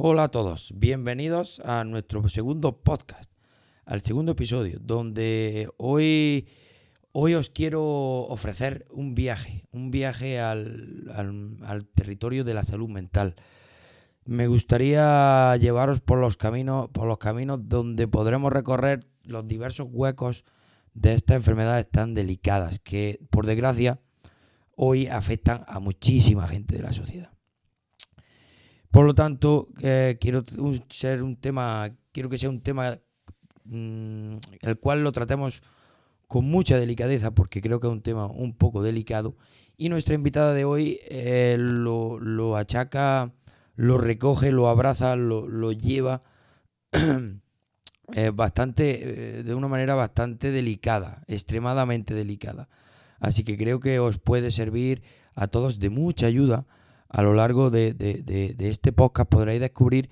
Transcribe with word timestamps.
Hola 0.00 0.22
a 0.22 0.28
todos, 0.28 0.72
bienvenidos 0.76 1.58
a 1.64 1.82
nuestro 1.82 2.28
segundo 2.28 2.82
podcast, 2.82 3.28
al 3.84 4.00
segundo 4.02 4.30
episodio, 4.30 4.78
donde 4.80 5.68
hoy, 5.76 6.46
hoy 7.10 7.34
os 7.34 7.50
quiero 7.50 7.82
ofrecer 8.28 8.86
un 8.92 9.16
viaje, 9.16 9.64
un 9.72 9.90
viaje 9.90 10.38
al, 10.38 11.10
al 11.64 11.84
territorio 11.88 12.44
de 12.44 12.54
la 12.54 12.62
salud 12.62 12.88
mental. 12.88 13.34
Me 14.24 14.46
gustaría 14.46 15.56
llevaros 15.56 15.98
por 15.98 16.20
los 16.20 16.36
caminos, 16.36 16.90
por 16.90 17.08
los 17.08 17.18
caminos 17.18 17.68
donde 17.68 18.06
podremos 18.06 18.52
recorrer 18.52 19.08
los 19.24 19.48
diversos 19.48 19.88
huecos 19.90 20.44
de 20.94 21.14
estas 21.14 21.38
enfermedades 21.38 21.90
tan 21.90 22.14
delicadas 22.14 22.78
que, 22.78 23.18
por 23.30 23.46
desgracia, 23.46 24.00
hoy 24.76 25.08
afectan 25.08 25.64
a 25.66 25.80
muchísima 25.80 26.46
gente 26.46 26.76
de 26.76 26.82
la 26.84 26.92
sociedad. 26.92 27.37
Por 28.90 29.04
lo 29.04 29.14
tanto, 29.14 29.68
eh, 29.82 30.16
quiero 30.20 30.44
ser 30.88 31.22
un 31.22 31.36
tema, 31.36 31.90
quiero 32.12 32.28
que 32.28 32.38
sea 32.38 32.48
un 32.48 32.62
tema 32.62 32.98
mm, 33.64 34.36
el 34.60 34.78
cual 34.78 35.04
lo 35.04 35.12
tratemos 35.12 35.62
con 36.26 36.44
mucha 36.46 36.78
delicadeza, 36.78 37.34
porque 37.34 37.60
creo 37.60 37.80
que 37.80 37.86
es 37.86 37.92
un 37.92 38.02
tema 38.02 38.26
un 38.26 38.56
poco 38.56 38.82
delicado. 38.82 39.36
Y 39.76 39.88
nuestra 39.90 40.14
invitada 40.14 40.54
de 40.54 40.64
hoy 40.64 40.98
eh, 41.08 41.56
lo, 41.58 42.56
achaca, 42.56 43.32
lo 43.76 43.98
recoge, 43.98 44.52
lo 44.52 44.68
abraza, 44.68 45.16
lo, 45.16 45.72
lleva 45.72 46.22
eh, 46.92 48.30
bastante, 48.34 49.42
de 49.44 49.54
una 49.54 49.68
manera 49.68 49.94
bastante 49.94 50.50
delicada, 50.50 51.22
extremadamente 51.28 52.14
delicada. 52.14 52.68
Así 53.20 53.44
que 53.44 53.56
creo 53.56 53.80
que 53.80 53.98
os 53.98 54.18
puede 54.18 54.50
servir 54.50 55.02
a 55.34 55.46
todos 55.46 55.78
de 55.78 55.90
mucha 55.90 56.26
ayuda 56.26 56.66
a 57.08 57.22
lo 57.22 57.34
largo 57.34 57.70
de, 57.70 58.54
este 58.58 58.92
podcast 58.92 59.30
podréis 59.30 59.60
descubrir 59.60 60.10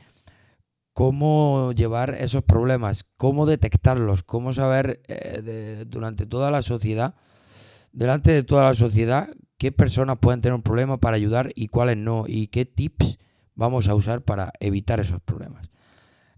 cómo 0.93 1.73
llevar 1.73 2.15
esos 2.19 2.43
problemas, 2.43 3.05
cómo 3.17 3.45
detectarlos, 3.45 4.23
cómo 4.23 4.53
saber 4.53 5.03
eh, 5.09 5.85
durante 5.87 6.25
toda 6.27 6.51
la 6.51 6.63
sociedad, 6.63 7.15
delante 7.93 8.33
de 8.33 8.43
toda 8.43 8.65
la 8.65 8.75
sociedad, 8.75 9.29
qué 9.59 9.73
personas 9.73 10.19
pueden 10.21 10.41
tener 10.41 10.55
un 10.55 10.63
problema 10.63 10.99
para 10.99 11.17
ayudar 11.17 11.51
y 11.55 11.69
cuáles 11.69 11.99
no, 11.99 12.25
y 12.27 12.49
qué 12.49 12.65
tips 12.65 13.19
vamos 13.55 13.89
a 13.89 13.95
usar 13.95 14.23
para 14.23 14.53
evitar 14.61 15.01
esos 15.01 15.21
problemas. 15.21 15.71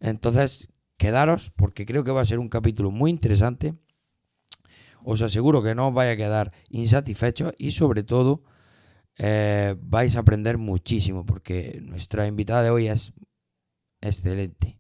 Entonces, 0.00 0.68
quedaros, 0.96 1.50
porque 1.55 1.86
creo 1.86 2.05
que 2.05 2.11
va 2.11 2.22
a 2.22 2.27
ser 2.27 2.38
un 2.38 2.48
capítulo 2.48 2.90
muy 2.90 3.11
interesante. 3.11 3.74
Os 5.05 5.22
aseguro 5.22 5.62
que 5.62 5.74
no 5.74 5.88
os 5.88 5.94
vaya 5.94 6.12
a 6.12 6.16
quedar 6.16 6.52
insatisfechos 6.68 7.52
y 7.58 7.70
sobre 7.70 8.02
todo 8.02 8.42
eh, 9.19 9.74
vais 9.80 10.14
a 10.14 10.20
aprender 10.20 10.58
muchísimo 10.58 11.27
porque 11.27 11.80
nuestra 11.83 12.27
invitada 12.27 12.62
de 12.62 12.70
hoy 12.70 12.86
es 12.86 13.12
excelente. 14.00 14.78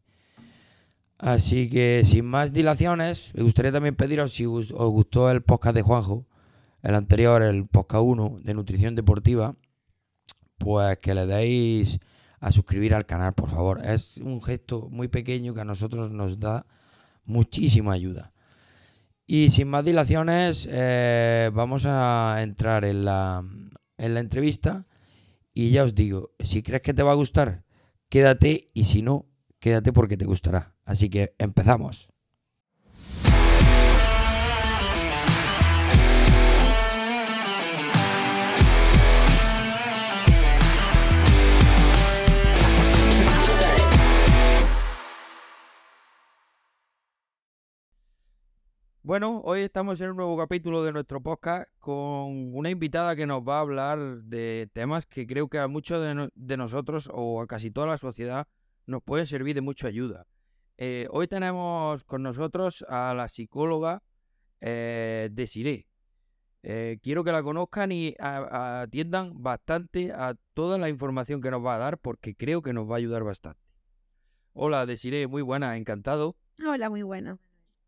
Así 1.18 1.68
que 1.68 2.02
sin 2.04 2.24
más 2.24 2.52
dilaciones, 2.52 3.32
me 3.34 3.42
gustaría 3.42 3.72
también 3.72 3.96
pediros 3.96 4.32
si 4.32 4.46
os 4.46 4.70
gustó 4.70 5.30
el 5.30 5.42
podcast 5.42 5.74
de 5.74 5.82
Juanjo, 5.82 6.26
el 6.82 6.94
anterior, 6.94 7.42
el 7.42 7.66
podcast 7.66 8.04
1 8.04 8.38
de 8.44 8.54
nutrición 8.54 8.94
deportiva, 8.94 9.56
pues 10.58 10.98
que 10.98 11.14
le 11.14 11.26
deis 11.26 11.98
a 12.38 12.52
suscribir 12.52 12.94
al 12.94 13.06
canal, 13.06 13.34
por 13.34 13.50
favor. 13.50 13.84
Es 13.84 14.18
un 14.18 14.40
gesto 14.40 14.88
muy 14.90 15.08
pequeño 15.08 15.54
que 15.54 15.62
a 15.62 15.64
nosotros 15.64 16.12
nos 16.12 16.38
da 16.38 16.66
muchísima 17.24 17.92
ayuda. 17.92 18.32
Y 19.26 19.50
sin 19.50 19.68
más 19.68 19.84
dilaciones, 19.84 20.68
eh, 20.70 21.50
vamos 21.52 21.84
a 21.84 22.38
entrar 22.40 22.84
en 22.84 23.04
la, 23.04 23.44
en 23.98 24.14
la 24.14 24.20
entrevista 24.20 24.86
y 25.52 25.70
ya 25.70 25.84
os 25.84 25.94
digo, 25.94 26.30
si 26.38 26.62
crees 26.62 26.82
que 26.82 26.94
te 26.94 27.02
va 27.02 27.12
a 27.12 27.16
gustar, 27.16 27.64
quédate 28.08 28.68
y 28.72 28.84
si 28.84 29.02
no, 29.02 29.26
quédate 29.58 29.92
porque 29.92 30.16
te 30.16 30.24
gustará. 30.24 30.74
Así 30.84 31.10
que 31.10 31.34
empezamos. 31.38 32.08
Bueno, 49.08 49.40
hoy 49.42 49.60
estamos 49.60 49.98
en 50.02 50.10
un 50.10 50.16
nuevo 50.16 50.36
capítulo 50.36 50.84
de 50.84 50.92
nuestro 50.92 51.22
podcast 51.22 51.66
con 51.78 52.54
una 52.54 52.68
invitada 52.68 53.16
que 53.16 53.24
nos 53.24 53.40
va 53.40 53.56
a 53.56 53.60
hablar 53.60 53.98
de 54.24 54.68
temas 54.74 55.06
que 55.06 55.26
creo 55.26 55.48
que 55.48 55.58
a 55.58 55.66
muchos 55.66 56.30
de, 56.34 56.56
nosotros 56.58 57.08
o 57.10 57.40
a 57.40 57.46
casi 57.46 57.70
toda 57.70 57.86
la 57.86 57.96
sociedad 57.96 58.46
nos 58.84 59.02
pueden 59.02 59.24
servir 59.24 59.54
de 59.54 59.62
mucha 59.62 59.88
ayuda. 59.88 60.26
Eh, 60.76 61.08
hoy 61.10 61.26
tenemos 61.26 62.04
con 62.04 62.22
nosotros 62.22 62.84
a 62.86 63.14
la 63.16 63.30
psicóloga 63.30 64.02
eh, 64.60 65.30
Desiree. 65.32 65.86
Eh, 66.62 66.98
quiero 67.02 67.24
que 67.24 67.32
la 67.32 67.42
conozcan 67.42 67.90
y 67.92 68.14
atiendan 68.18 69.42
bastante 69.42 70.12
a 70.12 70.34
toda 70.52 70.76
la 70.76 70.90
información 70.90 71.40
que 71.40 71.50
nos 71.50 71.64
va 71.64 71.76
a 71.76 71.78
dar 71.78 71.96
porque 71.96 72.34
creo 72.34 72.60
que 72.60 72.74
nos 72.74 72.86
va 72.86 72.96
a 72.96 72.98
ayudar 72.98 73.24
bastante. 73.24 73.62
Hola 74.52 74.84
Desiree, 74.84 75.28
muy 75.28 75.40
buena, 75.40 75.78
encantado. 75.78 76.36
Hola, 76.62 76.90
muy 76.90 77.02
buena. 77.02 77.38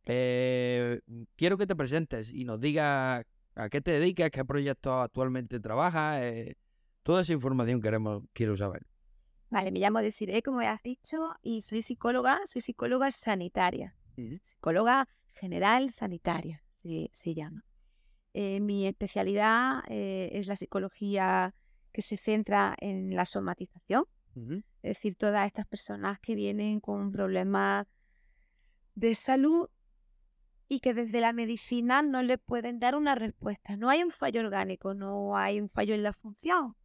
Eh, 0.06 1.00
quiero 1.36 1.58
que 1.58 1.66
te 1.66 1.76
presentes 1.76 2.32
y 2.32 2.44
nos 2.44 2.60
digas 2.60 3.24
a 3.54 3.68
qué 3.68 3.80
te 3.80 3.92
dedicas, 3.92 4.30
qué 4.30 4.44
proyectos 4.44 4.92
actualmente 5.04 5.60
trabajas, 5.60 6.22
eh, 6.22 6.56
toda 7.02 7.22
esa 7.22 7.32
información 7.32 7.80
queremos, 7.80 8.22
quiero 8.32 8.56
saber. 8.56 8.86
Vale, 9.50 9.72
me 9.72 9.80
llamo 9.80 10.00
Desiree, 10.00 10.42
como 10.42 10.60
has 10.60 10.82
dicho, 10.82 11.34
y 11.42 11.60
soy 11.60 11.82
psicóloga, 11.82 12.40
soy 12.44 12.62
psicóloga 12.62 13.10
sanitaria, 13.10 13.96
psicóloga 14.44 15.08
general 15.34 15.90
sanitaria, 15.90 16.62
se, 16.72 17.10
se 17.12 17.34
llama. 17.34 17.64
Eh, 18.32 18.60
mi 18.60 18.86
especialidad 18.86 19.82
es 19.88 20.46
la 20.46 20.54
psicología 20.54 21.52
que 21.92 22.00
se 22.00 22.16
centra 22.16 22.76
en 22.78 23.16
la 23.16 23.24
somatización, 23.24 24.04
es 24.82 24.94
decir, 24.94 25.16
todas 25.16 25.46
estas 25.46 25.66
personas 25.66 26.20
que 26.20 26.36
vienen 26.36 26.78
con 26.78 27.10
problemas 27.10 27.86
de 28.94 29.14
salud 29.14 29.68
y 30.72 30.78
que 30.78 30.94
desde 30.94 31.20
la 31.20 31.32
medicina 31.32 32.00
no 32.00 32.22
le 32.22 32.38
pueden 32.38 32.78
dar 32.78 32.94
una 32.94 33.16
respuesta. 33.16 33.76
No 33.76 33.90
hay 33.90 34.04
un 34.04 34.12
fallo 34.12 34.40
orgánico, 34.40 34.94
no 34.94 35.36
hay 35.36 35.60
un 35.60 35.68
fallo 35.68 35.96
en 35.96 36.04
la 36.04 36.12
función. 36.12 36.76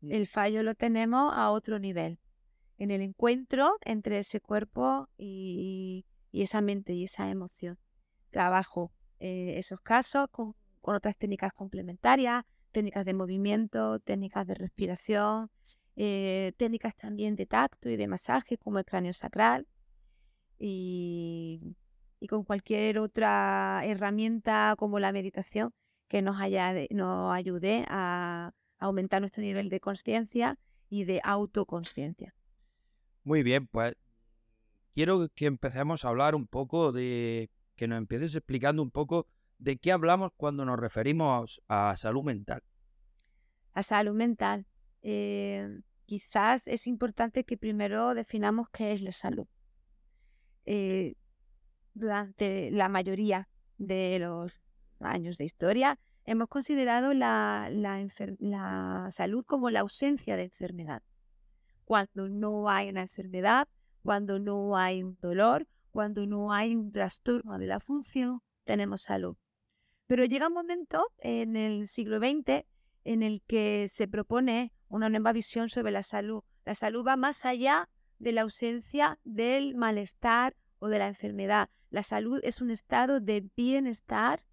Mm. 0.00 0.10
El 0.10 0.26
fallo 0.26 0.62
lo 0.62 0.74
tenemos 0.74 1.30
a 1.34 1.50
otro 1.50 1.78
nivel, 1.78 2.18
en 2.78 2.90
el 2.90 3.02
encuentro 3.02 3.76
entre 3.82 4.20
ese 4.20 4.40
cuerpo 4.40 5.10
y, 5.18 6.06
esa 6.32 6.62
mente 6.62 6.94
y 6.94 7.04
esa 7.04 7.30
emoción. 7.30 7.78
Trabajo 8.30 8.90
eh, 9.20 9.58
esos 9.58 9.82
casos 9.82 10.28
con, 10.30 10.56
otras 10.80 11.14
técnicas 11.14 11.52
complementarias, 11.52 12.42
técnicas 12.72 13.04
de 13.04 13.12
movimiento, 13.12 14.00
técnicas 14.00 14.46
de 14.46 14.54
respiración, 14.54 15.50
eh, 15.96 16.54
técnicas 16.56 16.96
también 16.96 17.36
de 17.36 17.44
tacto 17.44 17.90
y 17.90 17.96
de 17.96 18.08
masaje 18.08 18.56
como 18.56 18.78
el 18.78 18.86
cráneo 18.86 19.12
sacral. 19.12 19.66
Y 20.58 21.76
y 22.20 22.26
con 22.28 22.44
cualquier 22.44 22.98
otra 22.98 23.82
herramienta 23.84 24.74
como 24.78 24.98
la 24.98 25.12
meditación 25.12 25.72
que 26.08 26.22
nos, 26.22 26.40
haya, 26.40 26.72
nos 26.90 27.32
ayude 27.32 27.84
a 27.88 28.52
aumentar 28.78 29.20
nuestro 29.20 29.42
nivel 29.42 29.68
de 29.68 29.80
conciencia 29.80 30.58
y 30.88 31.04
de 31.04 31.20
autoconsciencia. 31.24 32.34
Muy 33.22 33.42
bien, 33.42 33.66
pues 33.66 33.94
quiero 34.94 35.28
que 35.34 35.46
empecemos 35.46 36.04
a 36.04 36.08
hablar 36.08 36.34
un 36.34 36.46
poco 36.46 36.92
de, 36.92 37.50
que 37.76 37.88
nos 37.88 37.98
empieces 37.98 38.34
explicando 38.34 38.82
un 38.82 38.90
poco 38.90 39.26
de 39.58 39.78
qué 39.78 39.92
hablamos 39.92 40.30
cuando 40.36 40.64
nos 40.64 40.78
referimos 40.78 41.62
a 41.68 41.96
salud 41.96 42.22
mental. 42.22 42.62
A 43.72 43.82
salud 43.82 44.14
mental. 44.14 44.66
Eh, 45.02 45.80
quizás 46.06 46.66
es 46.66 46.86
importante 46.86 47.44
que 47.44 47.56
primero 47.56 48.14
definamos 48.14 48.68
qué 48.70 48.92
es 48.92 49.02
la 49.02 49.12
salud. 49.12 49.46
Eh, 50.66 51.14
durante 51.94 52.70
la 52.70 52.88
mayoría 52.88 53.48
de 53.78 54.18
los 54.18 54.60
años 55.00 55.38
de 55.38 55.44
historia, 55.44 55.98
hemos 56.24 56.48
considerado 56.48 57.14
la, 57.14 57.70
salud 59.10 59.44
como 59.44 59.70
la 59.70 59.80
ausencia 59.80 60.36
de 60.36 60.44
enfermedad. 60.44 61.02
Cuando 61.84 62.28
no 62.28 62.68
hay 62.68 62.88
una 62.88 63.02
enfermedad, 63.02 63.68
cuando 64.02 64.38
no 64.38 64.76
hay 64.76 65.02
un 65.02 65.18
dolor, 65.20 65.66
cuando 65.90 66.26
no 66.26 66.52
hay 66.52 66.74
un 66.74 66.90
trastorno 66.90 67.58
de 67.58 67.66
la 67.66 67.80
función, 67.80 68.42
tenemos 68.64 69.02
salud. 69.02 69.36
Pero 70.06 70.24
llega 70.24 70.48
un 70.48 70.54
momento 70.54 71.06
en 71.18 71.56
el 71.56 71.86
siglo 71.86 72.18
XX 72.18 72.64
en 73.04 73.22
el 73.22 73.42
que 73.46 73.86
se 73.88 74.08
propone 74.08 74.72
una 74.88 75.08
nueva 75.08 75.32
visión 75.32 75.68
sobre 75.68 75.92
la 75.92 76.02
salud. 76.02 76.42
La 76.64 76.74
salud 76.74 77.06
va 77.06 77.16
más 77.16 77.44
allá 77.44 77.88
de 78.18 78.32
la 78.32 78.42
ausencia 78.42 79.18
del 79.24 79.74
malestar 79.74 80.56
o 80.84 80.88
de 80.88 80.98
la 80.98 81.08
enfermedad. 81.08 81.70
La 81.88 82.02
salud 82.02 82.40
es 82.42 82.60
un 82.60 82.70
estado 82.70 83.18
de 83.18 83.48
bienestar 83.56 84.44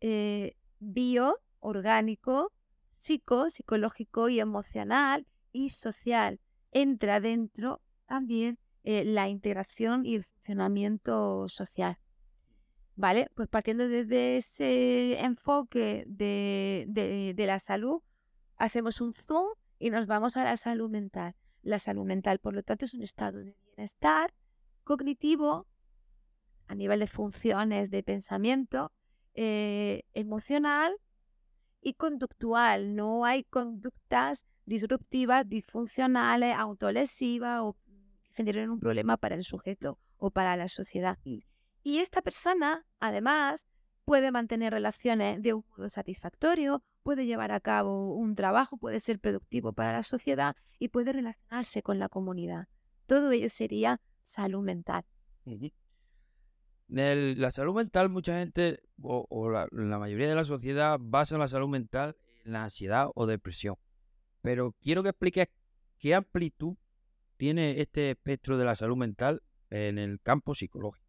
eh, 0.00 0.56
bio, 0.80 1.38
orgánico, 1.60 2.52
psico, 2.88 3.48
psicológico 3.48 4.28
y 4.28 4.40
emocional 4.40 5.24
y 5.52 5.70
social. 5.70 6.40
entra 6.72 7.20
dentro 7.20 7.80
también 8.06 8.58
eh, 8.82 9.04
la 9.04 9.28
integración 9.28 10.04
y 10.04 10.16
el 10.16 10.24
funcionamiento 10.24 11.48
social. 11.48 11.96
¿Vale? 12.96 13.30
Pues 13.36 13.48
partiendo 13.48 13.88
desde 13.88 14.38
ese 14.38 15.22
enfoque 15.22 16.04
de, 16.08 16.86
de 17.36 17.46
la 17.46 17.60
salud, 17.60 18.02
hacemos 18.56 19.00
un 19.00 19.14
zoom 19.14 19.46
y 19.78 19.90
nos 19.90 20.08
vamos 20.08 20.36
a 20.36 20.42
la 20.42 20.56
salud 20.56 20.90
mental. 20.90 21.36
La 21.62 21.78
salud 21.78 22.04
mental, 22.04 22.40
por 22.40 22.52
lo 22.52 22.64
tanto, 22.64 22.84
es 22.84 22.94
un 22.94 23.02
estado 23.02 23.38
de 23.44 23.54
bienestar 23.76 24.34
cognitivo 24.84 25.66
a 26.66 26.74
nivel 26.74 27.00
de 27.00 27.06
funciones 27.06 27.90
de 27.90 28.02
pensamiento, 28.02 28.92
eh, 29.34 30.04
emocional 30.14 30.94
y 31.80 31.94
conductual. 31.94 32.94
No 32.94 33.24
hay 33.24 33.44
conductas 33.44 34.46
disruptivas, 34.64 35.48
disfuncionales, 35.48 36.56
autolesivas 36.56 37.60
o 37.62 37.74
que 37.74 37.92
generen 38.32 38.70
un 38.70 38.80
problema 38.80 39.16
para 39.16 39.34
el 39.34 39.44
sujeto 39.44 39.98
o 40.16 40.30
para 40.30 40.56
la 40.56 40.68
sociedad. 40.68 41.18
Mm. 41.24 41.38
Y 41.82 41.98
esta 41.98 42.22
persona, 42.22 42.86
además, 43.00 43.66
puede 44.04 44.30
mantener 44.30 44.72
relaciones 44.72 45.42
de 45.42 45.54
un 45.54 45.64
modo 45.76 45.88
satisfactorio, 45.88 46.82
puede 47.02 47.26
llevar 47.26 47.52
a 47.52 47.60
cabo 47.60 48.14
un 48.14 48.34
trabajo, 48.34 48.76
puede 48.76 49.00
ser 49.00 49.18
productivo 49.18 49.72
para 49.72 49.92
la 49.92 50.02
sociedad 50.02 50.56
y 50.78 50.88
puede 50.88 51.12
relacionarse 51.12 51.82
con 51.82 51.98
la 51.98 52.08
comunidad. 52.08 52.68
Todo 53.06 53.32
ello 53.32 53.48
sería 53.48 54.00
salud 54.22 54.62
mental. 54.62 55.04
la 56.88 57.50
salud 57.50 57.74
mental, 57.74 58.08
mucha 58.08 58.38
gente 58.38 58.80
o, 59.02 59.50
la, 59.50 59.98
mayoría 59.98 60.28
de 60.28 60.34
la 60.34 60.44
sociedad 60.44 60.98
basa 61.00 61.38
la 61.38 61.48
salud 61.48 61.68
mental 61.68 62.16
en 62.44 62.52
la 62.52 62.64
ansiedad 62.64 63.08
o 63.14 63.26
depresión. 63.26 63.76
Pero 64.40 64.72
quiero 64.80 65.02
que 65.02 65.10
expliques 65.10 65.48
qué 65.98 66.14
amplitud 66.14 66.76
tiene 67.36 67.80
este 67.80 68.10
espectro 68.10 68.58
de 68.58 68.64
la 68.64 68.74
salud 68.74 68.96
mental 68.96 69.42
en 69.70 69.98
el 69.98 70.20
campo 70.20 70.54
psicológico. 70.54 71.08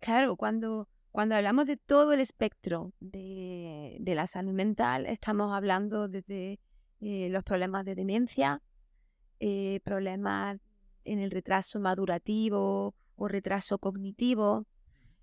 Claro, 0.00 0.36
cuando, 0.36 0.88
cuando 1.10 1.34
hablamos 1.34 1.66
de 1.66 1.76
todo 1.76 2.12
el 2.12 2.20
espectro 2.20 2.92
de, 3.00 3.98
la 4.00 4.26
salud 4.26 4.52
mental, 4.52 5.06
estamos 5.06 5.52
hablando 5.52 6.08
desde 6.08 6.60
eh, 7.00 7.28
los 7.30 7.42
problemas 7.42 7.84
de 7.84 7.94
demencia, 7.94 8.62
eh, 9.40 9.80
problemas 9.84 10.58
en 11.08 11.20
el 11.20 11.30
retraso 11.30 11.80
madurativo 11.80 12.94
o 13.16 13.28
retraso 13.28 13.78
cognitivo. 13.78 14.66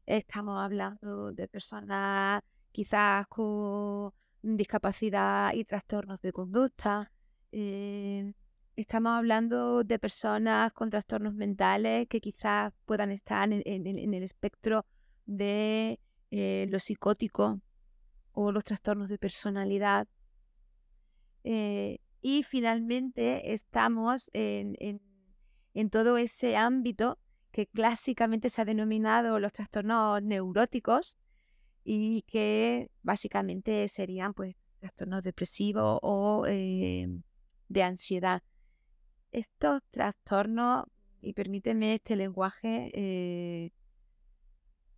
Estamos 0.06 0.60
hablando 0.60 1.32
de 1.32 1.48
personas 1.48 2.42
quizás 2.72 3.26
con 3.28 4.12
discapacidad 4.42 5.54
y 5.54 5.64
trastornos 5.64 6.22
de 6.22 6.32
conducta. 6.32 7.12
Eh, 7.52 8.34
estamos 8.76 9.14
hablando 9.14 9.84
de 9.84 9.98
personas 10.00 10.74
con 10.74 10.90
trastornos 10.90 11.34
mentales 11.34 12.08
que 12.08 12.20
quizás 12.20 12.74
puedan 12.86 13.12
estar 13.12 13.48
en, 13.52 13.64
el 14.14 14.24
espectro 14.24 14.86
de 15.26 16.00
eh, 16.32 16.68
lo 16.70 16.80
psicótico 16.80 17.62
o 18.34 18.52
los 18.52 18.64
trastornos 18.64 19.10
de 19.10 19.18
personalidad. 19.18 20.08
Eh, 21.44 22.00
y 22.22 22.44
finalmente 22.44 23.54
estamos 23.54 24.30
en, 24.34 24.76
en 24.80 25.00
todo 25.90 26.18
ese 26.18 26.56
ámbito 26.56 27.20
que 27.52 27.68
clásicamente 27.68 28.50
se 28.50 28.62
ha 28.62 28.66
denominado 28.66 29.40
los 29.40 29.54
trastornos 29.54 30.22
neuróticos 30.24 31.18
y 31.84 32.24
que 32.24 32.90
básicamente 33.04 33.88
serían 33.88 34.34
pues 34.34 34.56
trastornos 34.80 35.22
depresivos 35.22 36.00
o 36.02 36.46
eh, 36.48 37.08
de 37.70 37.84
ansiedad. 37.84 38.42
Estos 39.32 39.82
trastornos, 39.92 40.86
y 41.22 41.34
permíteme 41.34 41.96
este 41.96 42.16
lenguaje, 42.16 42.92
eh, 42.94 43.72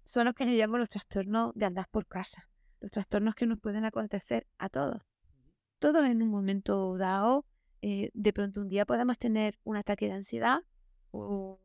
son 0.06 0.26
los 0.26 0.34
que 0.34 0.46
nos 0.46 0.56
llamamos 0.56 0.80
los 0.80 0.90
trastornos 0.90 1.54
de 1.56 1.66
andar 1.66 1.88
por 1.90 2.06
casa, 2.08 2.50
los 2.80 2.92
trastornos 2.92 3.36
que 3.36 3.46
nos 3.46 3.60
pueden 3.60 3.84
acontecer 3.84 4.48
a 4.58 4.70
todos. 4.70 5.02
Todos 5.80 6.06
en 6.06 6.22
un 6.22 6.30
momento 6.30 6.98
dado 6.98 7.46
eh, 7.82 8.10
de 8.14 8.34
pronto 8.34 8.62
un 8.62 8.70
día 8.70 8.86
podemos 8.86 9.18
tener 9.18 9.60
un 9.64 9.78
ataque 9.78 10.08
de 10.08 10.14
ansiedad 10.14 10.60
o 11.12 11.60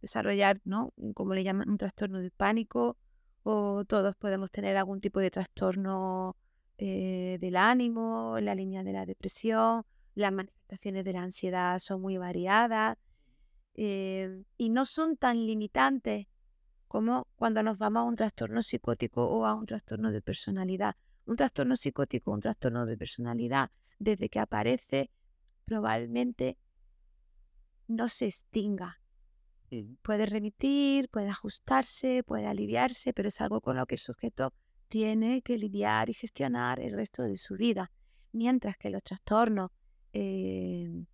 desarrollar, 0.00 0.60
¿no? 0.64 0.92
Como 1.14 1.34
le 1.34 1.44
llaman, 1.44 1.68
un 1.68 1.78
trastorno 1.78 2.20
de 2.20 2.30
pánico 2.30 2.96
o 3.42 3.84
todos 3.84 4.16
podemos 4.16 4.50
tener 4.50 4.76
algún 4.76 5.00
tipo 5.00 5.20
de 5.20 5.30
trastorno 5.30 6.36
eh, 6.78 7.38
del 7.40 7.56
ánimo, 7.56 8.38
la 8.40 8.54
línea 8.54 8.82
de 8.82 8.92
la 8.92 9.06
depresión. 9.06 9.84
Las 10.14 10.32
manifestaciones 10.32 11.04
de 11.04 11.12
la 11.12 11.22
ansiedad 11.22 11.78
son 11.78 12.00
muy 12.00 12.16
variadas 12.16 12.98
eh, 13.74 14.42
y 14.56 14.68
no 14.70 14.84
son 14.84 15.16
tan 15.16 15.46
limitantes 15.46 16.26
como 16.88 17.26
cuando 17.36 17.62
nos 17.62 17.78
vamos 17.78 18.00
a 18.00 18.04
un 18.04 18.16
trastorno 18.16 18.62
psicótico 18.62 19.26
o 19.26 19.44
a 19.44 19.54
un 19.54 19.66
trastorno 19.66 20.10
de 20.12 20.22
personalidad. 20.22 20.96
Un 21.26 21.36
trastorno 21.36 21.76
psicótico, 21.76 22.32
un 22.32 22.40
trastorno 22.40 22.86
de 22.86 22.96
personalidad, 22.96 23.70
desde 23.98 24.28
que 24.28 24.38
aparece 24.38 25.10
probablemente 25.66 26.56
no 27.88 28.08
se 28.08 28.26
extinga. 28.26 29.00
Puede 30.02 30.26
remitir, 30.26 31.08
puede 31.10 31.28
ajustarse, 31.28 32.22
puede 32.22 32.46
aliviarse, 32.46 33.12
pero 33.12 33.28
es 33.28 33.40
algo 33.40 33.60
con 33.60 33.76
lo 33.76 33.84
que 33.84 33.96
el 33.96 34.00
sujeto 34.00 34.54
tiene 34.88 35.42
que 35.42 35.58
lidiar 35.58 36.08
y 36.08 36.14
gestionar 36.14 36.80
el 36.80 36.92
resto 36.92 37.24
de 37.24 37.36
su 37.36 37.56
vida. 37.56 37.90
Mientras 38.32 38.76
que 38.78 38.90
los 38.90 39.02
trastornos 39.02 39.70
eh, 40.12 41.04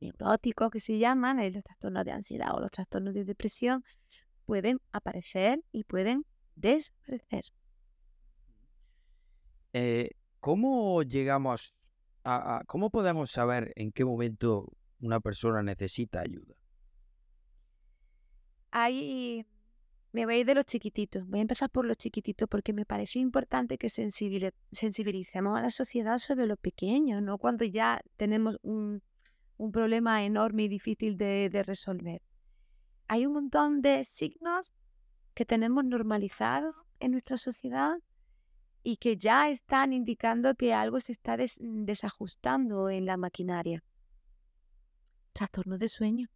neuróticos 0.00 0.70
que 0.70 0.80
se 0.80 0.98
llaman, 0.98 1.40
eh, 1.40 1.50
los 1.50 1.64
trastornos 1.64 2.04
de 2.04 2.12
ansiedad 2.12 2.54
o 2.54 2.60
los 2.60 2.70
trastornos 2.70 3.12
de 3.12 3.24
depresión, 3.24 3.84
pueden 4.46 4.80
aparecer 4.92 5.62
y 5.72 5.82
pueden 5.84 6.24
desaparecer. 6.54 7.44
Eh, 9.72 10.10
¿Cómo 10.40 11.02
llegamos 11.02 11.74
¿cómo 12.66 12.90
podemos 12.90 13.30
saber 13.30 13.72
en 13.76 13.92
qué 13.92 14.04
momento 14.04 14.72
una 15.00 15.20
persona 15.20 15.62
necesita 15.62 16.20
ayuda? 16.20 16.54
Ahí 18.70 19.46
me 20.12 20.24
voy 20.24 20.40
a 20.40 20.44
de 20.44 20.54
los 20.54 20.64
chiquititos. 20.64 21.26
Voy 21.26 21.38
a 21.38 21.42
empezar 21.42 21.70
por 21.70 21.84
los 21.84 21.96
chiquititos 21.96 22.48
porque 22.48 22.72
me 22.72 22.84
parece 22.84 23.18
importante 23.18 23.78
que 23.78 23.88
sensibilicemos 23.88 25.58
a 25.58 25.62
la 25.62 25.70
sociedad 25.70 26.18
sobre 26.18 26.46
lo 26.46 26.56
pequeño, 26.56 27.20
no 27.20 27.38
cuando 27.38 27.64
ya 27.64 28.00
tenemos 28.16 28.58
un, 28.62 29.02
problema 29.72 30.24
enorme 30.24 30.64
y 30.64 30.68
difícil 30.68 31.16
de, 31.16 31.50
de 31.50 31.62
resolver. 31.62 32.22
Hay 33.08 33.26
un 33.26 33.32
montón 33.32 33.80
de 33.80 34.04
signos 34.04 34.72
que 35.34 35.44
tenemos 35.44 35.84
normalizados 35.84 36.74
en 37.00 37.12
nuestra 37.12 37.36
sociedad 37.36 37.98
y 38.82 38.96
que 38.96 39.16
ya 39.16 39.50
están 39.50 39.92
indicando 39.92 40.54
que 40.54 40.74
algo 40.74 41.00
se 41.00 41.12
está 41.12 41.36
mm, 41.36 41.84
desajustando 41.84 42.90
en 42.90 43.06
la 43.06 43.16
maquinaria. 43.16 43.82
Trastorno 45.32 45.78
de 45.78 45.88
sueño. 45.88 46.28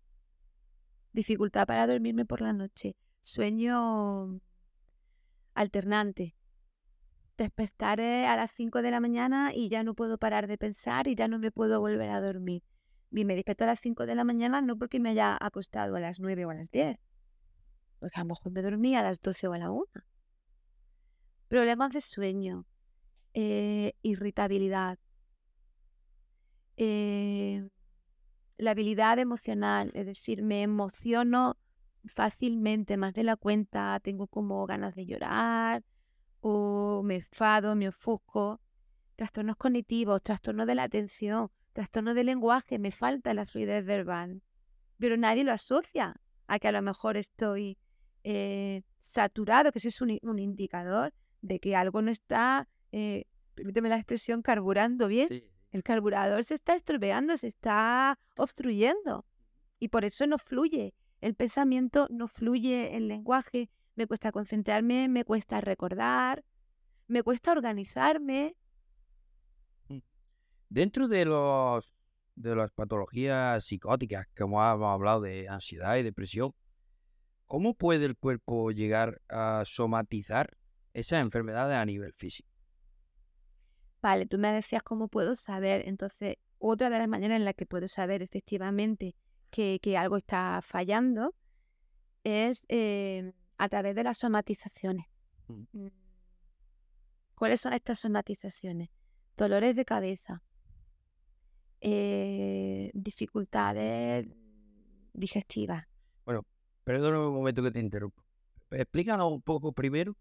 Dificultad 1.12 1.66
para 1.66 1.86
dormirme 1.86 2.24
por 2.24 2.40
la 2.40 2.52
noche. 2.52 2.96
Sueño 3.22 4.40
alternante. 5.54 6.34
Despertar 7.36 8.00
a 8.00 8.36
las 8.36 8.50
5 8.52 8.82
de 8.82 8.90
la 8.90 9.00
mañana 9.00 9.52
y 9.54 9.68
ya 9.68 9.82
no 9.82 9.94
puedo 9.94 10.18
parar 10.18 10.46
de 10.46 10.58
pensar 10.58 11.08
y 11.08 11.14
ya 11.14 11.28
no 11.28 11.38
me 11.38 11.50
puedo 11.50 11.80
volver 11.80 12.10
a 12.10 12.20
dormir. 12.20 12.62
Y 13.10 13.24
me 13.24 13.34
despierto 13.34 13.64
a 13.64 13.68
las 13.68 13.80
5 13.80 14.06
de 14.06 14.14
la 14.14 14.24
mañana 14.24 14.62
no 14.62 14.76
porque 14.76 15.00
me 15.00 15.10
haya 15.10 15.36
acostado 15.40 15.96
a 15.96 16.00
las 16.00 16.20
9 16.20 16.44
o 16.46 16.50
a 16.50 16.54
las 16.54 16.70
10. 16.70 16.98
Porque 17.98 18.16
a 18.16 18.20
lo 18.20 18.26
mejor 18.26 18.52
me 18.52 18.62
dormí 18.62 18.94
a 18.94 19.02
las 19.02 19.20
12 19.20 19.48
o 19.48 19.52
a 19.52 19.58
la 19.58 19.70
1 19.70 19.86
problemas 21.52 21.92
de 21.92 22.00
sueño, 22.00 22.64
eh, 23.34 23.92
irritabilidad, 24.00 24.98
eh, 26.78 27.68
la 28.56 28.70
habilidad 28.70 29.18
emocional, 29.18 29.90
es 29.92 30.06
decir, 30.06 30.42
me 30.42 30.62
emociono 30.62 31.58
fácilmente, 32.06 32.96
más 32.96 33.12
de 33.12 33.24
la 33.24 33.36
cuenta, 33.36 34.00
tengo 34.02 34.28
como 34.28 34.64
ganas 34.66 34.94
de 34.94 35.04
llorar 35.04 35.84
o 36.40 37.02
me 37.04 37.16
enfado, 37.16 37.76
me 37.76 37.88
ofusco, 37.88 38.62
trastornos 39.16 39.56
cognitivos, 39.56 40.22
trastornos 40.22 40.66
de 40.66 40.74
la 40.74 40.84
atención, 40.84 41.50
trastornos 41.74 42.14
del 42.14 42.28
lenguaje, 42.28 42.78
me 42.78 42.92
falta 42.92 43.34
la 43.34 43.44
fluidez 43.44 43.84
verbal, 43.84 44.40
pero 44.96 45.18
nadie 45.18 45.44
lo 45.44 45.52
asocia 45.52 46.18
a 46.46 46.58
que 46.58 46.68
a 46.68 46.72
lo 46.72 46.80
mejor 46.80 47.18
estoy 47.18 47.76
eh, 48.24 48.84
saturado, 49.00 49.70
que 49.70 49.80
eso 49.80 49.88
es 49.88 50.00
un 50.00 50.38
indicador 50.38 51.12
de 51.42 51.60
que 51.60 51.76
algo 51.76 52.00
no 52.00 52.10
está, 52.10 52.68
eh, 52.92 53.26
permíteme 53.54 53.88
la 53.88 53.96
expresión, 53.96 54.42
carburando 54.42 55.08
bien. 55.08 55.44
El 55.70 55.82
carburador 55.82 56.44
se 56.44 56.54
está 56.54 56.74
estropeando, 56.74 57.36
se 57.36 57.48
está 57.48 58.18
obstruyendo 58.36 59.26
y 59.78 59.88
por 59.88 60.04
eso 60.04 60.26
no 60.26 60.38
fluye. 60.38 60.94
El 61.20 61.34
pensamiento 61.34 62.06
no 62.10 62.28
fluye, 62.28 62.96
el 62.96 63.08
lenguaje, 63.08 63.70
me 63.94 64.06
cuesta 64.06 64.32
concentrarme, 64.32 65.08
me 65.08 65.24
cuesta 65.24 65.60
recordar, 65.60 66.44
me 67.06 67.22
cuesta 67.22 67.52
organizarme. 67.52 68.56
Mm. 69.88 69.98
Dentro 70.68 71.08
de 71.08 71.24
los 71.24 71.94
de 72.34 72.56
las 72.56 72.70
patologías 72.72 73.64
psicóticas, 73.64 74.26
como 74.36 74.62
hemos 74.62 74.88
hablado 74.88 75.20
de 75.20 75.48
ansiedad 75.48 75.96
y 75.96 76.02
depresión, 76.02 76.54
¿cómo 77.46 77.74
puede 77.74 78.06
el 78.06 78.16
cuerpo 78.16 78.70
llegar 78.70 79.20
a 79.28 79.64
somatizar 79.66 80.56
esas 80.94 81.20
enfermedades 81.20 81.76
a 81.76 81.84
nivel 81.84 82.12
físico? 82.12 82.48
Vale, 84.02 84.26
tú 84.26 84.38
me 84.38 84.52
decías 84.52 84.82
cómo 84.82 85.08
puedo 85.08 85.34
saber. 85.34 85.86
Entonces, 85.86 86.36
otra 86.58 86.90
de 86.90 86.98
las 86.98 87.08
maneras 87.08 87.36
en 87.36 87.44
las 87.44 87.54
que 87.54 87.66
puedo 87.66 87.86
saber 87.88 88.22
efectivamente 88.22 89.14
que, 89.50 89.78
algo 89.96 90.16
está 90.16 90.60
fallando 90.62 91.34
es 92.24 92.64
eh, 92.68 93.32
a 93.58 93.68
través 93.68 93.94
de 93.94 94.04
las 94.04 94.18
somatizaciones. 94.18 95.06
Mm. 95.48 95.62
Mm. 95.72 95.90
¿Cuáles 97.34 97.60
son 97.60 97.72
estas 97.72 98.00
somatizaciones? 98.00 98.88
Dolores 99.36 99.74
de 99.76 99.84
cabeza, 99.84 100.42
eh, 101.80 102.90
dificultades 102.94 104.26
digestivas. 105.12 105.86
Bueno, 106.24 106.46
perdóname 106.84 107.26
un 107.26 107.34
momento 107.34 107.62
que 107.62 107.70
te 107.70 107.80
interrumpo. 107.80 108.24
Explícanos 108.70 109.30
un 109.32 109.42
poco 109.42 109.72
primero 109.72 110.16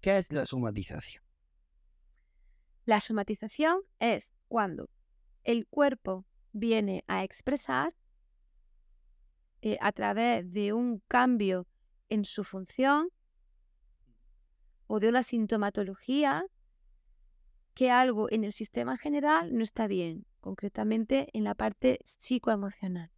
qué 0.00 0.18
es 0.18 0.32
la 0.32 0.46
somatización. 0.46 1.22
La 2.84 3.00
somatización 3.00 3.80
es 3.98 4.32
cuando 4.48 4.88
el 5.44 5.66
cuerpo 5.66 6.24
viene 6.52 7.04
a 7.06 7.24
expresar 7.24 7.94
eh, 9.60 9.76
a 9.80 9.92
través 9.92 10.50
de 10.52 10.72
un 10.72 11.00
cambio 11.08 11.66
en 12.08 12.24
su 12.24 12.44
función 12.44 13.10
o 14.86 15.00
de 15.00 15.08
una 15.08 15.22
sintomatología 15.22 16.46
que 17.74 17.90
algo 17.90 18.30
en 18.30 18.44
el 18.44 18.52
sistema 18.52 18.96
general 18.96 19.54
no 19.54 19.62
está 19.62 19.86
bien, 19.86 20.26
concretamente 20.40 21.28
en 21.32 21.44
la 21.44 21.54
parte 21.54 22.00
psicoemocional. 22.04 23.10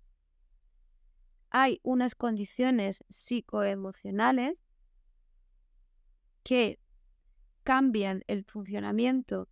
Hay 1.51 1.81
unas 1.83 2.15
condiciones 2.15 3.05
psicoemocionales 3.09 4.59
que 6.42 6.78
cambian 7.62 8.23
el 8.26 8.44
funcionamiento 8.44 9.49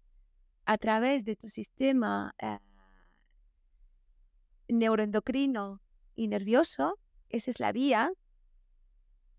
a 0.65 0.79
través 0.79 1.25
de 1.25 1.37
tu 1.37 1.49
sistema 1.49 2.35
eh, 2.39 2.59
neuroendocrino 4.69 5.81
y 6.15 6.29
nervioso, 6.29 6.99
esa 7.29 7.51
es 7.51 7.61
la 7.61 7.73
vía, 7.73 8.13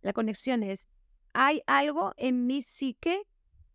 la 0.01 0.13
conexión 0.13 0.63
es, 0.63 0.87
hay 1.33 1.61
algo 1.67 2.13
en 2.17 2.47
mi 2.47 2.61
psique 2.61 3.23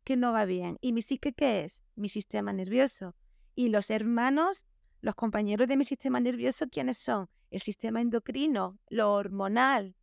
que 0.05 0.17
no 0.17 0.33
va 0.33 0.45
bien. 0.45 0.79
¿Y 0.81 0.93
mi 0.93 1.03
psique 1.03 1.33
qué 1.33 1.65
es? 1.65 1.83
Mi 1.95 2.09
sistema 2.09 2.53
nervioso. 2.53 3.15
Y 3.55 3.69
los 3.69 3.91
hermanos, 3.91 4.67
los 5.01 5.15
compañeros 5.15 5.69
de 5.69 5.77
mi 5.77 5.85
sistema 5.85 6.21
nervioso, 6.21 6.67
¿quiénes 6.69 6.99
son? 6.99 7.29
El 7.51 7.61
sistema 7.61 8.01
endocrino, 8.01 8.79
lo 8.89 9.13
hormonal 9.13 9.95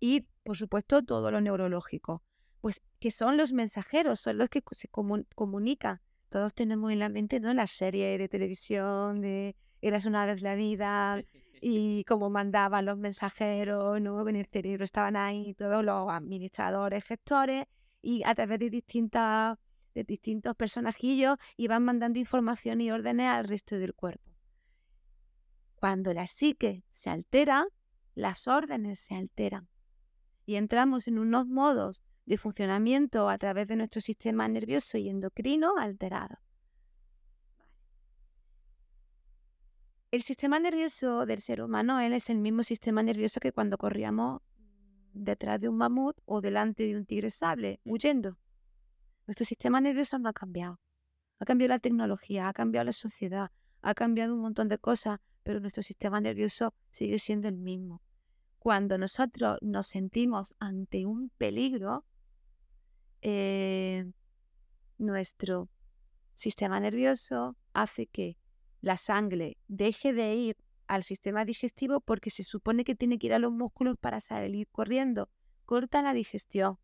y, 0.00 0.26
por 0.42 0.56
supuesto, 0.56 1.02
todo 1.02 1.30
lo 1.30 1.40
neurológico. 1.40 2.22
Pues 2.60 2.82
que 2.98 3.10
son 3.10 3.36
los 3.36 3.52
mensajeros, 3.52 4.20
son 4.20 4.38
los 4.38 4.48
que 4.48 4.62
se 4.72 4.88
comunican 4.88 6.00
todos 6.30 6.54
tenemos 6.54 6.92
en 6.92 7.00
la 7.00 7.08
mente 7.08 7.40
¿no? 7.40 7.52
la 7.52 7.66
serie 7.66 8.16
de 8.16 8.28
televisión 8.28 9.20
de 9.20 9.56
Eras 9.82 10.06
una 10.06 10.26
vez 10.26 10.42
la 10.42 10.54
vida 10.54 11.22
y 11.60 12.04
cómo 12.04 12.30
mandaban 12.30 12.84
los 12.84 12.98
mensajeros, 12.98 14.00
¿no? 14.00 14.26
en 14.28 14.36
el 14.36 14.46
cerebro 14.46 14.84
estaban 14.84 15.16
ahí 15.16 15.54
todos 15.54 15.84
los 15.84 16.08
administradores, 16.08 17.02
gestores 17.02 17.64
y 18.00 18.22
a 18.24 18.34
través 18.34 18.60
de 18.60 18.70
distintas 18.70 19.58
de 19.94 20.04
distintos 20.04 20.54
personajillos 20.54 21.36
iban 21.56 21.84
mandando 21.84 22.20
información 22.20 22.80
y 22.80 22.92
órdenes 22.92 23.26
al 23.26 23.48
resto 23.48 23.76
del 23.76 23.92
cuerpo. 23.92 24.30
Cuando 25.74 26.14
la 26.14 26.28
psique 26.28 26.84
se 26.92 27.10
altera, 27.10 27.66
las 28.14 28.46
órdenes 28.46 29.00
se 29.00 29.16
alteran 29.16 29.68
y 30.46 30.54
entramos 30.54 31.08
en 31.08 31.18
unos 31.18 31.48
modos 31.48 32.02
de 32.26 32.38
funcionamiento 32.38 33.28
a 33.28 33.38
través 33.38 33.66
de 33.66 33.76
nuestro 33.76 34.00
sistema 34.00 34.46
nervioso 34.48 34.98
y 34.98 35.08
endocrino 35.08 35.76
alterado. 35.78 36.38
El 40.10 40.22
sistema 40.22 40.58
nervioso 40.58 41.24
del 41.24 41.40
ser 41.40 41.62
humano 41.62 42.00
es 42.00 42.30
el 42.30 42.38
mismo 42.38 42.64
sistema 42.64 43.02
nervioso 43.02 43.38
que 43.38 43.52
cuando 43.52 43.78
corríamos 43.78 44.40
detrás 45.12 45.60
de 45.60 45.68
un 45.68 45.76
mamut 45.76 46.16
o 46.24 46.40
delante 46.40 46.84
de 46.84 46.96
un 46.96 47.06
tigre 47.06 47.30
sable, 47.30 47.80
huyendo. 47.84 48.36
Nuestro 49.26 49.44
sistema 49.44 49.80
nervioso 49.80 50.18
no 50.18 50.28
ha 50.28 50.32
cambiado. 50.32 50.80
Ha 51.38 51.44
cambiado 51.44 51.74
la 51.74 51.78
tecnología, 51.78 52.48
ha 52.48 52.52
cambiado 52.52 52.86
la 52.86 52.92
sociedad, 52.92 53.50
ha 53.82 53.94
cambiado 53.94 54.34
un 54.34 54.40
montón 54.40 54.68
de 54.68 54.78
cosas, 54.78 55.18
pero 55.42 55.60
nuestro 55.60 55.82
sistema 55.82 56.20
nervioso 56.20 56.74
sigue 56.90 57.18
siendo 57.18 57.48
el 57.48 57.56
mismo. 57.56 58.02
Cuando 58.60 58.98
nosotros 58.98 59.56
nos 59.62 59.86
sentimos 59.86 60.54
ante 60.58 61.06
un 61.06 61.30
peligro, 61.38 62.04
eh, 63.22 64.12
nuestro 64.98 65.70
sistema 66.34 66.78
nervioso 66.78 67.56
hace 67.72 68.06
que 68.06 68.36
la 68.82 68.98
sangre 68.98 69.56
deje 69.66 70.12
de 70.12 70.34
ir 70.34 70.56
al 70.88 71.02
sistema 71.04 71.46
digestivo 71.46 72.00
porque 72.02 72.28
se 72.28 72.42
supone 72.42 72.84
que 72.84 72.94
tiene 72.94 73.18
que 73.18 73.28
ir 73.28 73.32
a 73.32 73.38
los 73.38 73.50
músculos 73.50 73.96
para 73.98 74.20
salir 74.20 74.68
corriendo. 74.68 75.30
Corta 75.64 76.02
la 76.02 76.12
digestión. 76.12 76.78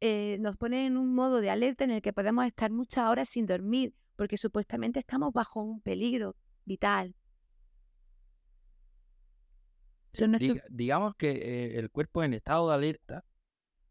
Eh, 0.00 0.38
nos 0.38 0.56
pone 0.56 0.86
en 0.86 0.96
un 0.96 1.12
modo 1.12 1.40
de 1.40 1.50
alerta 1.50 1.82
en 1.82 1.90
el 1.90 2.02
que 2.02 2.12
podemos 2.12 2.46
estar 2.46 2.70
muchas 2.70 3.08
horas 3.08 3.28
sin 3.28 3.46
dormir 3.46 3.96
porque 4.14 4.36
supuestamente 4.36 5.00
estamos 5.00 5.32
bajo 5.32 5.60
un 5.60 5.80
peligro 5.80 6.36
vital. 6.64 7.16
Digamos 10.68 11.14
que 11.16 11.30
eh, 11.30 11.78
el 11.78 11.90
cuerpo 11.90 12.22
en 12.22 12.34
estado 12.34 12.68
de 12.68 12.74
alerta 12.74 13.24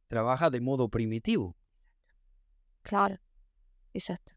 trabaja 0.08 0.50
de 0.50 0.62
modo 0.62 0.90
primitivo. 0.90 1.56
Claro, 2.82 3.20
exacto. 3.94 4.34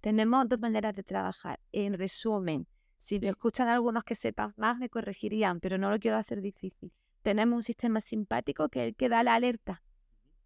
Tenemos 0.00 0.48
dos 0.48 0.60
maneras 0.60 0.94
de 0.94 1.02
trabajar. 1.02 1.60
En 1.72 1.94
resumen, 1.94 2.68
si 2.98 3.18
me 3.18 3.28
escuchan 3.28 3.68
algunos 3.68 4.04
que 4.04 4.14
sepan 4.14 4.54
más, 4.56 4.78
me 4.78 4.88
corregirían, 4.88 5.60
pero 5.60 5.78
no 5.78 5.90
lo 5.90 5.98
quiero 5.98 6.16
hacer 6.16 6.40
difícil. 6.40 6.92
Tenemos 7.22 7.56
un 7.56 7.62
sistema 7.62 8.00
simpático 8.00 8.68
que 8.68 8.82
es 8.82 8.88
el 8.88 8.96
que 8.96 9.08
da 9.08 9.22
la 9.22 9.34
alerta. 9.34 9.82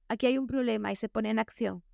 Aquí 0.08 0.26
hay 0.26 0.38
un 0.38 0.46
problema 0.46 0.90
y 0.90 0.96
se 0.96 1.08
pone 1.08 1.30
en 1.30 1.38
acción. 1.38 1.84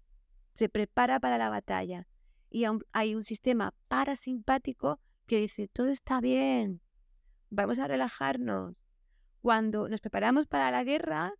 Se 0.54 0.68
prepara 0.68 1.18
para 1.18 1.38
la 1.38 1.50
batalla. 1.50 2.06
Y 2.50 2.64
hay 2.92 3.14
un 3.14 3.22
sistema 3.22 3.74
parasimpático 3.88 5.00
que 5.26 5.40
dice, 5.40 5.68
todo 5.68 5.88
está 5.88 6.20
bien, 6.20 6.80
vamos 7.50 7.78
a 7.78 7.88
relajarnos. 7.88 8.76
Cuando 9.46 9.88
nos 9.88 10.00
preparamos 10.00 10.48
para 10.48 10.72
la 10.72 10.82
guerra 10.82 11.32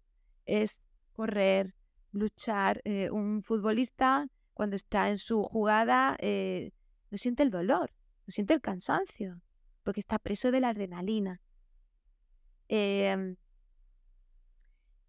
es 0.45 0.81
correr, 1.13 1.75
luchar. 2.13 2.81
Eh, 2.85 3.11
un 3.11 3.43
futbolista, 3.43 4.29
cuando 4.55 4.77
está 4.77 5.11
en 5.11 5.19
su 5.19 5.43
jugada, 5.43 6.17
eh, 6.21 6.71
no 7.11 7.19
siente 7.19 7.43
el 7.43 7.51
dolor, 7.51 7.93
no 8.25 8.31
siente 8.31 8.55
el 8.55 8.61
cansancio, 8.61 9.43
porque 9.83 9.99
está 9.99 10.21
preso 10.21 10.53
de 10.53 10.61
la 10.61 10.69
adrenalina. 10.69 11.41
Em, 12.69 13.35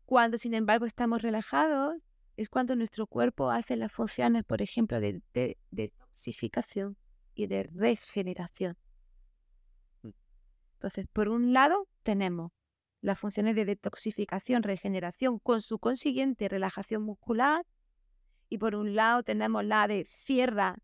cuando, 0.06 0.40
sin 0.40 0.56
embargo, 0.56 0.88
estamos 0.88 1.22
relajados, 1.22 1.98
es 2.36 2.50
cuando 2.50 2.76
nuestro 2.76 3.06
cuerpo 3.06 3.52
hace 3.52 3.76
las 3.76 3.92
funciones, 3.92 4.44
por 4.44 4.64
ejemplo, 4.64 5.00
de, 5.00 5.22
de 5.36 5.60
detoxificación 5.70 6.98
y 7.36 7.46
de 7.46 7.70
regeneración. 7.76 8.76
Entonces, 10.02 11.06
por 11.14 11.30
un 11.30 11.54
lado, 11.54 11.88
tenemos 12.02 12.57
las 13.02 13.20
funciones 13.20 13.56
de 13.56 13.66
detoxificación, 13.66 14.64
regeneración, 14.64 15.40
con 15.40 15.62
su 15.62 15.80
consiguiente 15.80 16.48
relajación 16.48 17.04
muscular. 17.04 17.66
Y 18.50 18.58
por 18.58 18.76
un 18.76 18.96
lado 18.96 19.24
tenemos 19.24 19.64
la 19.66 19.88
de 19.88 20.06
cierra 20.06 20.78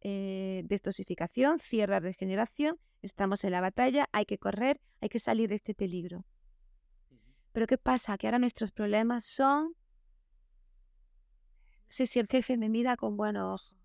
eh, 0.00 0.62
detoxificación, 0.66 1.58
cierra 1.58 2.00
regeneración. 2.00 2.78
Estamos 3.02 3.44
en 3.44 3.52
la 3.52 3.60
batalla, 3.60 4.08
hay 4.12 4.26
que 4.26 4.38
correr, 4.38 4.80
hay 5.00 5.08
que 5.08 5.18
salir 5.18 5.48
de 5.48 5.56
este 5.56 5.74
peligro. 5.74 6.24
Pero 7.52 7.66
¿qué 7.66 7.78
pasa? 7.78 8.16
Que 8.16 8.26
ahora 8.26 8.38
nuestros 8.38 8.70
problemas 8.70 9.24
son... 9.24 9.74
No 11.88 11.96
sé 11.96 12.06
si 12.06 12.20
el 12.20 12.28
jefe 12.28 12.56
me 12.56 12.68
mira 12.68 12.96
con 12.96 13.16
buenos 13.16 13.44
ojos. 13.44 13.76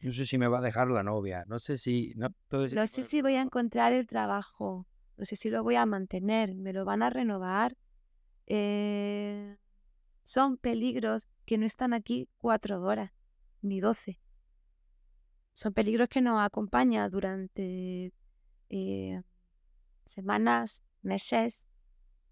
No 0.00 0.12
sé 0.12 0.26
si 0.26 0.36
me 0.36 0.48
va 0.48 0.58
a 0.58 0.60
dejar 0.60 0.88
la 0.88 1.02
novia, 1.02 1.44
no 1.46 1.58
sé 1.58 1.78
si... 1.78 2.12
No, 2.16 2.28
no 2.50 2.86
sé 2.86 3.02
si 3.04 3.22
voy 3.22 3.36
a 3.36 3.42
encontrar 3.42 3.92
el 3.92 4.06
trabajo 4.06 4.86
no 5.16 5.24
sé 5.24 5.36
si 5.36 5.50
lo 5.50 5.62
voy 5.62 5.76
a 5.76 5.86
mantener, 5.86 6.54
me 6.54 6.72
lo 6.72 6.84
van 6.84 7.02
a 7.02 7.10
renovar. 7.10 7.76
Eh, 8.46 9.56
son 10.22 10.56
peligros 10.56 11.28
que 11.44 11.58
no 11.58 11.66
están 11.66 11.92
aquí 11.92 12.28
cuatro 12.38 12.82
horas, 12.82 13.12
ni 13.62 13.80
doce. 13.80 14.20
Son 15.52 15.72
peligros 15.72 16.08
que 16.08 16.20
nos 16.20 16.40
acompañan 16.40 17.10
durante 17.10 18.12
eh, 18.70 19.22
semanas, 20.04 20.82
meses, 21.02 21.66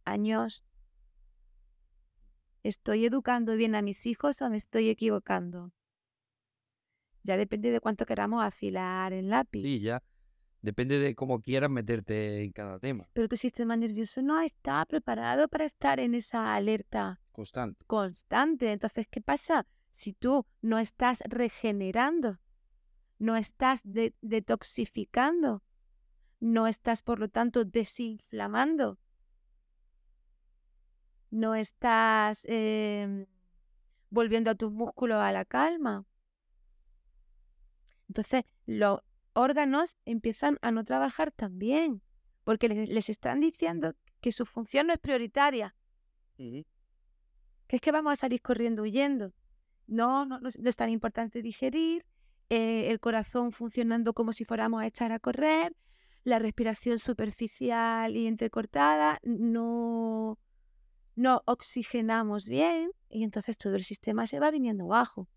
años. 0.05 0.65
¿Estoy 2.65 3.07
educando 3.07 3.55
bien 3.55 3.75
a 3.75 3.83
mis 3.83 4.07
hijos 4.07 4.43
o 4.43 4.51
me 4.51 4.57
estoy 4.57 4.89
equivocando? 4.89 5.73
Ya 7.23 7.37
depende 7.37 7.71
de 7.71 7.81
cuánto 7.81 8.07
queramos 8.07 8.45
afilar 8.45 9.13
el 9.13 9.29
lápiz. 9.29 9.63
Sí, 9.63 9.81
ya 9.81 10.03
Depende 10.63 10.99
de 11.01 11.15
cómo 11.17 11.41
quieras 11.41 11.71
meterte 11.71 12.45
en 12.45 12.53
cada 12.53 12.79
tema. 12.79 13.09
Pero 13.13 13.29
tu 13.29 13.37
sistema 13.37 13.77
nervioso 13.77 14.23
no 14.23 14.41
está 14.41 14.85
preparado 14.87 15.49
para 15.49 15.65
estar 15.65 15.99
en 15.99 16.15
esa 16.15 16.55
alerta 16.55 17.21
Constante. 17.33 17.85
constante. 17.87 18.71
Entonces, 18.73 19.07
¿qué 19.11 19.21
pasa? 19.21 19.67
Si 19.91 20.13
tú 20.13 20.47
no 20.61 20.79
estás 20.79 21.23
regenerando, 21.27 22.39
no 23.19 23.37
estás 23.37 23.81
de- 23.85 24.15
detoxificando, 24.23 25.63
no 26.39 26.69
estás, 26.69 27.03
por 27.03 27.19
lo 27.19 27.29
tanto, 27.29 27.65
desinflamando, 27.65 28.99
no 31.31 31.55
estás 31.57 32.45
em, 32.49 33.27
volviendo 34.11 34.51
a 34.51 34.55
tus 34.55 34.71
músculos 34.71 35.19
a 35.19 35.33
la 35.33 35.45
calma. 35.45 36.05
Entonces, 38.09 38.45
los 38.67 39.01
órganos 39.35 39.97
empiezan 40.05 40.59
a 40.63 40.71
no 40.71 40.85
trabajar 40.85 41.33
tan 41.33 41.59
bien, 41.59 42.03
porque 42.45 42.69
les, 42.69 42.89
les 42.89 43.09
están 43.09 43.41
diciendo 43.41 43.95
que 44.21 44.33
su 44.33 44.47
función 44.47 44.87
no 44.87 44.93
es 44.93 44.99
prioritaria, 44.99 45.75
que 46.37 46.65
es 47.77 47.81
que 47.81 47.93
vamos 47.93 48.13
a 48.13 48.17
salir 48.17 48.43
corriendo 48.43 48.83
huyendo. 48.83 49.33
No, 49.87 50.25
no, 50.25 50.39
no 50.41 50.49
es, 50.49 50.59
no 50.59 50.69
es 50.69 50.77
tan 50.77 50.91
importante 50.91 51.43
digerir, 51.43 52.05
eh, 52.49 52.91
el 52.91 53.01
corazón 53.01 53.53
funcionando 53.53 54.13
como 54.13 54.33
si 54.33 54.45
fuéramos 54.45 54.83
a 54.83 54.87
echar 54.87 55.13
a 55.13 55.19
correr, 55.19 55.75
la 56.25 56.39
respiración 56.39 56.99
superficial 56.99 58.15
y 58.15 58.27
entrecortada, 58.27 59.19
no, 59.23 60.39
no 61.17 61.43
oxigenamos 61.47 62.47
bien 62.47 62.91
y 63.09 63.25
entonces 63.25 63.57
todo 63.57 63.77
el 63.77 63.85
sistema 63.85 64.27
se 64.27 64.39
va 64.39 64.51
viniendo 64.51 64.85
abajo. 64.85 65.29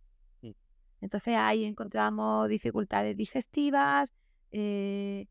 Entonces 1.06 1.36
ahí 1.38 1.66
encontramos 1.66 2.50
dificultades 2.50 3.16
digestivas, 3.16 4.16
eh, 4.52 5.28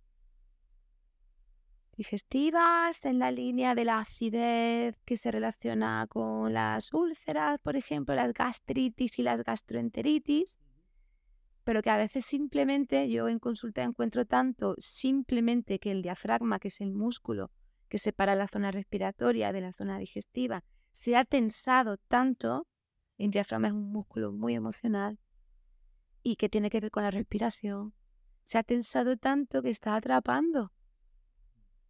digestivas 1.96 3.04
en 3.04 3.18
la 3.18 3.32
línea 3.32 3.74
de 3.74 3.84
la 3.84 3.98
acidez 3.98 4.96
que 5.04 5.16
se 5.16 5.32
relaciona 5.32 6.06
con 6.08 6.52
las 6.52 6.94
úlceras, 6.94 7.58
por 7.58 7.74
ejemplo, 7.74 8.14
las 8.14 8.32
gastritis 8.32 9.18
y 9.18 9.24
las 9.24 9.42
gastroenteritis, 9.42 10.60
pero 11.64 11.82
que 11.82 11.90
a 11.90 11.96
veces 11.96 12.24
simplemente 12.24 13.10
yo 13.10 13.28
en 13.28 13.40
consulta 13.40 13.82
encuentro 13.82 14.26
tanto 14.26 14.76
simplemente 14.78 15.80
que 15.80 15.90
el 15.90 16.02
diafragma, 16.02 16.60
que 16.60 16.68
es 16.68 16.80
el 16.80 16.92
músculo 16.92 17.50
que 17.88 17.98
separa 17.98 18.36
la 18.36 18.46
zona 18.46 18.70
respiratoria 18.70 19.52
de 19.52 19.60
la 19.60 19.72
zona 19.72 19.98
digestiva, 19.98 20.62
se 20.92 21.16
ha 21.16 21.24
tensado 21.24 21.96
tanto, 21.96 22.68
el 23.18 23.32
diafragma 23.32 23.66
es 23.66 23.74
un 23.74 23.90
músculo 23.90 24.30
muy 24.30 24.54
emocional 24.54 25.18
y 26.24 26.36
que 26.36 26.48
tiene 26.48 26.70
que 26.70 26.80
ver 26.80 26.90
con 26.90 27.04
la 27.04 27.10
respiración, 27.12 27.94
se 28.42 28.58
ha 28.58 28.62
tensado 28.62 29.16
tanto 29.16 29.62
que 29.62 29.70
está 29.70 29.94
atrapando 29.94 30.72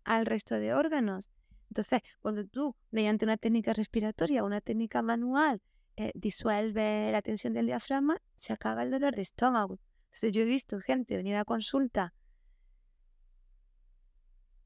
al 0.02 0.26
resto 0.26 0.56
de 0.56 0.74
órganos. 0.74 1.30
Entonces, 1.70 2.02
cuando 2.20 2.44
tú, 2.44 2.76
mediante 2.90 3.24
una 3.24 3.36
técnica 3.36 3.72
respiratoria, 3.72 4.44
una 4.44 4.60
técnica 4.60 5.02
manual, 5.02 5.62
eh, 5.96 6.10
disuelve 6.14 7.12
la 7.12 7.22
tensión 7.22 7.54
del 7.54 7.66
diafragma, 7.66 8.20
se 8.34 8.52
acaba 8.52 8.82
el 8.82 8.90
dolor 8.90 9.14
de 9.14 9.22
estómago. 9.22 9.78
Entonces, 10.06 10.32
yo 10.32 10.42
he 10.42 10.46
visto 10.46 10.80
gente 10.80 11.16
venir 11.16 11.36
a 11.36 11.44
consulta 11.44 12.12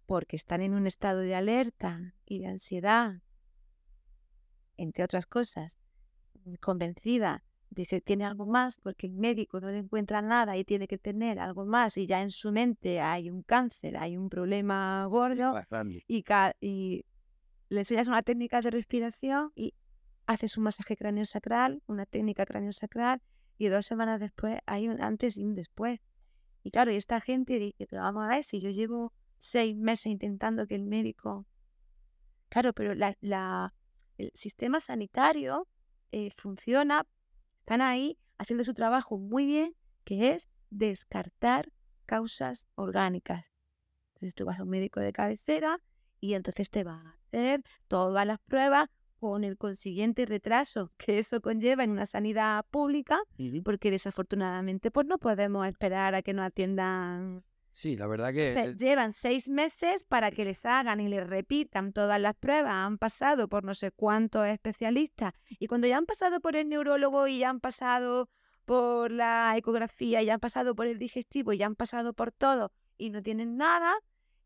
porque 0.06 0.36
están 0.36 0.62
en 0.62 0.72
un 0.72 0.86
estado 0.86 1.20
de 1.20 1.34
alerta 1.34 2.14
y 2.24 2.38
de 2.38 2.46
ansiedad, 2.46 3.20
entre 4.78 5.04
otras 5.04 5.26
cosas, 5.26 5.78
convencida 6.60 7.44
dice 7.70 8.00
tiene 8.00 8.24
algo 8.24 8.46
más 8.46 8.78
porque 8.78 9.06
el 9.06 9.12
médico 9.14 9.60
no 9.60 9.70
le 9.70 9.78
encuentra 9.78 10.22
nada 10.22 10.56
y 10.56 10.64
tiene 10.64 10.88
que 10.88 10.98
tener 10.98 11.38
algo 11.38 11.66
más 11.66 11.96
y 11.98 12.06
ya 12.06 12.22
en 12.22 12.30
su 12.30 12.50
mente 12.52 13.00
hay 13.00 13.30
un 13.30 13.42
cáncer, 13.42 13.96
hay 13.96 14.16
un 14.16 14.28
problema 14.30 15.04
gordo 15.06 15.52
y, 16.08 16.24
y 16.60 17.04
le 17.68 17.80
enseñas 17.80 18.08
una 18.08 18.22
técnica 18.22 18.60
de 18.62 18.70
respiración 18.70 19.52
y 19.54 19.74
haces 20.26 20.56
un 20.56 20.64
masaje 20.64 20.96
cráneo 20.96 21.24
sacral, 21.24 21.82
una 21.86 22.06
técnica 22.06 22.44
cráneo 22.46 22.72
sacral 22.72 23.20
y 23.58 23.68
dos 23.68 23.86
semanas 23.86 24.20
después 24.20 24.58
hay 24.66 24.88
un 24.88 25.02
antes 25.02 25.36
y 25.36 25.44
un 25.44 25.54
después. 25.54 26.00
Y 26.62 26.70
claro, 26.70 26.92
y 26.92 26.96
esta 26.96 27.20
gente 27.20 27.58
dice, 27.58 27.86
pero 27.88 28.02
vamos 28.02 28.24
a 28.24 28.28
ver, 28.28 28.44
si 28.44 28.60
yo 28.60 28.70
llevo 28.70 29.12
seis 29.38 29.76
meses 29.76 30.06
intentando 30.06 30.66
que 30.66 30.74
el 30.74 30.84
médico... 30.84 31.46
Claro, 32.48 32.72
pero 32.72 32.94
la, 32.94 33.16
la- 33.20 33.74
el 34.16 34.30
sistema 34.34 34.80
sanitario 34.80 35.68
eh, 36.12 36.30
funciona, 36.30 37.06
están 37.68 37.82
ahí 37.82 38.16
haciendo 38.38 38.64
su 38.64 38.72
trabajo 38.72 39.18
muy 39.18 39.44
bien, 39.44 39.74
que 40.04 40.32
es 40.32 40.48
descartar 40.70 41.70
causas 42.06 42.66
orgánicas. 42.76 43.44
Entonces 44.14 44.34
tú 44.34 44.46
vas 44.46 44.58
a 44.58 44.62
un 44.62 44.70
médico 44.70 45.00
de 45.00 45.12
cabecera 45.12 45.78
y 46.18 46.32
entonces 46.32 46.70
te 46.70 46.82
va 46.82 46.94
a 46.94 47.18
hacer 47.26 47.62
todas 47.86 48.26
las 48.26 48.38
pruebas 48.38 48.88
con 49.20 49.44
el 49.44 49.58
consiguiente 49.58 50.24
retraso 50.24 50.92
que 50.96 51.18
eso 51.18 51.42
conlleva 51.42 51.84
en 51.84 51.90
una 51.90 52.06
sanidad 52.06 52.64
pública, 52.70 53.20
porque 53.62 53.90
desafortunadamente 53.90 54.90
pues 54.90 55.06
no 55.06 55.18
podemos 55.18 55.66
esperar 55.66 56.14
a 56.14 56.22
que 56.22 56.32
nos 56.32 56.46
atiendan. 56.46 57.44
Sí, 57.78 57.94
la 57.94 58.08
verdad 58.08 58.32
que 58.32 58.48
Entonces, 58.48 58.76
Llevan 58.76 59.12
seis 59.12 59.48
meses 59.48 60.02
para 60.02 60.32
que 60.32 60.44
les 60.44 60.66
hagan 60.66 60.98
y 60.98 61.06
les 61.06 61.24
repitan 61.24 61.92
todas 61.92 62.20
las 62.20 62.34
pruebas, 62.34 62.72
han 62.72 62.98
pasado 62.98 63.48
por 63.48 63.62
no 63.62 63.72
sé 63.72 63.92
cuántos 63.92 64.48
especialistas 64.48 65.32
y 65.60 65.68
cuando 65.68 65.86
ya 65.86 65.96
han 65.96 66.04
pasado 66.04 66.40
por 66.40 66.56
el 66.56 66.68
neurólogo 66.68 67.28
y 67.28 67.38
ya 67.38 67.50
han 67.50 67.60
pasado 67.60 68.28
por 68.64 69.12
la 69.12 69.56
ecografía, 69.56 70.20
ya 70.24 70.34
han 70.34 70.40
pasado 70.40 70.74
por 70.74 70.88
el 70.88 70.98
digestivo, 70.98 71.52
ya 71.52 71.66
han 71.66 71.76
pasado 71.76 72.14
por 72.14 72.32
todo 72.32 72.72
y 72.96 73.10
no 73.10 73.22
tienen 73.22 73.56
nada 73.56 73.94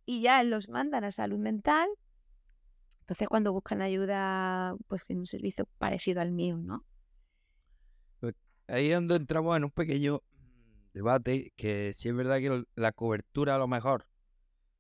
y 0.05 0.21
ya 0.21 0.43
los 0.43 0.69
mandan 0.69 1.03
a 1.03 1.11
salud 1.11 1.39
mental. 1.39 1.89
Entonces 3.01 3.29
cuando 3.29 3.55
buscan 3.55 3.81
ayuda, 3.81 4.77
pues 4.89 5.05
en 5.09 5.21
un 5.21 5.27
servicio 5.27 5.67
parecido 5.79 6.21
al 6.21 6.33
mío, 6.33 6.59
¿no? 6.59 6.85
ahí 8.69 8.89
es 8.89 8.95
donde 8.95 9.17
entramos 9.17 9.57
en 9.57 9.65
un 9.65 9.71
pequeño 9.71 10.23
debate 10.93 11.53
que 11.57 11.93
si 11.95 12.09
es 12.09 12.15
verdad 12.15 12.39
que 12.39 12.65
la 12.75 12.93
cobertura 12.93 13.55
a 13.55 13.59
lo 13.59 13.69
mejor 13.69 14.07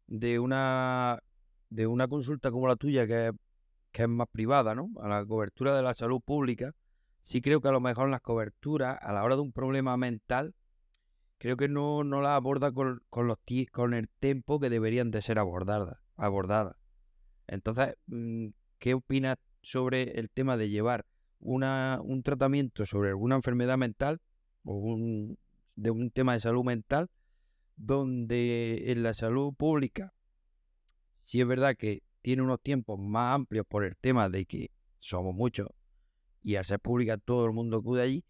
de 0.06 0.38
una 0.38 1.22
de 1.70 1.86
una 1.86 2.08
consulta 2.08 2.50
como 2.50 2.68
la 2.68 2.76
tuya 2.76 3.06
que 3.06 3.28
es, 3.28 3.32
que 3.92 4.02
es 4.02 4.08
más 4.08 4.28
privada, 4.30 4.74
¿no? 4.74 4.90
A 5.00 5.08
la 5.08 5.24
cobertura 5.24 5.74
de 5.74 5.82
la 5.82 5.94
salud 5.94 6.20
pública, 6.20 6.74
sí 7.22 7.40
creo 7.40 7.60
que 7.60 7.68
a 7.68 7.72
lo 7.72 7.80
mejor 7.80 8.10
las 8.10 8.20
coberturas 8.20 8.98
a 9.00 9.12
la 9.12 9.24
hora 9.24 9.36
de 9.36 9.42
un 9.42 9.52
problema 9.52 9.96
mental 9.96 10.54
creo 11.38 11.56
que 11.56 11.68
no, 11.68 12.04
no 12.04 12.20
la 12.20 12.36
aborda 12.36 12.72
con, 12.72 13.02
con 13.10 13.26
los 13.26 13.38
con 13.72 13.94
el 13.94 14.08
tiempo 14.08 14.60
que 14.60 14.70
deberían 14.70 15.10
de 15.10 15.22
ser 15.22 15.38
abordadas, 15.38 15.98
abordadas. 16.16 16.76
Entonces, 17.46 17.96
mm, 18.06 18.48
¿qué 18.78 18.94
opinas 18.94 19.38
sobre 19.62 20.20
el 20.20 20.30
tema 20.30 20.56
de 20.56 20.68
llevar 20.68 21.04
una, 21.40 22.00
un 22.02 22.22
tratamiento 22.22 22.86
sobre 22.86 23.08
alguna 23.08 23.36
enfermedad 23.36 23.76
mental 23.76 24.20
o 24.64 24.74
un, 24.74 25.38
de 25.74 25.90
un 25.90 26.10
tema 26.10 26.34
de 26.34 26.40
salud 26.40 26.64
mental 26.64 27.10
donde 27.76 28.92
en 28.92 29.02
la 29.02 29.14
salud 29.14 29.54
pública 29.54 30.12
sí 31.24 31.40
es 31.40 31.46
verdad 31.46 31.76
que 31.76 32.02
tiene 32.20 32.42
unos 32.42 32.60
tiempos 32.60 32.98
más 32.98 33.34
amplios 33.34 33.66
por 33.66 33.84
el 33.84 33.96
tema 33.96 34.28
de 34.28 34.44
que 34.46 34.70
somos 34.98 35.34
muchos 35.34 35.68
y 36.42 36.56
al 36.56 36.64
ser 36.64 36.80
pública 36.80 37.18
todo 37.18 37.46
el 37.46 37.52
mundo 37.52 37.78
acude 37.78 38.02
allí 38.02 38.24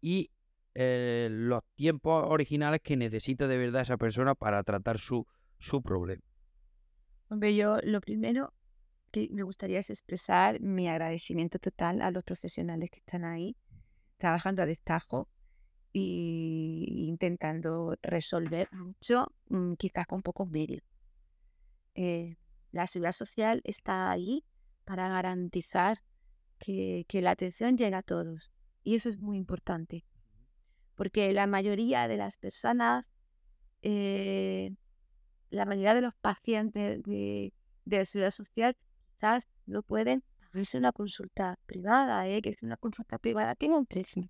y 0.00 0.30
eh, 0.74 1.28
los 1.30 1.62
tiempos 1.74 2.24
originales 2.28 2.80
que 2.82 2.96
necesita 2.96 3.46
de 3.46 3.58
verdad 3.58 3.82
esa 3.82 3.96
persona 3.96 4.34
para 4.34 4.62
tratar 4.62 4.98
su, 4.98 5.26
su 5.58 5.82
problema. 5.82 6.22
Hombre, 7.28 7.54
yo 7.54 7.78
lo 7.82 8.00
primero 8.00 8.54
que 9.10 9.28
me 9.30 9.42
gustaría 9.42 9.78
es 9.78 9.90
expresar 9.90 10.60
mi 10.60 10.88
agradecimiento 10.88 11.58
total 11.58 12.00
a 12.00 12.10
los 12.10 12.24
profesionales 12.24 12.90
que 12.90 13.00
están 13.00 13.24
ahí 13.24 13.56
trabajando 14.16 14.62
a 14.62 14.66
destajo 14.66 15.28
y 15.92 17.06
intentando 17.08 17.96
resolver 18.02 18.68
mucho, 18.72 19.32
mm, 19.48 19.74
quizás 19.74 20.06
con 20.06 20.22
pocos 20.22 20.48
medios. 20.48 20.82
Eh, 21.94 22.36
la 22.70 22.86
seguridad 22.86 23.12
social 23.12 23.60
está 23.64 24.10
ahí 24.10 24.44
para 24.84 25.08
garantizar 25.08 26.02
que, 26.58 27.04
que 27.08 27.20
la 27.20 27.32
atención 27.32 27.76
llega 27.76 27.98
a 27.98 28.02
todos 28.02 28.50
y 28.82 28.94
eso 28.94 29.08
es 29.08 29.18
muy 29.18 29.36
importante 29.36 30.04
porque 30.94 31.32
la 31.32 31.46
mayoría 31.46 32.08
de 32.08 32.16
las 32.16 32.36
personas, 32.36 33.10
eh, 33.82 34.74
la 35.50 35.64
mayoría 35.64 35.94
de 35.94 36.00
los 36.00 36.14
pacientes 36.14 37.02
de, 37.02 37.52
de 37.84 37.98
la 37.98 38.04
seguridad 38.04 38.30
social 38.30 38.76
quizás 39.14 39.48
no 39.66 39.82
pueden 39.82 40.22
pagarse 40.38 40.78
una 40.78 40.92
consulta 40.92 41.58
privada, 41.66 42.28
¿eh? 42.28 42.42
que 42.42 42.56
una 42.62 42.76
consulta 42.76 43.18
privada 43.18 43.54
tiene 43.54 43.76
un 43.76 43.86
precio. 43.86 44.28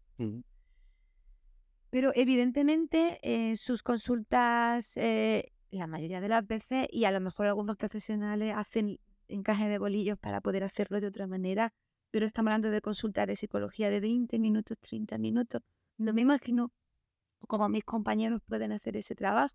Pero 1.93 2.11
evidentemente 2.15 3.19
eh, 3.23 3.55
sus 3.57 3.83
consultas, 3.83 4.97
eh, 4.97 5.53
la 5.71 5.87
mayoría 5.87 6.23
de 6.23 6.29
las 6.29 6.47
veces, 6.47 6.87
y 6.91 7.05
a 7.05 7.11
lo 7.13 7.21
mejor 7.21 7.45
algunos 7.47 7.77
profesionales 7.77 8.55
hacen 8.57 8.99
encaje 9.29 9.69
de 9.69 9.77
bolillos 9.79 10.19
para 10.19 10.41
poder 10.41 10.65
hacerlo 10.65 11.03
de 11.03 11.09
otra 11.09 11.27
manera, 11.27 11.75
pero 12.11 12.25
estamos 12.25 12.49
hablando 12.49 12.71
de 12.71 12.81
consultas 12.81 13.27
de 13.27 13.37
psicología 13.37 13.91
de 13.91 14.01
20 14.01 14.39
minutos, 14.39 14.79
30 14.81 15.19
minutos. 15.19 15.61
No 15.99 16.15
me 16.15 16.23
imagino 16.23 16.73
cómo 17.49 17.69
mis 17.69 17.85
compañeros 17.85 18.41
pueden 18.47 18.73
hacer 18.73 18.97
ese 18.97 19.15
trabajo, 19.15 19.55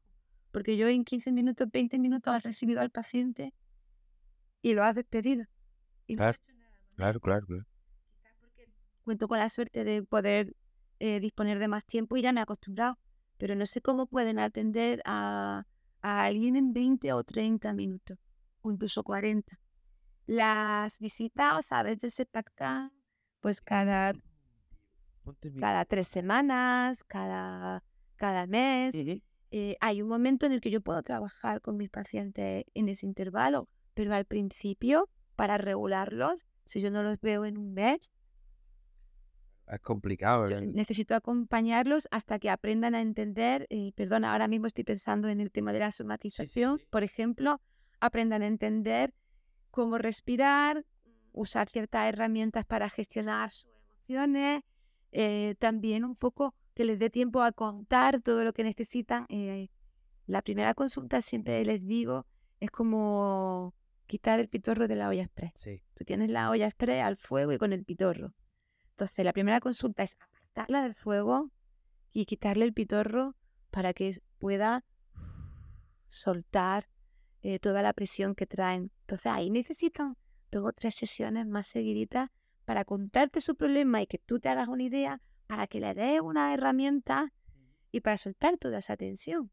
porque 0.52 0.78
yo 0.78 0.88
en 0.90 1.06
15 1.06 1.32
minutos, 1.32 1.68
20 1.72 2.00
minutos 2.00 2.34
has 2.36 2.44
recibido 2.44 2.82
al 2.82 2.92
paciente 2.92 3.54
y 4.62 4.74
lo 4.76 4.84
has 4.84 4.94
despedido. 4.96 5.46
Y 6.08 6.16
no 6.18 6.24
has 6.24 6.32
Claro, 6.32 6.38
hecho 6.38 6.54
nada. 6.56 6.80
Claro, 6.96 7.20
claro, 7.22 7.46
claro. 7.48 7.66
Cuento 9.04 9.28
con 9.28 9.40
la 9.40 9.50
suerte 9.50 9.84
de 9.84 10.04
poder 10.04 10.54
eh, 11.00 11.20
disponer 11.20 11.60
de 11.60 11.68
más 11.68 11.86
tiempo 11.86 12.18
y 12.18 12.22
ya 12.22 12.34
me 12.34 12.40
he 12.40 12.44
acostumbrado, 12.44 12.98
pero 13.38 13.56
no 13.56 13.66
sé 13.66 13.82
cómo 13.82 14.08
pueden 14.08 14.40
atender 14.40 15.02
a, 15.06 15.66
a 16.02 16.24
alguien 16.24 16.56
en 16.56 16.74
20 16.74 17.14
o 17.14 17.24
30 17.24 17.74
minutos, 17.74 18.18
o 18.62 18.72
incluso 18.72 19.04
40. 19.04 19.60
Las 20.26 21.00
visitas 21.00 21.72
a 21.72 21.84
veces 21.84 22.14
se 22.14 22.26
pactan 22.26 22.92
pues 23.40 23.62
cada, 23.62 24.14
cada 25.60 25.86
tres 25.86 26.08
semanas, 26.08 27.04
cada, 27.04 27.84
cada 28.16 28.48
mes. 28.48 28.96
Eh, 29.52 29.78
hay 29.80 30.02
un 30.02 30.10
momento 30.10 30.46
en 30.46 30.52
el 30.52 30.62
que 30.62 30.72
yo 30.72 30.82
puedo 30.82 31.02
trabajar 31.04 31.62
con 31.62 31.78
mis 31.78 31.90
pacientes 31.90 32.66
en 32.74 32.90
ese 32.90 33.06
intervalo, 33.06 33.70
pero 33.94 34.14
al 34.14 34.26
principio, 34.26 35.10
para 35.36 35.58
regularlos, 35.58 36.46
si 36.66 36.82
yo 36.82 36.92
no 36.92 37.04
los 37.04 37.20
veo 37.22 37.46
en 37.46 37.58
un 37.58 37.74
mes, 37.74 38.12
Es 39.68 39.82
complicado. 39.82 40.48
necesito 40.48 41.14
acompañarlos 41.16 42.08
hasta 42.12 42.40
que 42.40 42.50
aprendan 42.50 42.96
a 42.96 43.02
entender, 43.02 43.68
y 43.70 43.92
perdona, 43.92 44.32
ahora 44.32 44.48
mismo 44.48 44.68
estoy 44.68 44.84
pensando 44.84 45.28
en 45.28 45.42
el 45.42 45.52
tema 45.52 45.74
de 45.74 45.80
la 45.80 45.92
somatización, 45.92 46.80
sí. 46.80 46.86
por 46.90 47.04
ejemplo, 47.04 47.62
aprendan 48.00 48.44
a 48.44 48.48
entender 48.48 49.14
cómo 49.72 49.98
respirar, 49.98 50.86
usar 51.34 51.70
ciertas 51.70 52.08
herramientas 52.08 52.66
para 52.66 52.90
gestionar 52.90 53.52
sus 53.52 53.70
emociones, 54.08 54.64
eh, 55.12 55.56
también 55.60 56.06
un 56.06 56.16
poco 56.16 56.56
que 56.74 56.86
les 56.86 57.00
dé 57.00 57.10
tiempo 57.10 57.42
a 57.42 57.52
contar 57.52 58.22
todo 58.22 58.44
lo 58.44 58.54
que 58.54 58.64
necesitan. 58.64 59.26
eh, 59.30 59.70
la 60.28 60.42
primera 60.42 60.74
consulta 60.74 61.22
siempre 61.22 61.64
les 61.64 61.86
digo 61.86 62.26
es 62.60 62.70
como 62.70 63.74
quitar 64.08 64.40
el 64.40 64.50
pitorro 64.50 64.88
de 64.88 64.96
la 64.96 65.10
olla 65.10 65.24
express. 65.24 65.52
Sí. 65.56 65.82
Tú 65.94 66.04
tienes 66.04 66.30
la 66.30 66.50
olla 66.50 66.66
express 66.66 67.04
al 67.04 67.16
fuego 67.16 67.54
y 67.54 67.58
con 67.58 67.74
el 67.74 67.84
pitorro. 67.84 68.34
Entonces, 68.98 69.24
la 69.24 69.32
primera 69.32 69.60
consulta 69.60 70.02
es 70.02 70.18
apartarla 70.20 70.82
del 70.82 70.96
fuego 70.96 71.52
y 72.14 72.26
quitarle 72.26 72.66
el 72.66 72.74
pitorro 72.74 73.36
para 73.70 73.94
que 73.94 74.20
pueda 74.40 74.84
soltar 76.08 76.90
eh, 77.44 77.60
toda 77.60 77.84
la 77.84 77.94
presión 77.94 78.34
que 78.34 78.48
traen. 78.48 78.92
Entonces, 79.02 79.28
ahí 79.28 79.52
necesitan 79.52 80.18
dos 80.50 80.74
tres 80.76 80.96
sesiones 80.96 81.46
más 81.46 81.68
seguiditas 81.68 82.32
para 82.66 82.86
contarte 82.86 83.40
su 83.40 83.56
problema 83.56 84.02
y 84.02 84.08
que 84.08 84.18
tú 84.18 84.40
te 84.40 84.50
hagas 84.50 84.68
una 84.68 84.82
idea, 84.82 85.22
para 85.46 85.68
que 85.68 85.80
le 85.80 85.94
des 85.94 86.20
una 86.20 86.52
herramienta 86.56 87.32
y 87.92 88.00
para 88.00 88.18
soltar 88.18 88.58
toda 88.58 88.80
esa 88.80 88.98
tensión. 88.98 89.52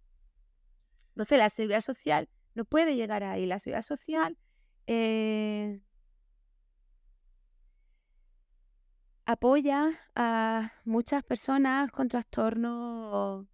Entonces, 1.08 1.36
la 1.36 1.50
seguridad 1.50 1.82
social 1.82 2.30
no 2.54 2.64
puede 2.64 2.96
llegar 2.96 3.22
ahí. 3.22 3.44
La 3.44 3.58
seguridad 3.58 3.82
social 3.82 4.38
eh, 4.86 5.82
apoya 9.26 9.98
a 10.14 10.72
muchas 10.84 11.22
personas 11.22 11.90
con 11.90 12.08
trastornos 12.08 13.46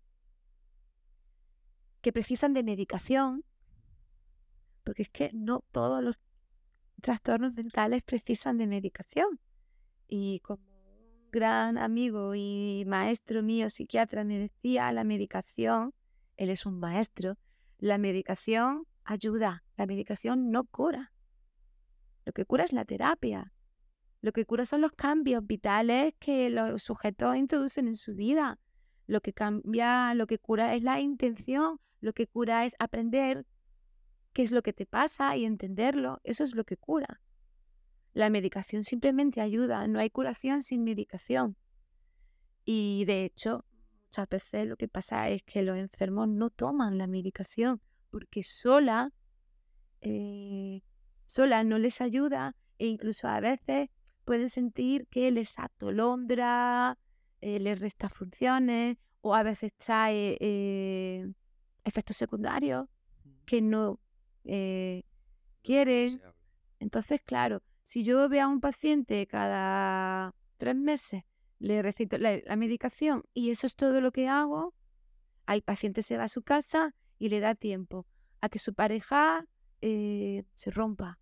que 2.00 2.12
precisan 2.12 2.54
de 2.54 2.62
medicación, 2.62 3.44
porque 4.84 5.02
es 5.02 5.10
que 5.10 5.30
no 5.32 5.64
todos 5.70 6.02
los 6.02 6.20
trastornos 7.00 7.56
mentales 7.56 8.02
precisan 8.02 8.58
de 8.58 8.66
medicación. 8.66 9.40
Y 10.08 10.40
como 10.40 10.62
un 10.64 11.30
gran 11.30 11.78
amigo 11.78 12.34
y 12.34 12.84
maestro 12.86 13.42
mío, 13.42 13.70
psiquiatra, 13.70 14.24
me 14.24 14.38
decía, 14.38 14.90
la 14.92 15.04
medicación, 15.04 15.94
él 16.36 16.50
es 16.50 16.66
un 16.66 16.78
maestro, 16.78 17.36
la 17.78 17.98
medicación 17.98 18.86
ayuda, 19.04 19.62
la 19.76 19.86
medicación 19.86 20.50
no 20.50 20.64
cura. 20.64 21.12
Lo 22.24 22.32
que 22.32 22.44
cura 22.44 22.64
es 22.64 22.72
la 22.72 22.84
terapia. 22.84 23.52
Lo 24.22 24.32
que 24.32 24.44
cura 24.44 24.66
son 24.66 24.82
los 24.82 24.92
cambios 24.92 25.46
vitales 25.46 26.14
que 26.18 26.50
los 26.50 26.82
sujetos 26.82 27.36
introducen 27.36 27.88
en 27.88 27.96
su 27.96 28.14
vida. 28.14 28.58
Lo 29.06 29.20
que 29.20 29.32
cambia, 29.32 30.14
lo 30.14 30.26
que 30.26 30.38
cura 30.38 30.74
es 30.74 30.82
la 30.82 31.00
intención, 31.00 31.80
lo 32.00 32.12
que 32.12 32.26
cura 32.26 32.64
es 32.66 32.76
aprender 32.78 33.46
qué 34.32 34.42
es 34.42 34.52
lo 34.52 34.62
que 34.62 34.72
te 34.72 34.86
pasa 34.86 35.36
y 35.36 35.44
entenderlo. 35.44 36.20
Eso 36.22 36.44
es 36.44 36.54
lo 36.54 36.64
que 36.64 36.76
cura. 36.76 37.20
La 38.12 38.28
medicación 38.28 38.84
simplemente 38.84 39.40
ayuda, 39.40 39.86
no 39.86 39.98
hay 39.98 40.10
curación 40.10 40.62
sin 40.62 40.84
medicación. 40.84 41.56
Y 42.64 43.04
de 43.06 43.24
hecho, 43.24 43.64
muchas 44.04 44.28
veces 44.28 44.66
lo 44.66 44.76
que 44.76 44.88
pasa 44.88 45.30
es 45.30 45.42
que 45.42 45.62
los 45.62 45.76
enfermos 45.76 46.28
no 46.28 46.50
toman 46.50 46.98
la 46.98 47.06
medicación 47.06 47.80
porque 48.10 48.42
sola, 48.42 49.12
eh, 50.00 50.82
sola 51.26 51.64
no 51.64 51.78
les 51.78 52.00
ayuda 52.00 52.56
e 52.78 52.86
incluso 52.86 53.28
a 53.28 53.40
veces 53.40 53.88
pueden 54.24 54.48
sentir 54.48 55.06
que 55.08 55.30
les 55.30 55.58
atolondra, 55.58 56.98
eh, 57.40 57.58
les 57.58 57.78
resta 57.80 58.08
funciones 58.08 58.96
o 59.20 59.34
a 59.34 59.42
veces 59.42 59.72
trae 59.76 60.36
eh, 60.40 61.32
efectos 61.84 62.16
secundarios 62.16 62.88
que 63.46 63.60
no 63.60 64.00
eh, 64.44 65.04
quieren. 65.62 66.20
Entonces, 66.78 67.20
claro, 67.22 67.62
si 67.82 68.04
yo 68.04 68.28
veo 68.28 68.44
a 68.44 68.48
un 68.48 68.60
paciente 68.60 69.26
cada 69.26 70.34
tres 70.56 70.76
meses, 70.76 71.24
le 71.58 71.82
recito 71.82 72.16
la, 72.18 72.38
la 72.38 72.56
medicación 72.56 73.24
y 73.34 73.50
eso 73.50 73.66
es 73.66 73.76
todo 73.76 74.00
lo 74.00 74.12
que 74.12 74.28
hago, 74.28 74.74
el 75.46 75.62
paciente 75.62 76.02
se 76.02 76.16
va 76.16 76.24
a 76.24 76.28
su 76.28 76.42
casa 76.42 76.94
y 77.18 77.28
le 77.28 77.40
da 77.40 77.54
tiempo 77.54 78.06
a 78.40 78.48
que 78.48 78.58
su 78.58 78.74
pareja 78.74 79.46
eh, 79.80 80.44
se 80.54 80.70
rompa, 80.70 81.18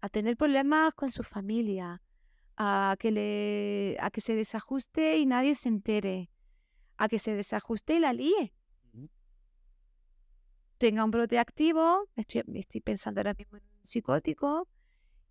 a 0.00 0.08
tener 0.08 0.36
problemas 0.36 0.94
con 0.94 1.10
su 1.10 1.22
familia, 1.22 2.02
a 2.56 2.96
que, 2.98 3.10
le, 3.10 3.96
a 4.00 4.10
que 4.10 4.20
se 4.20 4.34
desajuste 4.34 5.18
y 5.18 5.26
nadie 5.26 5.54
se 5.54 5.68
entere, 5.68 6.30
a 6.96 7.08
que 7.08 7.18
se 7.18 7.34
desajuste 7.34 7.96
y 7.96 7.98
la 8.00 8.12
líe. 8.12 8.52
Tenga 10.78 11.04
un 11.04 11.10
brote 11.10 11.38
activo, 11.38 12.08
estoy, 12.16 12.42
estoy 12.54 12.80
pensando 12.80 13.20
ahora 13.20 13.34
mismo 13.34 13.56
en 13.56 13.64
un 13.64 13.86
psicótico, 13.86 14.68